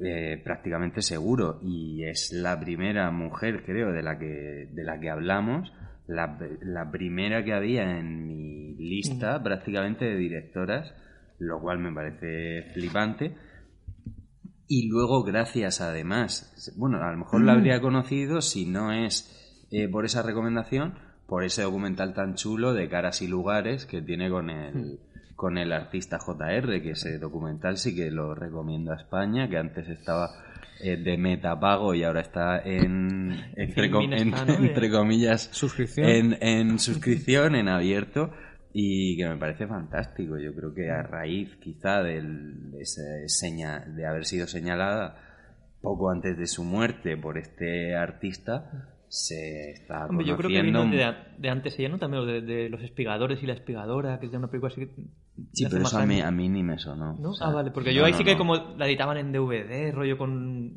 [0.00, 1.58] eh, prácticamente seguro.
[1.64, 5.72] Y es la primera mujer, creo, de la que, de la que hablamos,
[6.06, 10.94] la, la primera que había en mi lista prácticamente de directoras,
[11.40, 13.34] lo cual me parece flipante.
[14.68, 19.88] Y luego, gracias además, bueno, a lo mejor la habría conocido si no es eh,
[19.88, 20.94] por esa recomendación,
[21.26, 25.00] por ese documental tan chulo de caras y lugares que tiene con el.
[25.38, 29.88] Con el artista JR, que ese documental sí que lo recomiendo a España, que antes
[29.88, 30.30] estaba
[30.82, 36.08] eh, de metapago y ahora está en, entre, comillas, Suscripción.
[36.08, 38.32] en, en suscripción, en abierto,
[38.72, 40.38] y que me parece fantástico.
[40.38, 45.16] Yo creo que a raíz quizá del, de, ese seña- de haber sido señalada
[45.80, 50.84] poco antes de su muerte por este artista, se está Hombre, yo creo que vino
[50.84, 51.98] de, de antes ella, ¿no?
[51.98, 54.82] También lo de, de Los Espigadores y la Espigadora, que es de una película así
[54.82, 54.94] que...
[55.52, 57.16] Sí, pero eso a mí, a mí ni me sonó.
[57.18, 57.30] ¿No?
[57.30, 58.38] O sea, ah, vale, porque no, yo ahí no, sí que no.
[58.38, 60.76] como la editaban en DVD, rollo con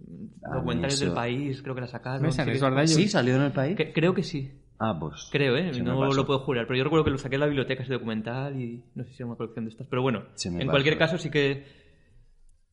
[0.53, 2.21] documentales eso- del país, creo que la sacaron.
[2.21, 3.07] Me sí que- ¿Sí?
[3.07, 3.75] ¿Salió en el país?
[3.75, 4.51] que- creo que sí.
[4.79, 5.29] Ah, pues...
[5.31, 5.71] Creo, ¿eh?
[5.83, 8.59] No lo puedo jurar, pero yo recuerdo que lo saqué en la biblioteca ese documental
[8.59, 9.87] y no sé si era una colección de estas.
[9.87, 10.69] Pero bueno, en pasó.
[10.71, 11.65] cualquier caso sí que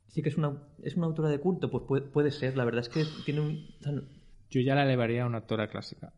[0.06, 2.56] sí que es una, es una autora de culto, pues puede, puede ser.
[2.56, 3.66] La verdad es que tiene un...
[4.50, 6.12] Yo ya la elevaría a una actora clásica.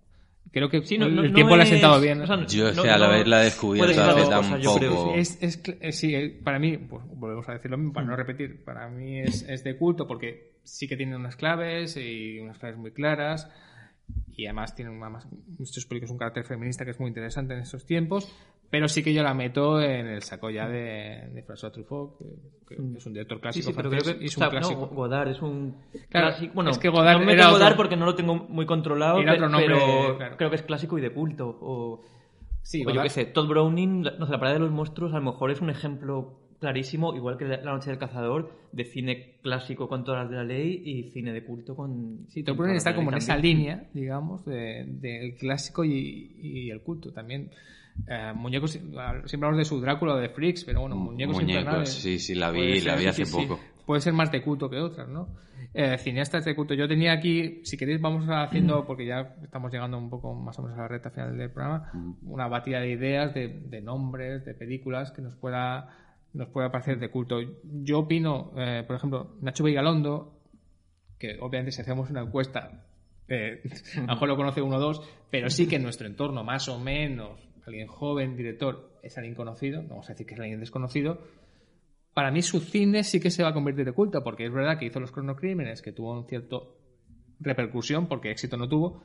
[0.53, 2.21] Creo que sí, no- el no- tiempo la ha es- sentado bien.
[2.23, 4.95] o sea, Yo es no- que al haberla descubierto hace dos tan cosas, yo creo.
[4.95, 5.15] poco...
[5.15, 8.07] Es, es cl- eh, sí, eh, para mí, pues volvemos a decir lo mismo, para
[8.07, 12.39] no repetir, para mí es, es de culto porque sí que tiene unas claves y
[12.41, 13.49] unas claves muy claras
[14.37, 15.27] y además tiene una más,
[15.59, 18.33] muchos películas un carácter feminista que es muy interesante en estos tiempos,
[18.71, 22.17] pero sí que yo la meto en el saco ya de, de François Truffaut,
[22.69, 24.51] que, que es un director Sí, clásico sí, pero creo que es o sea, un
[24.53, 24.81] clásico.
[24.81, 25.75] No, Godard es un
[26.09, 26.53] Claro, clásico.
[26.55, 29.19] Bueno, es que Godard no me meto Godard otro- porque no lo tengo muy controlado,
[29.21, 30.37] Era otro pe- nombre, pero claro.
[30.37, 31.59] creo que es clásico y de culto.
[31.61, 32.03] O,
[32.63, 35.17] Sí, o yo qué sé, Todd Browning, no sé, la parada de los monstruos a
[35.17, 39.89] lo mejor es un ejemplo clarísimo, igual que La Noche del Cazador, de cine clásico
[39.89, 42.27] con todas las de la ley y cine de culto con...
[42.29, 46.71] Sí, Gun todas está de como en esa línea, digamos, de- del clásico y, y
[46.71, 47.51] el culto también.
[48.07, 52.19] Eh, muñecos, siempre hablamos de su Drácula o de Freaks, pero bueno, muñecos, Muñecos, sí,
[52.19, 53.47] sí, la vi, la vi hace sí, sí.
[53.47, 53.61] poco.
[53.87, 55.29] Puede ser más de culto que otras, ¿no?
[55.75, 56.75] Eh, cineastas de culto.
[56.75, 60.63] Yo tenía aquí, si queréis, vamos haciendo, porque ya estamos llegando un poco más o
[60.63, 61.91] menos a la recta final del programa,
[62.23, 65.89] una batida de ideas, de, de nombres, de películas que nos pueda
[66.33, 67.41] nos pueda parecer de culto.
[67.63, 70.41] Yo opino, eh, por ejemplo, Nacho Vigalondo,
[71.19, 72.85] que obviamente si hacemos una encuesta,
[73.29, 73.63] eh,
[73.97, 76.69] a lo mejor lo conoce uno o dos, pero sí que en nuestro entorno, más
[76.69, 80.61] o menos, alguien joven, director, es alguien conocido, no vamos a decir que es alguien
[80.61, 81.19] desconocido.
[82.15, 84.79] Para mí su cine sí que se va a convertir de culto, porque es verdad
[84.79, 86.77] que hizo los cronocrímenes, que tuvo un cierto
[87.39, 89.03] repercusión, porque éxito no tuvo,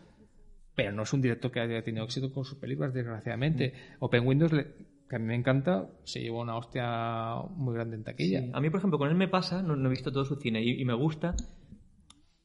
[0.76, 3.74] pero no es un director que haya tenido éxito con sus películas, desgraciadamente.
[4.00, 8.40] Open Windows, que a mí me encanta, se llevó una hostia muy grande en taquilla.
[8.42, 10.36] Sí, A mí, por ejemplo, con él me pasa, no, no he visto todo su
[10.36, 11.36] cine y, y me gusta,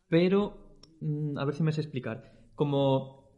[0.09, 2.33] pero mm, a ver si me sé explicar.
[2.55, 3.31] Como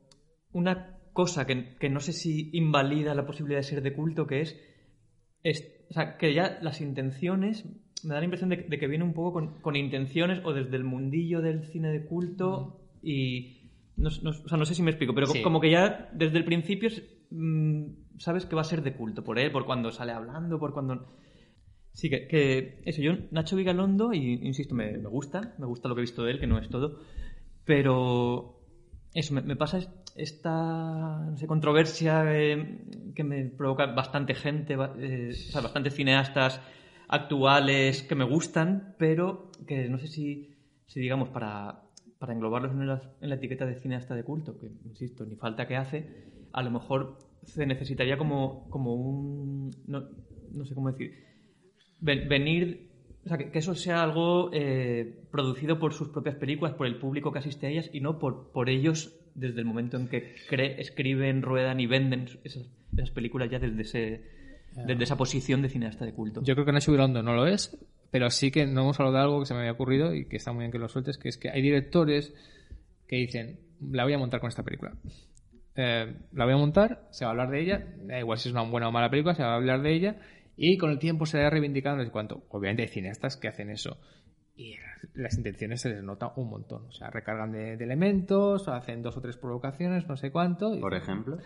[0.53, 4.41] una cosa que, que no sé si invalida la posibilidad de ser de culto, que
[4.41, 4.59] es,
[5.43, 7.65] es- o sea, que ya las intenciones,
[8.05, 10.77] me da la impresión de, de que viene un poco con, con intenciones o desde
[10.77, 13.59] el mundillo del cine de culto y...
[13.97, 15.43] No, no- o sea, no sé si me explico, pero Sí.
[15.43, 16.89] como que ya desde el principio
[17.31, 17.85] mm,
[18.19, 21.07] sabes que va a ser de culto por él, por cuando sale hablando, por cuando...
[21.93, 25.95] Sí, que, que eso, yo Nacho Vigalondo, y insisto, me, me gusta, me gusta lo
[25.95, 27.01] que he visto de él, que no es todo,
[27.67, 28.59] pero
[29.15, 29.79] eso, me, me pasa
[30.17, 32.79] esta no sé, controversia eh,
[33.15, 36.61] que me provoca bastante gente, eh, o sea, bastantes cineastas
[37.09, 40.55] actuales que me gustan, pero que no sé si,
[40.87, 41.83] si digamos, para,
[42.19, 45.67] para englobarlos en la, en la etiqueta de cineasta de culto, que insisto, ni falta
[45.67, 46.07] que hace,
[46.53, 49.71] a lo mejor se necesitaría como, como un...
[49.87, 50.05] No,
[50.53, 51.13] no sé cómo decir
[52.01, 52.91] ven- venir,
[53.25, 56.99] o sea, que, que eso sea algo eh, producido por sus propias películas, por el
[56.99, 60.35] público que asiste a ellas y no por, por ellos desde el momento en que
[60.51, 62.65] cre- escriben, ruedan y venden esas,
[62.97, 64.23] esas películas ya desde, ese,
[64.87, 66.43] desde esa posición de cineasta de culto.
[66.45, 67.77] Yo creo que Nacho Vigalondo no lo es,
[68.11, 70.37] pero sí que no hemos hablado de algo que se me había ocurrido y que
[70.37, 72.35] está muy bien que lo sueltes, que es que hay directores
[73.09, 73.61] que dicen,
[73.91, 74.95] la voy a montar con esta película.
[75.75, 78.53] Eh, la voy a montar, se va a hablar de ella, da igual si es
[78.53, 80.17] una buena o mala película, se va a hablar de ella
[80.57, 83.99] y con el tiempo se va reivindicando en cuanto, obviamente hay cineastas que hacen eso
[84.57, 84.77] y
[85.15, 89.17] las intenciones se les nota un montón, o sea, recargan de, de elementos, hacen dos
[89.17, 90.75] o tres provocaciones, no sé cuánto.
[90.75, 91.39] y- Por ejemplo.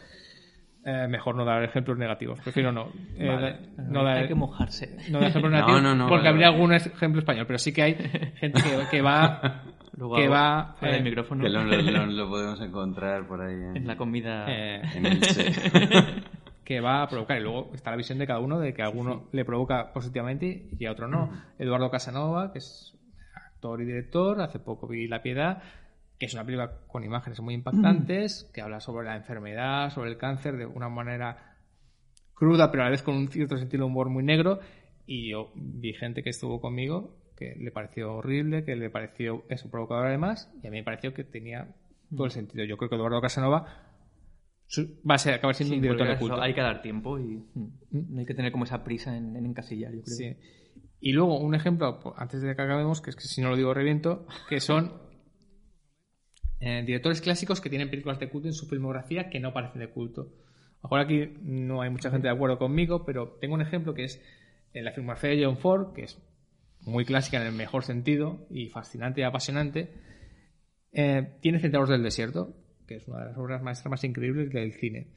[0.89, 2.91] Eh, mejor no dar ejemplos negativos, prefiero no.
[3.19, 3.57] Eh, Vale.
[3.77, 4.97] no dar- Hay que mojarse.
[5.11, 6.57] no de ejemplo No, negativo, no, no, porque vale, habría vale.
[6.63, 7.95] algún ejemplo español, pero sí que hay
[8.37, 9.63] gente que, que va
[9.97, 13.41] Luego que va fuera del eh, micrófono Que lo, lo- lo- lo podemos encontrar por
[13.41, 14.45] ahí en, en la comida.
[14.49, 15.21] eh, en el
[16.65, 18.87] que va a provocar y luego está la visión de cada uno de que a
[18.87, 21.31] alguno le provoca positivamente y a otro no.
[21.59, 22.96] Eduardo Casanova, que es
[23.57, 25.63] actor y director, hace poco vi La Piedad,
[26.19, 30.19] que es una película con imágenes muy impactantes, que habla sobre la enfermedad, sobre el
[30.19, 31.57] cáncer de una manera
[32.35, 34.61] cruda, pero a la vez con un cierto sentido de humor muy negro.
[35.07, 39.71] Y yo vi gente que estuvo conmigo que le pareció horrible, que le pareció eso
[39.71, 41.75] provocador además, y a mí me pareció que tenía
[42.11, 42.65] todo el sentido.
[42.65, 43.67] Yo creo que Eduardo Casanova
[45.09, 46.41] va a ser, acabar siendo Sí, un director de culto.
[46.41, 49.45] hay que dar tiempo y mm, no hay que tener como esa prisa en, en
[49.47, 50.17] encasillar, yo creo.
[50.17, 50.35] Sí.
[51.01, 53.75] Y luego un ejemplo, antes de que acabemos, que es que si no lo digo
[53.75, 54.93] reviento, que son
[56.59, 59.91] eh, directores clásicos que tienen películas de culto en su filmografía que no parecen de
[59.91, 60.33] culto.
[60.83, 64.23] Ahora aquí no hay mucha gente de acuerdo conmigo, pero tengo un ejemplo que es
[64.73, 66.19] en la filmografía de John Ford, que es
[66.81, 69.93] muy clásica en el mejor sentido y fascinante y apasionante.
[70.93, 72.55] Eh, tiene Centauros del Desierto,
[72.87, 75.09] que es una de las obras maestras más increíbles del cine.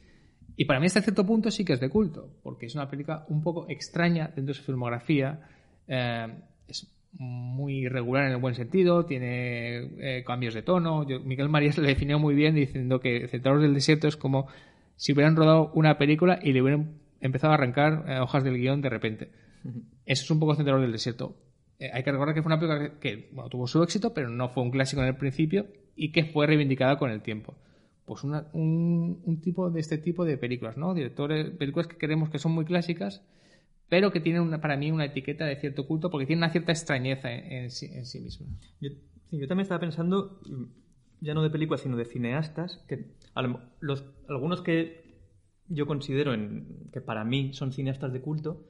[0.61, 3.25] Y para mí hasta cierto punto sí que es de culto, porque es una película
[3.29, 5.39] un poco extraña dentro de su filmografía.
[5.87, 6.27] eh,
[6.67, 11.07] es muy irregular en el buen sentido, tiene eh, cambios de tono.
[11.07, 14.47] Yo- Miguel Marías le definió muy bien diciendo que Centauros del Desierto es como
[14.97, 18.81] si hubieran rodado una película y le hubieran empezado a arrancar eh, hojas del guion
[18.81, 19.29] de repente.
[20.05, 21.37] Eso es un poco Centauros del Desierto.
[21.79, 24.27] Eh, hay que recordar que fue una película que, que, bueno, tuvo su éxito, pero
[24.29, 27.55] no fue un clásico en el principio y que fue reivindicada con el tiempo.
[28.09, 30.95] Pues un, un tipo de este tipo de películas, ¿no?
[30.95, 33.21] Directores, películas que creemos que son muy clásicas,
[33.89, 36.71] pero que tienen una- para mí una etiqueta de cierto culto porque tienen una cierta
[36.73, 38.47] extrañeza en, sí, en sí misma.
[38.81, 38.91] Yo,
[39.47, 40.63] también estaba pensando, mm,
[41.21, 43.05] ya no de películas, sino de cineastas, que
[43.35, 45.03] algunos que
[45.67, 46.33] yo considero
[46.91, 48.63] que para mí son cineastas de culto,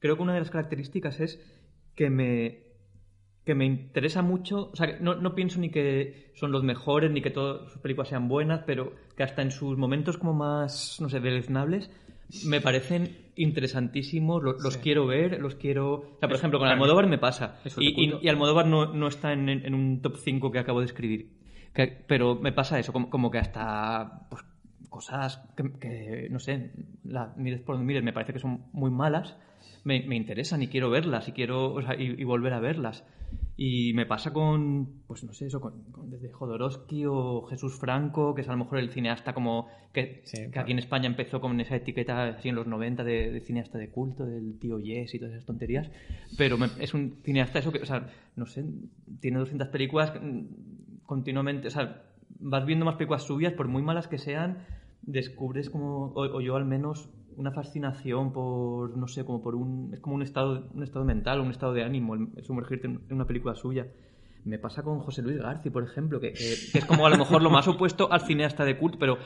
[0.00, 1.40] creo que una de las características es
[1.94, 2.58] que me,
[3.44, 7.20] que me interesa mucho, o sea, no, no pienso ni que son los mejores, ni
[7.22, 11.08] que todas sus películas sean buenas, pero que hasta en sus momentos como más, no
[11.08, 11.90] sé, deleznables,
[12.46, 14.80] me parecen interesantísimos, lo- los Sí.
[14.82, 15.92] quiero ver, los quiero...
[15.94, 17.60] O sea, por Es- ejemplo, con Almodóvar me pasa.
[17.78, 20.86] Y, y, y Almodóvar no, no está en, en un top 5 que acabo de
[20.86, 21.30] escribir.
[21.74, 24.42] Que- pero me pasa eso, como, como que hasta pues,
[24.88, 26.72] cosas que, que, no sé,
[27.04, 29.36] la, mires por donde mires, me parece que son muy malas,
[29.84, 33.04] me, me interesan y quiero verlas y quiero o sea, y, y volver a verlas.
[33.56, 38.34] Y me pasa con, pues no sé, eso, con, con desde Jodorowsky o Jesús Franco,
[38.34, 40.64] que es a lo mejor el cineasta como que, Sí, que claro.
[40.64, 43.88] aquí en España empezó con esa etiqueta así en los 90 de, de cineasta de
[43.90, 45.90] culto, del tío Yes y todas esas tonterías.
[46.36, 48.06] Pero me- es un cineasta eso que, o sea,
[48.36, 48.64] no sé,
[49.20, 52.02] tiene 200 películas mm, continuamente, o sea,
[52.40, 54.58] vas viendo más películas suyas, por muy malas que sean,
[55.02, 59.90] descubres como, o, o yo al menos, una fascinación por, no sé, como por un,
[59.94, 63.00] es como un estado, un estado mental, un estado de ánimo, el, el sumergirte en,
[63.08, 63.86] en una película suya.
[64.44, 67.16] Me pasa con José Luis García, por ejemplo, que, que- que es como a lo
[67.18, 69.18] mejor lo más opuesto al cineasta de culto, pero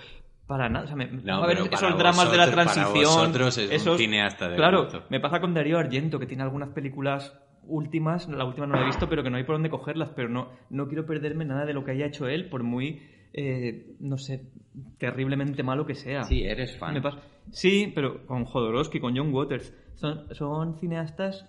[0.47, 0.85] para nada.
[0.85, 3.15] O sea, me, No, a ver esos para dramas de la vosotros- para transición.
[3.15, 5.05] vosotros es un esos- cineasta de Claro, culto.
[5.09, 7.35] me pasa con Darío Argento, que tiene algunas películas
[7.69, 10.29] últimas, la última no la he visto, pero que no hay por dónde cogerlas, pero
[10.29, 13.03] no, no quiero perderme nada de lo que haya hecho él, por muy,
[13.33, 14.51] eh, no sé,
[14.99, 16.23] terriblemente malo que sea.
[16.25, 16.95] Sí, eres fan.
[16.95, 17.19] Me pasa-
[17.53, 19.73] Sí, pero con Jodorowsky, con John Waters.
[19.95, 21.49] Son, cineastas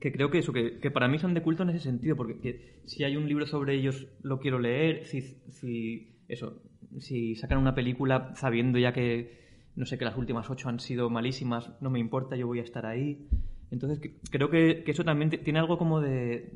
[0.00, 2.80] que creo que eso, que, para mí son de culto en ese sentido, porque que
[2.84, 6.62] si hay un libro sobre ellos lo quiero leer, si, si eso,
[6.98, 9.40] si sacan una película sabiendo ya que,
[9.74, 12.62] no sé, que las últimas ocho han sido malísimas, no me importa, yo voy a
[12.62, 13.26] estar ahí.
[13.70, 16.52] Entonces creo que, eso también tiene algo como de,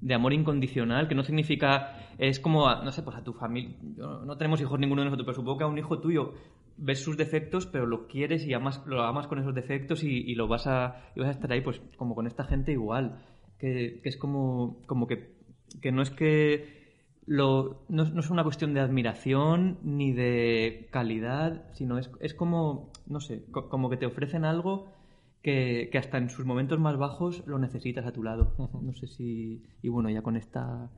[0.00, 3.74] de amor incondicional, que no significa, es como, a- no sé, pues a tu familia,
[3.96, 6.34] yo- no tenemos hijos ninguno de nosotros, pero supongo que a un hijo tuyo
[6.78, 10.34] ves sus defectos, pero lo quieres y amas, lo amas con esos defectos y, y
[10.34, 13.22] lo vas a, y vas a estar ahí, pues como con esta gente igual,
[13.58, 15.34] que, que es como, como que,
[15.80, 16.74] que no es que
[17.26, 22.90] lo, no, no es una cuestión de admiración ni de calidad, sino es, es como,
[23.06, 24.86] no sé, co- como que te ofrecen algo
[25.42, 28.52] que, que hasta en sus momentos más bajos lo necesitas a tu lado.
[28.82, 29.62] No sé si...
[29.82, 30.90] Y bueno, ya con esta...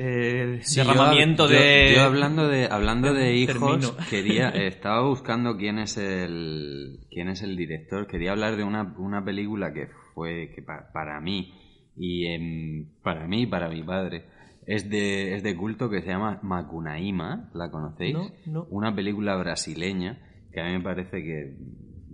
[0.00, 1.92] eh, Sí, yo- derramamiento yo- de...
[1.96, 3.96] Yo, hablando de hablando de hijos, Termino.
[4.10, 8.06] quería estaba buscando quién es el quién es el director.
[8.06, 11.52] Quería hablar de una, una película que fue que pa- para mí
[11.96, 14.24] y em, para mí y para mi padre
[14.66, 17.50] es de es de culto que se llama Macunaíma.
[17.54, 18.14] ¿La conocéis?
[18.14, 18.66] No, no.
[18.70, 20.18] Una película brasileña
[20.52, 21.56] que a mí me parece que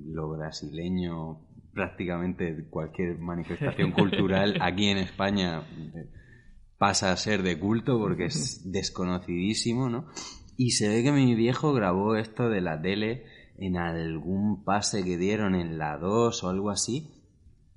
[0.06, 1.40] lo brasileño
[1.72, 5.60] prácticamente cualquier manifestación cultural aquí en España
[5.94, 6.06] eh,
[6.84, 10.04] pasa a ser de culto porque es desconocidísimo, ¿no?
[10.58, 13.24] Y se ve que mi viejo grabó esto de la tele
[13.56, 17.10] en algún pase que dieron en la 2 o algo así.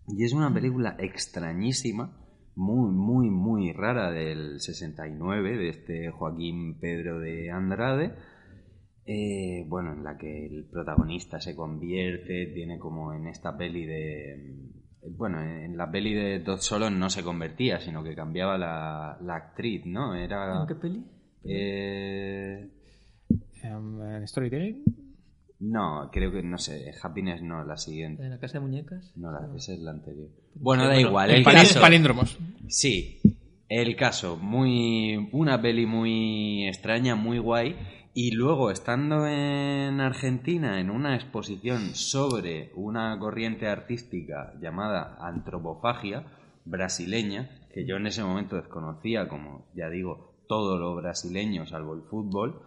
[0.09, 2.17] Y es una película extrañísima,
[2.53, 8.13] muy, muy, muy rara del 69, de este Joaquín Pedro de Andrade.
[9.05, 14.76] Eh, bueno, en la que el protagonista se convierte, tiene como en esta peli de...
[15.15, 19.35] Bueno, en la peli de Todd Solon no se convertía, sino que cambiaba la, la
[19.35, 20.15] actriz, ¿no?
[20.15, 20.61] Era...
[20.61, 21.03] ¿En qué peli?
[21.43, 22.67] Eh,
[23.63, 24.83] en Storytelling.
[25.59, 28.23] no, creo que, no sé, Happiness no, la siguiente.
[28.23, 29.13] ¿En la casa de muñecas?
[29.15, 30.29] No, la, esa es la anterior.
[30.55, 31.81] Bueno, da bueno, igual, El el palí- caso...
[31.81, 32.37] palíndromos.
[32.67, 33.19] Sí,
[33.69, 37.75] el caso, muy una peli muy extraña, muy guay
[38.19, 46.25] Y luego, estando en Argentina en una exposición sobre una corriente artística llamada antropofagia
[46.65, 52.09] brasileña, que yo en ese momento desconocía, como ya digo, todo lo brasileño salvo el
[52.09, 52.63] fútbol,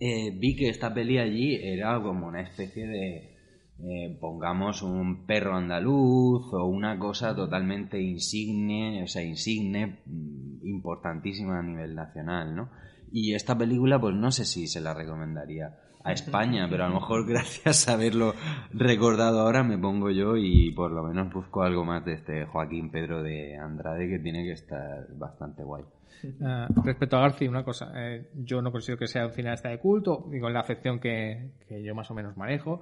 [0.00, 3.36] eh, vi que esta peli allí era como una especie de,
[3.78, 11.60] eh, pongamos, un perro andaluz o una cosa totalmente insigne, o sea, insigne, mm, importantísima
[11.60, 12.70] a nivel nacional, ¿no?
[13.12, 16.94] Y esta película, pues no sé si se la recomendaría a España, pero a lo
[16.94, 18.34] mejor gracias a haberlo
[18.72, 22.90] recordado ahora me pongo yo y por lo menos busco algo más de este Joaquín
[22.90, 25.84] Pedro de Andrade que tiene que estar bastante guay.
[26.24, 29.78] Uh, respecto a García, una cosa, eh, yo no considero que sea un cineasta de
[29.78, 32.80] culto, digo en la afección que, que, yo más o menos manejo,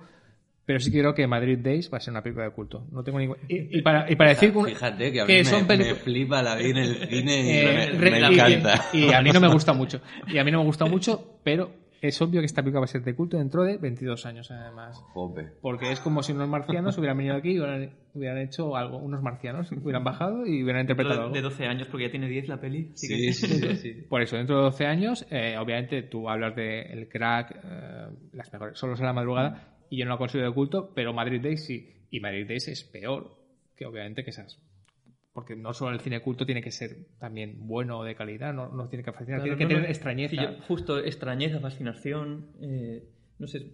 [0.70, 2.86] pero sí quiero que Madrid Days va a ser una película de culto.
[2.92, 3.36] No tengo ningún...
[3.48, 6.54] y, y, para, y para decir Fíjate que a mí me, son me, flipa la
[6.54, 8.84] vi en el cine y eh, me, me encanta.
[8.92, 10.00] Y, y, a mí no me gusta mucho.
[10.28, 12.86] Y a mí no me gusta mucho, pero es obvio que esta película va a
[12.86, 14.96] ser de culto dentro de 22 años, además.
[15.12, 15.48] Jope.
[15.60, 18.98] Porque es como si unos marcianos hubieran venido aquí y hubieran, hubieran hecho algo.
[18.98, 21.34] Unos marcianos hubieran bajado y hubieran interpretado algo.
[21.34, 22.92] De 12 años, porque ya tiene 10 la peli.
[22.94, 26.82] Sí, sí, sí, sí, Por eso, dentro de 12 años, eh, obviamente tú hablas de
[26.82, 30.54] El Crack, eh, las mejores, solo será la madrugada, y yo no la considero de
[30.54, 32.06] culto, pero Madrid Days sí.
[32.10, 33.36] Y Madrid Days es peor
[33.76, 34.58] que obviamente que esas
[35.32, 38.68] porque no solo el cine culto tiene que ser también bueno o de calidad, no,
[38.68, 40.30] no tiene que fascinar, Claro, tiene que no, tener extrañeza.
[40.34, 42.46] Sí, yo- justo extrañeza, fascinación.
[42.60, 43.04] eh,
[43.38, 43.72] no sé,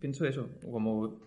[0.00, 0.50] pienso eso.
[0.70, 1.20] Como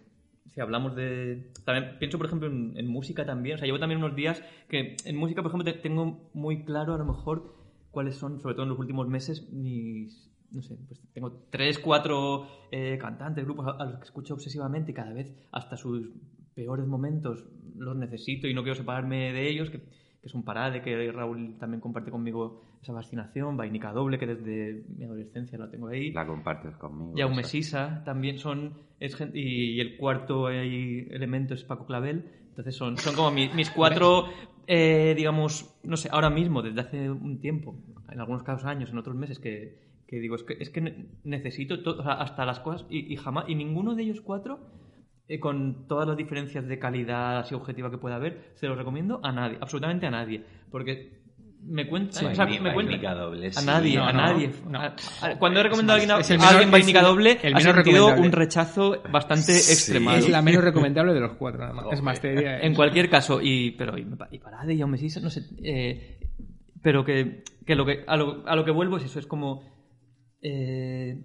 [0.53, 1.51] si hablamos de.
[1.65, 3.55] También pienso, por ejemplo, en, en música también.
[3.55, 6.93] O sea, llevo también unos días que en música, por ejemplo, te- tengo muy claro
[6.93, 7.55] a lo mejor
[7.91, 10.30] cuáles son, sobre todo en los últimos meses, mis.
[10.51, 14.91] No sé, pues tengo tres, cuatro eh, cantantes, grupos a, a los que escucho obsesivamente
[14.91, 16.09] y cada vez hasta sus
[16.53, 17.45] peores momentos
[17.77, 19.87] los necesito y no quiero separarme de ellos, que, que
[20.27, 25.05] es un parade, que Raúl también comparte conmigo esa fascinación, Vainica Doble, que desde mi
[25.05, 26.11] adolescencia la tengo ahí.
[26.11, 27.13] La compartes conmigo.
[27.15, 27.43] Jaume.
[27.43, 32.97] Sisa también son es y, y el cuarto ahí elemento es Paco Clavel entonces son,
[32.97, 34.25] son como mi- mis cuatro
[34.67, 37.75] eh, digamos no sé ahora mismo desde hace un tiempo
[38.11, 41.05] en algunos casos años en otros meses que, que digo es que es que ne-
[41.23, 44.59] necesito to- o sea, hasta las cosas y, y jamás y ninguno de ellos cuatro
[45.29, 49.21] eh, con todas las diferencias de calidad así objetiva que pueda haber se los recomiendo
[49.23, 51.21] a nadie absolutamente a nadie porque
[51.63, 54.79] me cuentan Sí, o sea, Vaini- me Vainica Doble, a nadie No, a nadie no.
[54.79, 58.31] A- a- cuando he recomendado a alguien, a alguien Vainica Doble el ha sentido un
[58.31, 59.71] rechazo bastante Sí.
[59.71, 60.17] extremado.
[60.17, 61.85] Es la menos recomendable de los cuatro, nada más.
[61.91, 62.59] Es más, te diría.
[62.61, 66.17] En cualquier caso, y pero y, y Parade y Sisa, no sé, eh,
[66.81, 69.70] pero que, que lo que a lo, a lo que vuelvo es eso, es como
[70.41, 71.21] eh,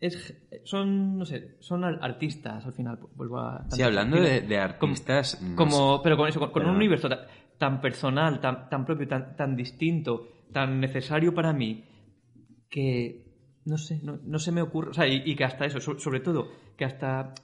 [0.00, 0.34] es,
[0.64, 5.40] son no sé, son ar- artistas al final, vuelvo a Sí, hablando de, de artistas.
[5.54, 7.26] como pero con eso, con, con un universo ta-
[7.58, 11.84] tan, personal, tan, tan propio, tan, tan distinto, tan necesario para mí,
[12.70, 13.26] que
[13.64, 15.98] no sé, no, no se me ocurre, o sea, y, y que hasta eso, so-
[15.98, 17.34] sobre todo, que hasta,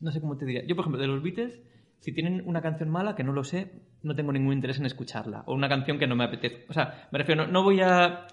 [0.00, 1.60] no sé cómo te diría, yo por ejemplo, de los Beatles,
[2.00, 3.72] si tienen una canción mala, que no lo sé,
[4.02, 7.08] no tengo ningún interés en escucharla, o una canción que no me apetece, o sea,
[7.12, 8.26] me refiero, no, no voy a...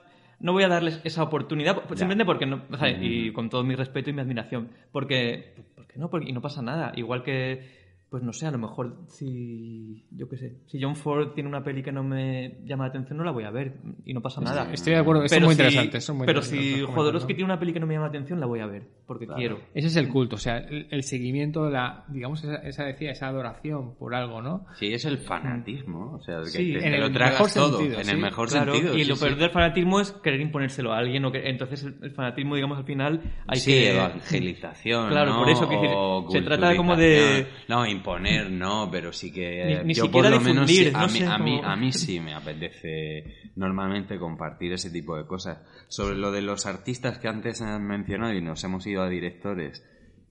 [0.44, 3.76] No voy a darles esa oportunidad, simplemente porque no, o sea, y con todo mi
[3.76, 6.92] respeto y mi admiración, porque, porque no, porque, y no pasa nada.
[6.98, 7.83] Igual que,
[8.14, 11.64] pues no sé, a lo mejor si, yo qué sé, si John Ford tiene una
[11.64, 14.40] peli que no me llama la atención, no la voy a ver y no pasa
[14.40, 14.72] nada.
[14.72, 17.38] Estoy de acuerdo, son Pero muy si- muy pero si Jodorowsky ¿no?
[17.38, 19.62] tiene una peli que no me llama la atención, la voy a ver, porque quiero.
[19.74, 23.30] Ese es el culto, o sea, el, el seguimiento, la, digamos, esa, esa decía, esa
[23.30, 24.68] adoración por algo, ¿no?
[24.76, 26.14] Sí, es el fanatismo.
[26.14, 27.78] O sea, que Sí, te, en te lo el tragas mejor todo.
[27.80, 28.96] sentido, en sí, el mejor Claro, sentido.
[28.96, 29.26] y sí, lo sí.
[29.26, 31.26] peor del fanatismo es querer imponérselo a alguien.
[31.26, 33.96] O que, entonces el, el fanatismo, digamos, al final hay sí, que...
[33.96, 35.10] evangelización.
[35.10, 35.40] Claro, ¿no?
[35.40, 37.48] por eso que O se trata como de-.
[37.68, 39.66] No, imponer no, pero sí que.
[39.82, 41.92] Ni- ni yo siquiera por lo menos difundir, a, no mí, a, mí, a mí
[41.92, 45.60] sí me apetece normalmente compartir ese tipo de cosas.
[45.88, 49.84] Sobre lo de los artistas que antes han mencionado y nos hemos ido a directores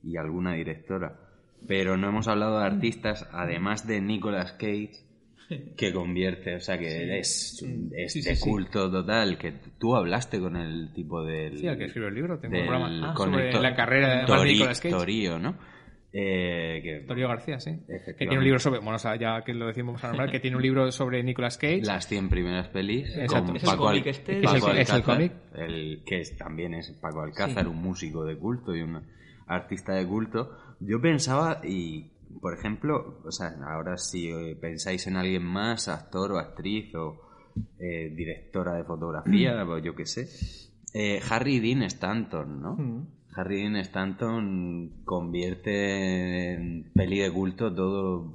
[0.05, 1.16] y alguna directora,
[1.66, 4.93] pero no hemos hablado de artistas, además de Nicolas Cage.
[5.77, 7.62] Que convierte, o sea que es,
[7.94, 8.49] es Sí, sí, de sí.
[8.49, 9.36] culto total.
[9.36, 11.59] Que tú hablaste con el tipo del.
[11.59, 14.20] Sí, al que escribió el libro, tengo del- un programa ah, con sobre la carrera
[14.20, 14.94] de Tori- Nicolas Cage.
[14.94, 15.59] Torío, ¿no?
[16.14, 17.70] Eh, que Torio García, sí.
[17.86, 20.40] Que tiene un libro sobre, bueno, o sea, ya que lo decimos a nombrar, que
[20.40, 21.80] tiene un libro sobre Nicolas Cage.
[21.82, 23.55] las 100 primeras pelis Exacto.
[23.55, 24.43] Es el Paco, Al- cómic este.
[24.43, 25.32] Paco Es el- es el Alcázar, cómic.
[25.55, 29.01] el que es- también es Paco Alcázar, un músico de culto y un
[29.47, 30.51] artista de culto.
[30.80, 32.10] Yo pensaba, y
[32.40, 37.20] por ejemplo, o sea, ahora si eh, pensáis en alguien más, actor o actriz o
[37.78, 40.28] eh, directora de fotografía, o yo qué sé,
[40.94, 42.74] eh, Harry Dean Stanton, ¿no?
[42.76, 43.06] Mm.
[43.34, 48.30] Harry Dean Stanton convierte en peli de culto todo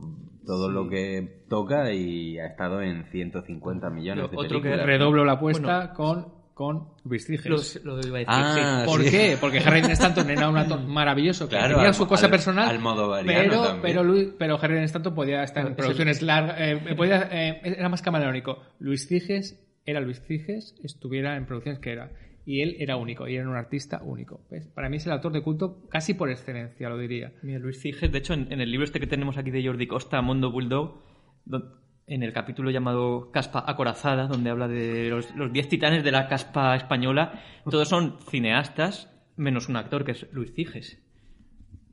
[0.46, 4.76] todo lo que toca y ha estado en 150 millones de Otro que.
[4.78, 7.30] Redoblo la apuesta con con Luis.
[7.46, 8.90] Los- lo iba a decir, Ah, sí.
[8.92, 9.12] ¿Por sí.
[9.12, 9.38] qué?
[9.40, 12.68] Porque Harry Stanton era un actor maravilloso que Claro, tenía al- su cosa al- personal,
[12.70, 13.82] al modovariano pero también.
[13.84, 18.02] pero Luis- pero Harry Stanton podía estar en producciones largas, eh, podía, eh, era más
[18.02, 18.58] camaleónico.
[18.80, 22.10] Luis Ciges era Luis Ciges, estuviera en producciones que era
[22.48, 24.40] y él era único y era un artista único.
[24.50, 24.68] ¿ves?
[24.68, 27.34] Para mí es el actor de culto casi por excelencia, lo diría.
[27.44, 29.86] Mira, Luis Ciges, de hecho, en, en el libro este que tenemos aquí de Jordi
[29.86, 31.04] Costa, Mondo Bulldog,
[31.46, 36.12] do- en el capítulo llamado Caspa Acorazada, donde habla de los, los 10 titanes de
[36.14, 41.04] la caspa española, todos son cineastas, menos un actor que es Luis Ciges.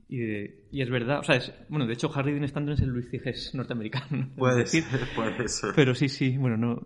[0.07, 2.79] Y, de- y es verdad, o sea, es, bueno, de hecho Harry Dean Stanton es
[2.79, 4.29] el Luis Ciges norteamericano.
[4.37, 5.71] Puede decir, ser, puede ser.
[5.75, 6.81] Pero sí, sí, bueno, no.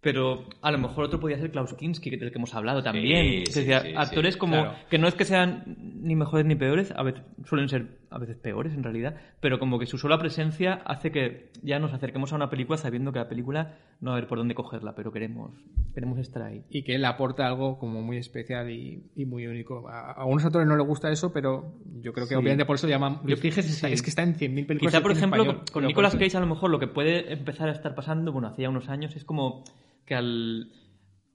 [0.00, 3.26] Pero a lo mejor otro podría ser Klaus Kinski, del que hemos hablado también.
[3.26, 4.74] Sí, Es decir, sí, actores sí, como claro.
[4.88, 8.36] que no es que sean ni mejores ni peores, a veces suelen ser a veces
[8.36, 12.36] peores en realidad, pero como que su sola presencia hace que ya nos acerquemos a
[12.36, 15.52] una película sabiendo que la película no va a haber por dónde cogerla, pero queremos
[15.94, 16.62] queremos estar ahí.
[16.70, 19.88] Y que él aporta algo como muy especial y, y muy único.
[19.88, 22.34] A, a algunos actores no les gusta eso, pero yo creo que Sí.
[22.36, 23.20] obviamente por eso llaman...
[23.26, 23.86] Está- sí.
[23.92, 24.92] es que está en 100.000 películas.
[24.92, 27.68] Quizá, por ejemplo, español, con, con Nicolas Cage a lo mejor lo que puede empezar
[27.68, 29.64] a estar pasando, bueno, hacía unos años, es como
[30.06, 30.70] que al,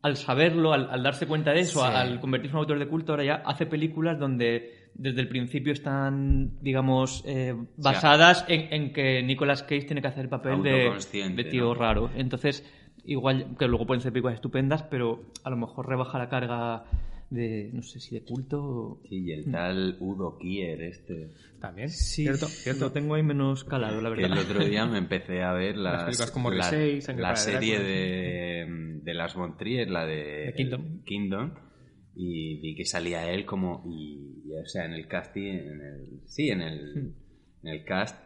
[0.02, 1.86] al saberlo, al, al darse cuenta de eso, Sí.
[1.94, 5.74] al convertirse en un autor de culto, ahora ya hace películas donde desde el principio
[5.74, 10.92] están, digamos, eh, basadas en, en que Nicolas Cage tiene que hacer el papel de,
[11.36, 11.74] de tío ¿no?
[11.76, 12.10] raro.
[12.16, 12.64] Entonces,
[13.06, 16.86] igual que luego pueden ser películas estupendas, pero a lo mejor rebaja la carga
[17.30, 19.02] de, no sé si de culto o...
[19.10, 21.32] Sí, y el tal Udo Kier este.
[21.60, 22.86] También, Sí, cierto, cierto.
[22.86, 24.38] lo tengo ahí menos calado, la Que verdad.
[24.38, 27.30] el otro día me empecé a ver las, Las películas como la, Risey, Sangre la
[27.30, 31.04] para serie de, de las von Trier, la de, De Kingdom.
[31.06, 31.52] Kingdom,
[32.16, 36.22] y vi que salía él como y, y, o sea en el casting en el
[36.26, 37.68] sí en el Hmm.
[37.68, 38.18] en el cast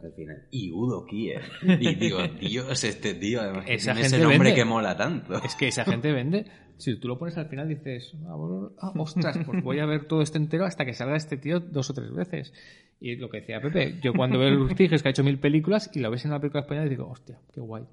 [0.00, 1.42] al final y Udo Kier
[1.80, 4.54] y digo Dios este tío además Esa tiene ese gente nombre vende.
[4.54, 6.46] que mola tanto Es que esa gente vende.
[6.78, 8.36] Si tú lo pones al final dices, ah,
[8.80, 11.90] ah, ostras, pues voy a ver todo este entero hasta que salga este tío dos
[11.90, 12.54] o tres veces.
[13.00, 15.90] Y lo que decía Pepe, yo cuando veo Luis Ciges que ha hecho mil películas
[15.94, 17.84] y lo ves en una película española digo, hostia, qué guay.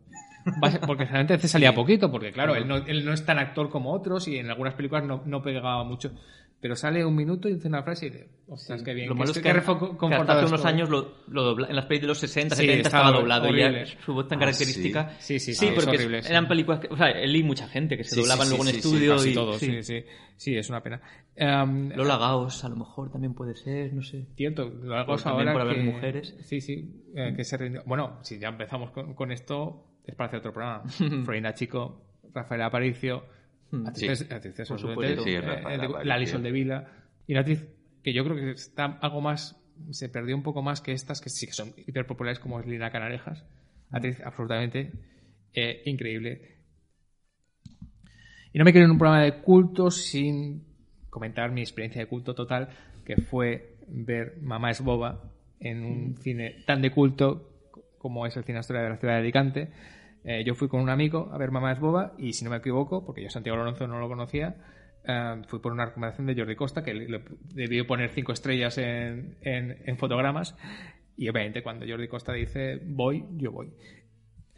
[0.85, 3.69] Porque realmente a veces salía poquito, porque claro, él no, él no es tan actor
[3.69, 6.11] como otros y en algunas películas no, no pegaba mucho.
[6.59, 9.07] Pero sale un minuto y dice una frase y dice, ostras, qué bien.
[9.07, 12.01] Lo malo que es qué que, hace unos años lo, lo dobla- en las pelis
[12.01, 13.85] de los 60, Sí, 70 estaba doblado horrible.
[13.85, 15.09] ya su voz tan Ah, característica.
[15.19, 15.37] sí.
[15.37, 16.29] Sí, sí, sí, sí, es porque horrible, sí.
[16.31, 18.63] eran películas que, o sea, él y mucha gente que se Sí, doblaban sí, luego
[18.63, 19.65] sí, en sí, sí, estudio y todos, sí.
[19.67, 20.05] sí, sí.
[20.35, 20.99] Sí, es una pena.
[21.35, 24.25] Em, Lola Gaos a lo mejor también puede ser, no sé.
[24.35, 25.83] Cierto, lo hago Por- también ahora por haber que...
[25.91, 26.35] mujeres.
[26.41, 27.83] Sí, sí, eh, que se rindió.
[27.85, 30.83] Bueno, si ya empezamos con, con esto, es para hacer otro programa.
[31.25, 32.01] Freina Chico,
[32.33, 33.25] Rafael Aparicio,
[33.85, 35.23] actrices, actrices Por absolutamente, supuesto.
[35.23, 36.87] Sí, eh, Rafael eh, la Alison de Vila,
[37.27, 37.67] y una actriz
[38.03, 39.61] que yo creo que está algo más,
[39.91, 42.89] se perdió un poco más que estas, que sí que son hiperpopulares como es Lina
[42.89, 43.45] Canarejas,
[43.91, 44.91] actriz absolutamente
[45.53, 46.55] eh, increíble.
[48.53, 50.63] Y no me quiero en un programa de culto sin
[51.09, 52.69] comentar mi experiencia de culto total,
[53.05, 57.57] que fue ver Mamá es boba en un cine tan de culto
[57.97, 59.69] como es el Cine Astoria de la ciudad de Alicante.
[60.29, 62.57] Eh, yo fui con un amigo a ver Mamá es boba y si no me
[62.57, 64.57] equivoco, porque yo Santiago Lorenzo no lo conocía,
[65.07, 67.23] eh, fui por una recomendación de Jordi Costa que le, le
[67.53, 70.55] debió poner cinco estrellas en, en- en fotogramas
[71.15, 73.71] y obviamente cuando Jordi Costa dice voy, yo voy.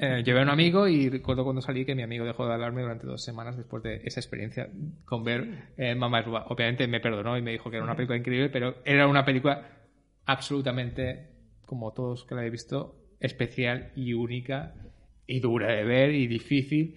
[0.01, 2.81] Eh, llevé a un amigo y recuerdo cuando salí que mi amigo dejó de hablarme
[2.81, 4.69] durante dos semanas después de esa experiencia
[5.05, 6.45] con ver eh, Mamá es boba.
[6.47, 9.67] Obviamente me perdonó y me dijo que era una película increíble, pero era una película
[10.25, 11.27] absolutamente,
[11.65, 14.73] como todos que la he visto, especial y única
[15.29, 16.95] y dura de ver y difícil,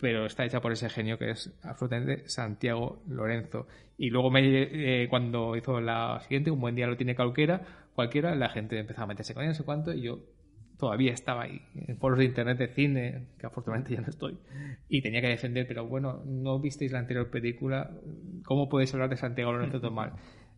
[0.00, 3.68] pero está hecha por ese genio que es absolutamente Santiago Lorenzo.
[3.96, 7.62] Y luego me, eh, cuando hizo la siguiente, un buen día lo tiene cualquiera,
[7.94, 10.18] cualquiera, la gente empezaba a meterse con él, no sé cuánto, y yo
[10.76, 14.38] todavía estaba ahí en foros de internet de cine, que afortunadamente ya no estoy,
[14.88, 17.92] y tenía que defender, pero bueno, no visteis la anterior película,
[18.44, 20.14] ¿cómo podéis hablar de Santiago Lorenzo tan mal?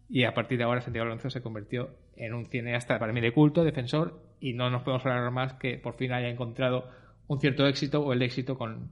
[0.08, 3.32] Y a partir de ahora Santiago Lorenzo se convirtió en un cineasta para mí de
[3.32, 6.99] culto, defensor, y no nos podemos hablar más que por fin haya encontrado
[7.30, 8.90] un cierto éxito o el éxito con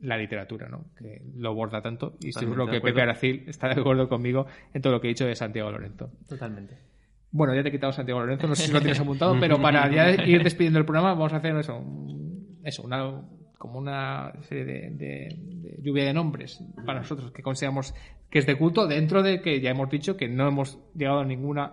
[0.00, 0.86] la literatura, ¿no?
[0.96, 2.80] Que lo borda tanto y seguro que.
[2.80, 6.10] Pepe Aracil está de acuerdo conmigo en todo lo que he dicho de Santiago Lorenzo.
[6.28, 6.78] Totalmente.
[7.30, 9.90] Bueno, ya te he quitado Santiago Lorenzo, no sé si lo tienes apuntado, pero para
[9.90, 11.84] ya ir despidiendo el programa vamos a hacer eso,
[12.64, 13.20] eso, una,
[13.58, 17.92] como una serie de, de- de lluvia de nombres para nosotros que consideramos
[18.30, 21.24] que es de culto, dentro de que ya hemos dicho que no hemos llegado a
[21.24, 21.72] ninguna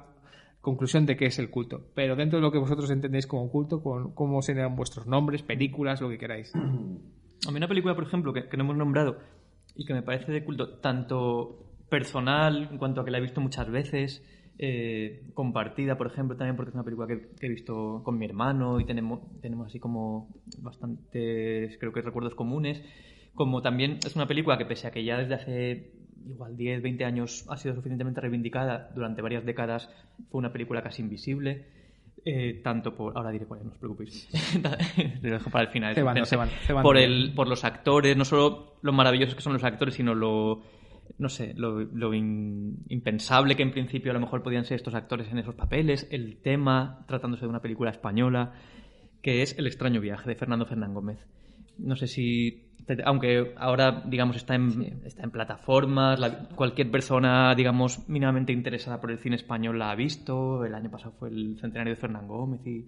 [0.66, 3.84] conclusión de qué es el culto, pero dentro de lo que vosotros entendéis como culto,
[3.84, 6.56] cómo serían vuestros nombres, películas, lo que queráis.
[6.56, 9.20] A mí una película, por ejemplo, que, que no hemos nombrado
[9.76, 13.42] y que me parece de culto tanto personal, en cuanto a que la he visto
[13.42, 14.24] muchas veces,
[14.58, 18.26] eh, compartida, por ejemplo, también porque es una película que, que he visto con mi
[18.26, 22.82] hermano y tenemos, tenemos así como bastantes, creo que recuerdos comunes,
[23.36, 25.92] Como también es una película que pese a que ya desde hace
[26.28, 29.90] igual 10, 20 años ha sido suficientemente reivindicada, durante varias décadas
[30.30, 31.66] fue una película casi invisible.
[32.26, 33.16] eh, tanto por.
[33.16, 34.28] Ahora diré cuál es, no os preocupéis.
[35.22, 35.94] Lo dejo para el final.
[35.94, 36.82] Se van, se van, se van.
[36.84, 40.62] por, el, por los actores, no solo lo maravillosos que son los actores, sino lo.
[41.20, 44.96] No sé, lo, lo in- impensable que en principio a lo mejor podían ser estos
[44.96, 48.54] actores en esos papeles, el tema, tratándose de una película española,
[49.22, 51.20] que es El extraño viaje de Fernando Fernán Gómez.
[51.78, 52.72] No sé si,
[53.04, 59.12] aunque ahora, digamos, está en, está en plataformas, la- cualquier persona, digamos, mínimamente interesada por
[59.12, 62.66] el cine español la ha visto, el año pasado fue el centenario de Fernán Gómez
[62.66, 62.88] y,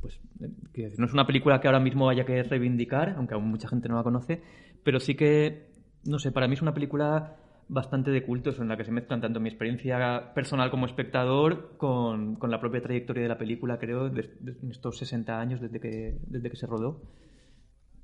[0.00, 3.48] pues, eh, decir, no es una película que ahora mismo haya que reivindicar, aunque aún
[3.48, 4.42] mucha gente no la conoce,
[4.84, 5.70] pero sí que,
[6.04, 7.36] no sé, para mí es una película
[7.68, 11.76] bastante de culto, eso, en la que se mezclan tanto mi experiencia personal como espectador
[11.76, 16.18] con, con la propia trayectoria de la película, creo, en estos 60 años desde que,
[16.26, 17.00] desde que se rodó.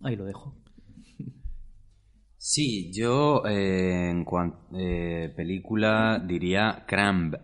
[0.02, 0.54] Ahí lo dejo.
[2.48, 4.68] Sí, yo eh, en cuanto
[5.34, 7.34] película diría Crumb,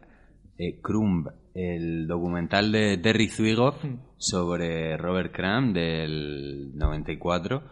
[0.57, 3.97] eh, Crumb, el documental de Terry Zwigoff Mm.
[4.17, 7.63] sobre Robert Crumb del 94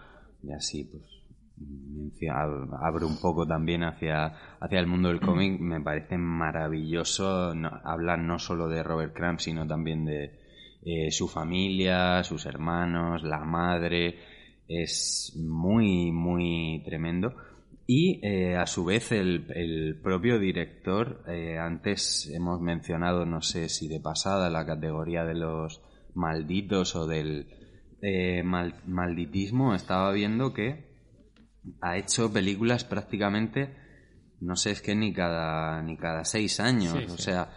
[0.43, 1.05] y así pues
[2.83, 8.19] abro un poco también hacia, hacia el mundo del cómic, me parece maravilloso no- hablar
[8.19, 10.33] no solo de Robert Crumb sino también de
[10.85, 14.17] eh, su familia, sus hermanos, la madre,
[14.71, 17.35] es muy, muy tremendo.
[17.87, 23.69] Y eh, a su vez el, el propio director, eh, antes hemos mencionado, no sé
[23.69, 25.83] si de pasada, la categoría de los
[26.15, 27.49] malditos o del
[28.01, 30.89] eh, mal- malditismo, estaba viendo que
[31.81, 33.75] ha hecho películas prácticamente,
[34.41, 37.23] no sé, es que ni cada, ni cada seis años, Sí, o sí.
[37.25, 37.51] sea,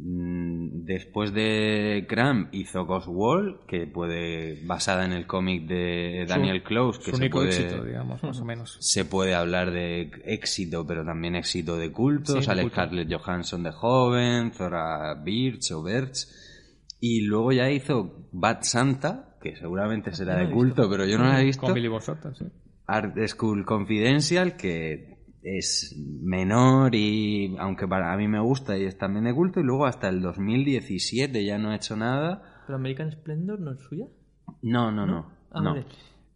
[0.00, 7.00] después de Cramp hizo Ghost Wall, que puede, basada en el cómic de Daniel Close,
[7.00, 8.76] que Su se único puede, éxito, digamos, más o menos.
[8.80, 12.36] se puede hablar de éxito, pero también éxito de culto.
[12.36, 12.76] Sí, Sale culto.
[12.76, 16.26] Scarlett Johansson de joven, Zora Birch o Birch.
[17.00, 21.18] Y luego ya hizo Bad Santa, que seguramente será no la de culto, pero yo
[21.18, 21.62] no la he visto.
[21.62, 22.44] Con Billy Thornton, sí.
[22.86, 28.98] Art School Confidential, que es menor y aunque para a mí me gusta y es
[28.98, 32.62] también de culto, y luego hasta el 2017 ya no he hecho nada.
[32.66, 34.06] ¿Pero American Splendor no es suya?
[34.62, 35.30] No, no, no.
[35.50, 35.70] Ah, no.
[35.72, 35.86] vale.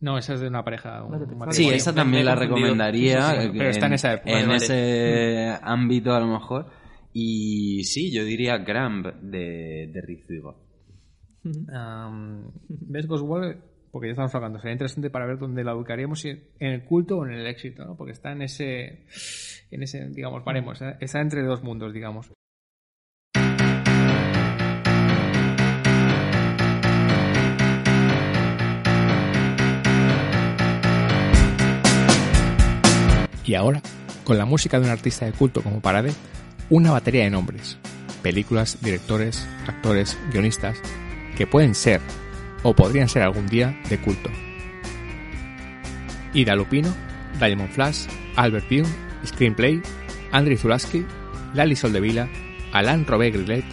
[0.01, 1.05] No, esa es de una pareja.
[1.05, 1.53] un.
[1.53, 3.23] Sí, esa también la recomendaría.
[3.23, 4.41] Sí, sí, sí, pero está en esa época.
[4.41, 6.67] En Vale, ese ámbito, a lo mejor.
[7.13, 10.25] Y sí, yo diría Gramp de, de Rick.
[11.73, 13.63] Am, ¿Ves Ghost Wall?
[13.93, 14.59] Porque ya estamos hablando.
[14.59, 17.95] Sería interesante para ver dónde la ubicaríamos, en el culto o en el éxito, ¿no?
[17.95, 19.05] Porque está en ese,
[19.71, 20.81] en ese, digamos, paremos.
[20.81, 20.97] ¿eh?
[20.99, 22.33] Está entre dos mundos, digamos.
[33.45, 33.83] Y ahora,
[34.25, 36.13] con la música de un artista de culto como Parade,
[36.71, 37.77] una batería de nombres,
[38.23, 40.79] películas, directores, actores, guionistas,
[41.37, 42.01] que pueden ser
[42.63, 44.31] o podrían ser algún día de culto.
[46.35, 46.95] Ida Lupino,
[47.39, 48.07] Diamond Flash,
[48.37, 48.87] Albert Pyun,
[49.25, 49.83] Screenplay,
[50.31, 51.05] Andrei Zulaski,
[51.55, 52.29] Lali Soldevila,
[52.73, 53.65] Alain Robert Grillet,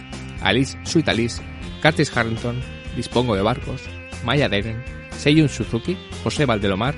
[0.42, 1.42] Alice Sweet Alice,
[1.82, 2.60] Curtis Harrington,
[2.96, 3.82] Dispongo de Barcos,
[4.24, 4.82] Maya Deren,
[5.16, 6.94] Seiyun Suzuki, José Valdelomar,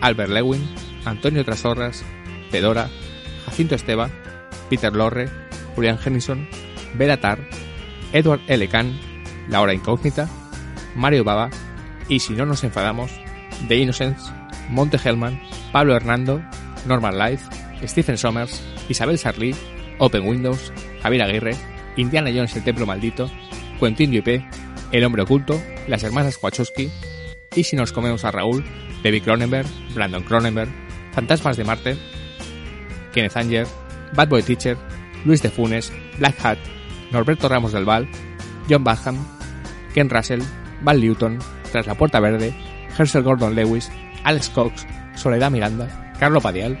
[0.00, 0.62] Albert Lewin,
[1.04, 2.04] Antonio Trasorras,
[2.50, 2.88] Fedora,
[3.46, 4.10] Jacinto Esteba,
[4.68, 5.30] Peter Lorre,
[5.74, 6.46] Julian Hennison,
[6.94, 7.38] Bela Tar,
[8.12, 8.68] Edward L.
[8.68, 8.98] Kahn,
[9.48, 10.28] La Hora Incógnita,
[10.94, 11.50] Mario Baba
[12.08, 13.12] y si no nos enfadamos,
[13.68, 14.32] The Innocents,
[14.68, 15.40] Monte Hellman,
[15.72, 16.42] Pablo Hernando,
[16.86, 17.44] Norman Life,
[17.86, 19.54] Stephen Sommers, Isabel Sarli,
[19.98, 20.72] Open Windows,
[21.02, 21.56] Javier Aguirre,
[21.96, 23.30] Indiana Jones el Templo Maldito,
[23.78, 24.46] Quentin Dupié,
[24.92, 26.90] El Hombre Oculto, Las Hermanas Wachowski
[27.54, 28.64] y si nos comemos a Raúl,
[29.02, 30.70] David Cronenberg, Brandon Cronenberg,
[31.12, 31.96] Fantasmas de Marte,
[33.12, 33.66] Kenneth Anger,
[34.14, 34.76] Bad Boy Teacher,
[35.24, 36.58] Luis de Funes, Black Hat,
[37.10, 38.08] Norberto Ramos del Val,
[38.68, 39.18] John Baham,
[39.94, 40.42] Ken Russell,
[40.82, 41.38] Val Newton,
[41.70, 42.54] Tras la Puerta Verde,
[42.98, 43.90] Herschel Gordon Lewis,
[44.24, 46.78] Alex Cox, Soledad Miranda, Carlo Padial,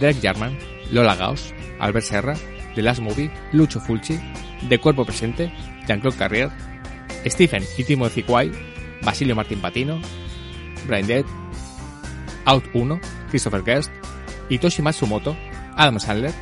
[0.00, 0.58] Derek Jarman,
[0.90, 2.34] Lola Gauss, Albert Serra,
[2.74, 4.18] The Last Movie, Lucho Fulci,
[4.68, 5.52] De Cuerpo Presente,
[5.86, 6.50] Jean-Claude Carrier,
[7.26, 8.50] Stephen y Timothy Quay,
[9.02, 10.00] Basilio Martín Patino,
[10.86, 11.24] Brian Dead,
[12.46, 13.00] Out 1,
[13.30, 13.90] Christopher Guest,
[14.48, 15.36] Hitoshi Matsumoto,
[15.76, 16.32] Adam Sandler,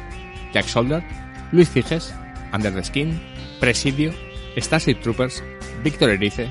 [0.52, 1.04] Jack Solder,
[1.52, 2.12] Luis Figes,
[2.52, 3.20] Under the Skin,
[3.60, 4.12] Presidio,
[4.56, 5.42] Starship Troopers,
[5.84, 6.50] Víctor Erice,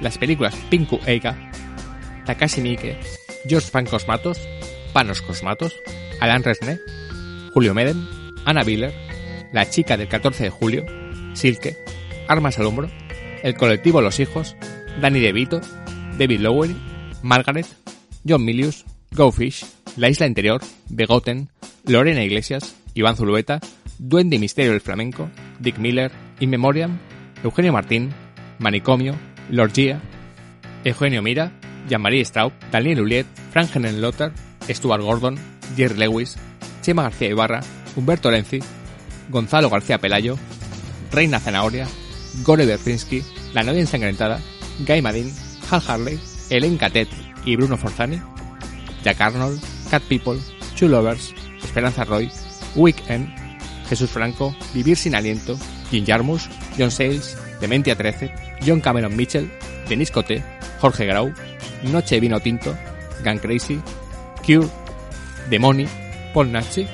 [0.00, 1.36] Las películas Pinku Eiga,
[2.26, 2.98] Takashi Miike,
[3.48, 4.40] George Van Cosmatos,
[4.92, 5.76] Panos Cosmatos,
[6.20, 6.78] Alan Resné,
[7.54, 8.04] Julio Meden,
[8.44, 8.92] Ana Biller,
[9.52, 10.86] La chica del 14 de julio,
[11.34, 11.76] Silke,
[12.26, 12.90] Armas al hombro,
[13.42, 14.56] El colectivo Los Hijos,
[15.00, 15.60] Danny DeVito,
[16.18, 16.76] David Lowery,
[17.22, 17.66] Margaret,
[18.28, 19.64] John Milius, Go Fish,
[19.96, 21.48] La Isla Interior, Begoten,
[21.84, 23.60] Lorena Iglesias, Iván Zulueta,
[23.98, 25.30] Duende y Misterio del Flamenco,
[25.60, 26.10] Dick Miller,
[26.40, 26.98] In Memoriam,
[27.44, 28.12] Eugenio Martín,
[28.60, 29.16] Manicomio,
[29.48, 30.00] Lorgia,
[30.84, 31.50] Eugenio Mira,
[31.88, 34.32] Jean-Marie Straub, Daniel Uliet, Frank Lothar,
[34.68, 35.36] Stuart Gordon,
[35.76, 36.36] Jerry Lewis,
[36.82, 37.60] Chema García Ibarra,
[37.96, 38.60] Humberto Lenzi,
[39.30, 40.36] Gonzalo García Pelayo,
[41.10, 41.88] Reina Zanahoria,
[42.44, 43.22] Gore Berpinski,
[43.54, 44.40] La Novia Ensangrentada,
[44.86, 45.32] Guy Madin,
[45.70, 46.20] Hal Harley,
[46.50, 47.08] Ellen Catet
[47.44, 48.20] y Bruno Forzani,
[49.02, 49.60] Jack Arnold,
[49.90, 50.38] Cat People,
[50.78, 52.30] Two Lovers, Esperanza Roy,
[52.76, 53.34] Weekend,
[53.88, 55.58] Jesús Franco, Vivir sin aliento,
[55.90, 59.50] Jim Jarmus, John Sales, Dementia 13, John Cameron Mitchell,
[59.88, 60.42] Denis Coté,
[60.80, 61.32] Jorge Grau,
[61.84, 62.76] Noche Vino Tinto,
[63.24, 63.80] Gun Crazy,
[64.44, 64.68] Cure,
[65.48, 65.86] Demoni,
[66.32, 66.86] Paul Nachi,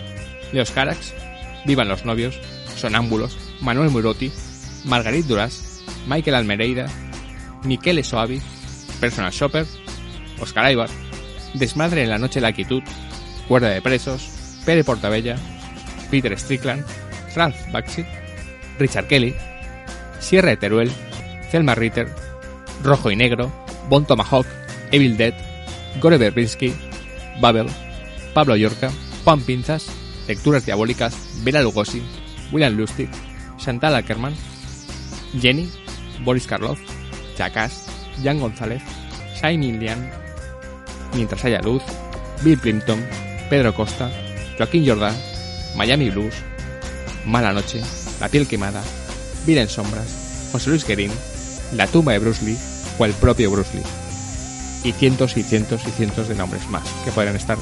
[0.53, 1.15] Leos Carax,
[1.65, 2.41] Vivan los Novios,
[2.77, 4.33] Sonámbulos, Manuel Murotti,
[4.85, 6.87] Margarit Duras, Michael Almereida,
[7.65, 8.41] Miquel Soavi,
[9.01, 9.67] Personal Shopper,
[10.41, 10.91] Oscar Ibar,
[11.55, 12.83] Desmadre en la Noche de la Quietud,
[13.49, 15.37] Cuerda de Presos, Pere Portabella,
[16.11, 16.85] Peter Strickland,
[17.35, 18.05] Ralph Bakshi,
[18.79, 19.35] Richard Kelly,
[20.21, 20.93] Sierra de Teruel,
[21.57, 22.07] Selma Ritter,
[22.83, 23.51] Rojo y Negro,
[23.89, 24.47] Bon Tomahawk,
[24.93, 25.33] Evil Dead,
[26.03, 26.75] Gore Verbinski,
[27.41, 27.67] Babel,
[28.35, 28.91] Pablo Yorca,
[29.25, 29.87] Juan Pinzas,
[30.29, 32.03] Lecturas Diabólicas, Bela Lugosi,
[32.53, 33.09] William Lustig,
[33.57, 34.35] Chantal Ackerman,
[35.41, 35.71] Jenny,
[36.27, 36.79] Boris Karloff,
[37.39, 37.87] Jackass,
[38.23, 38.83] Jan González,
[39.41, 40.11] Shiny Lian,
[41.15, 41.83] Mientras haya luz,
[42.45, 43.03] Bill Plimpton,
[43.49, 44.11] Pedro Costa,
[44.59, 45.17] Joaquín Jordán,
[45.75, 46.35] Miami Blues,
[47.25, 47.81] Mala Noche,
[48.21, 48.85] La Piel Quemada,
[49.47, 51.13] Vida en Sombras, José Luis Guerín,
[51.73, 52.59] La Tumba de Bruce Lee
[52.99, 53.83] o el propio Bruce Lee.
[54.85, 57.59] Y cientos y cientos y cientos de nombres más que podrían estar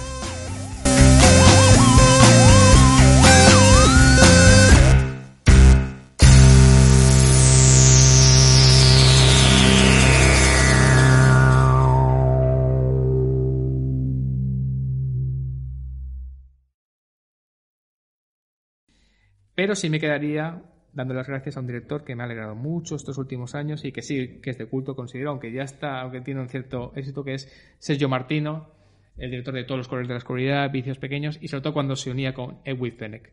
[19.54, 20.62] Pero sí me quedaría
[20.94, 23.92] dando las gracias a un director que me ha alegrado mucho estos últimos años y
[23.92, 27.24] que sí, que es de culto, considero, aunque ya está, aunque tiene un cierto éxito,
[27.24, 28.68] que es Sergio Martino,
[29.16, 31.96] el director de Todos los colores de la oscuridad, Vicios pequeños, y sobre todo cuando
[31.96, 33.32] se unía con Edwin Fennec.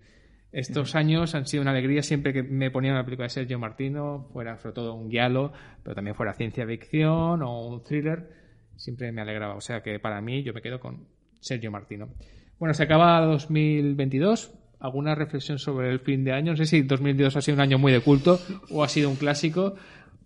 [0.52, 4.28] Estos años han sido una alegría siempre que me ponía una película de Sergio Martino,
[4.34, 8.28] fuera sobre todo un guialo, pero también fuera ciencia ficción o un thriller,
[8.76, 9.56] siempre me alegraba.
[9.56, 11.08] O sea que para mí yo me quedo con
[11.40, 12.10] Sergio Martino.
[12.60, 16.52] Bueno, se acaba 2022, alguna reflexión sobre el fin de año.
[16.52, 18.40] No sé si 2022 ha sido un año muy de culto
[18.72, 19.76] o ha sido un clásico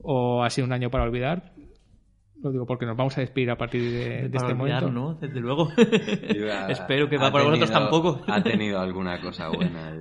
[0.02, 1.54] o ha sido un año para olvidar.
[2.42, 4.92] Lo digo porque nos vamos a despedir a partir de, este momento.
[4.92, 5.16] ¿no?
[5.16, 5.72] Desde luego.
[6.70, 8.22] Espero que para vosotros tampoco.
[8.28, 9.94] Ha tenido alguna cosa buena.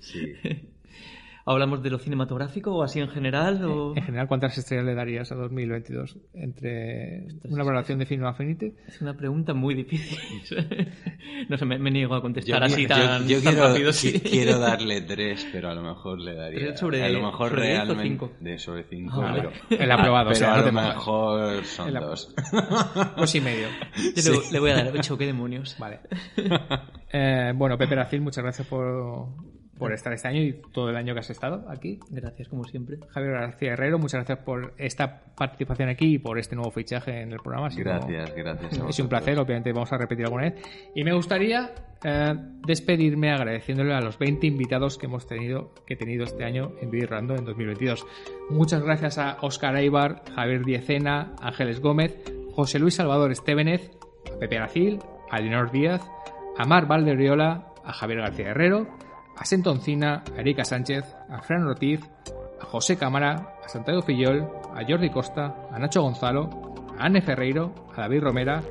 [0.00, 0.34] sí.
[1.46, 3.60] ¿Hablamos de lo cinematográfico o así en general?
[3.94, 8.72] En general, ¿cuántas estrellas le darías a 2022 entre una valoración de Film Affinity?
[8.86, 10.18] Es una pregunta muy difícil.
[11.50, 13.90] no sé, me, niego a contestar así tan, yo, quiero, rápido.
[14.22, 16.76] Quiero darle tres, pero a lo mejor le daría.
[16.78, 18.02] Sobre, a lo mejor sobre realmente.
[18.04, 18.32] Cinco?
[18.40, 19.22] De sobre cinco.
[19.22, 19.52] Ah, pero,
[19.82, 22.34] el aprobado, pero o sea, a lo mejor son dos.
[23.18, 23.68] Dos y medio.
[24.16, 25.76] Yo le, le, voy a dar ocho, qué demonios.
[25.78, 26.00] Vale.
[27.12, 29.28] Eh, bueno, Pepe Racil, muchas gracias por
[29.78, 31.98] por estar este año y todo el año que has estado aquí.
[32.10, 32.98] Gracias, como siempre.
[33.08, 37.32] Javier García Herrero, muchas gracias por esta participación aquí y por este nuevo fichaje en
[37.32, 37.68] el programa.
[37.74, 38.80] gracias, gracias.
[38.88, 40.54] Es un placer, obviamente vamos a repetir alguna vez.
[40.94, 41.72] Y me gustaría
[42.04, 42.34] eh,
[42.66, 46.90] despedirme agradeciéndole a los 20 invitados que hemos tenido, que he tenido este año en
[46.90, 48.06] Vivirrando en 2022.
[48.50, 52.16] Muchas gracias a Oscar Aibar, Javier Diecena, Ángeles Gómez,
[52.52, 53.90] José Luis Salvador Estevenez,
[54.32, 56.02] a Pepe Aracil, a Leonor Díaz,
[56.56, 58.86] a Mar Valderriola, a Javier García Herrero,
[59.36, 62.00] a Sentoncina, a Erika Sánchez, a Fran Ortiz,
[62.60, 66.48] a José Cámara, a Santiago Fillol, a Jordi Costa, a Nacho Gonzalo,
[66.98, 68.62] a Anne Ferreiro, a David Romera,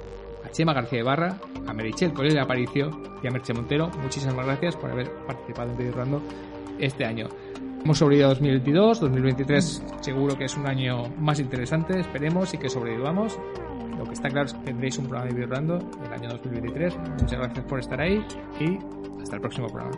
[0.45, 1.37] a Chema García Ibarra,
[1.67, 2.89] a Merichel Colel Aparicio
[3.21, 3.89] y a Merche Montero.
[4.01, 6.21] Muchísimas gracias por haber participado en Video
[6.79, 7.29] este año.
[7.83, 12.69] Hemos sobrevivido a 2022, 2023 seguro que es un año más interesante, esperemos y que
[12.69, 13.37] sobrevivamos.
[13.97, 16.97] Lo que está claro es que tendréis un programa de Video el año 2023.
[17.21, 18.25] Muchas gracias por estar ahí
[18.59, 18.77] y
[19.21, 19.97] hasta el próximo programa.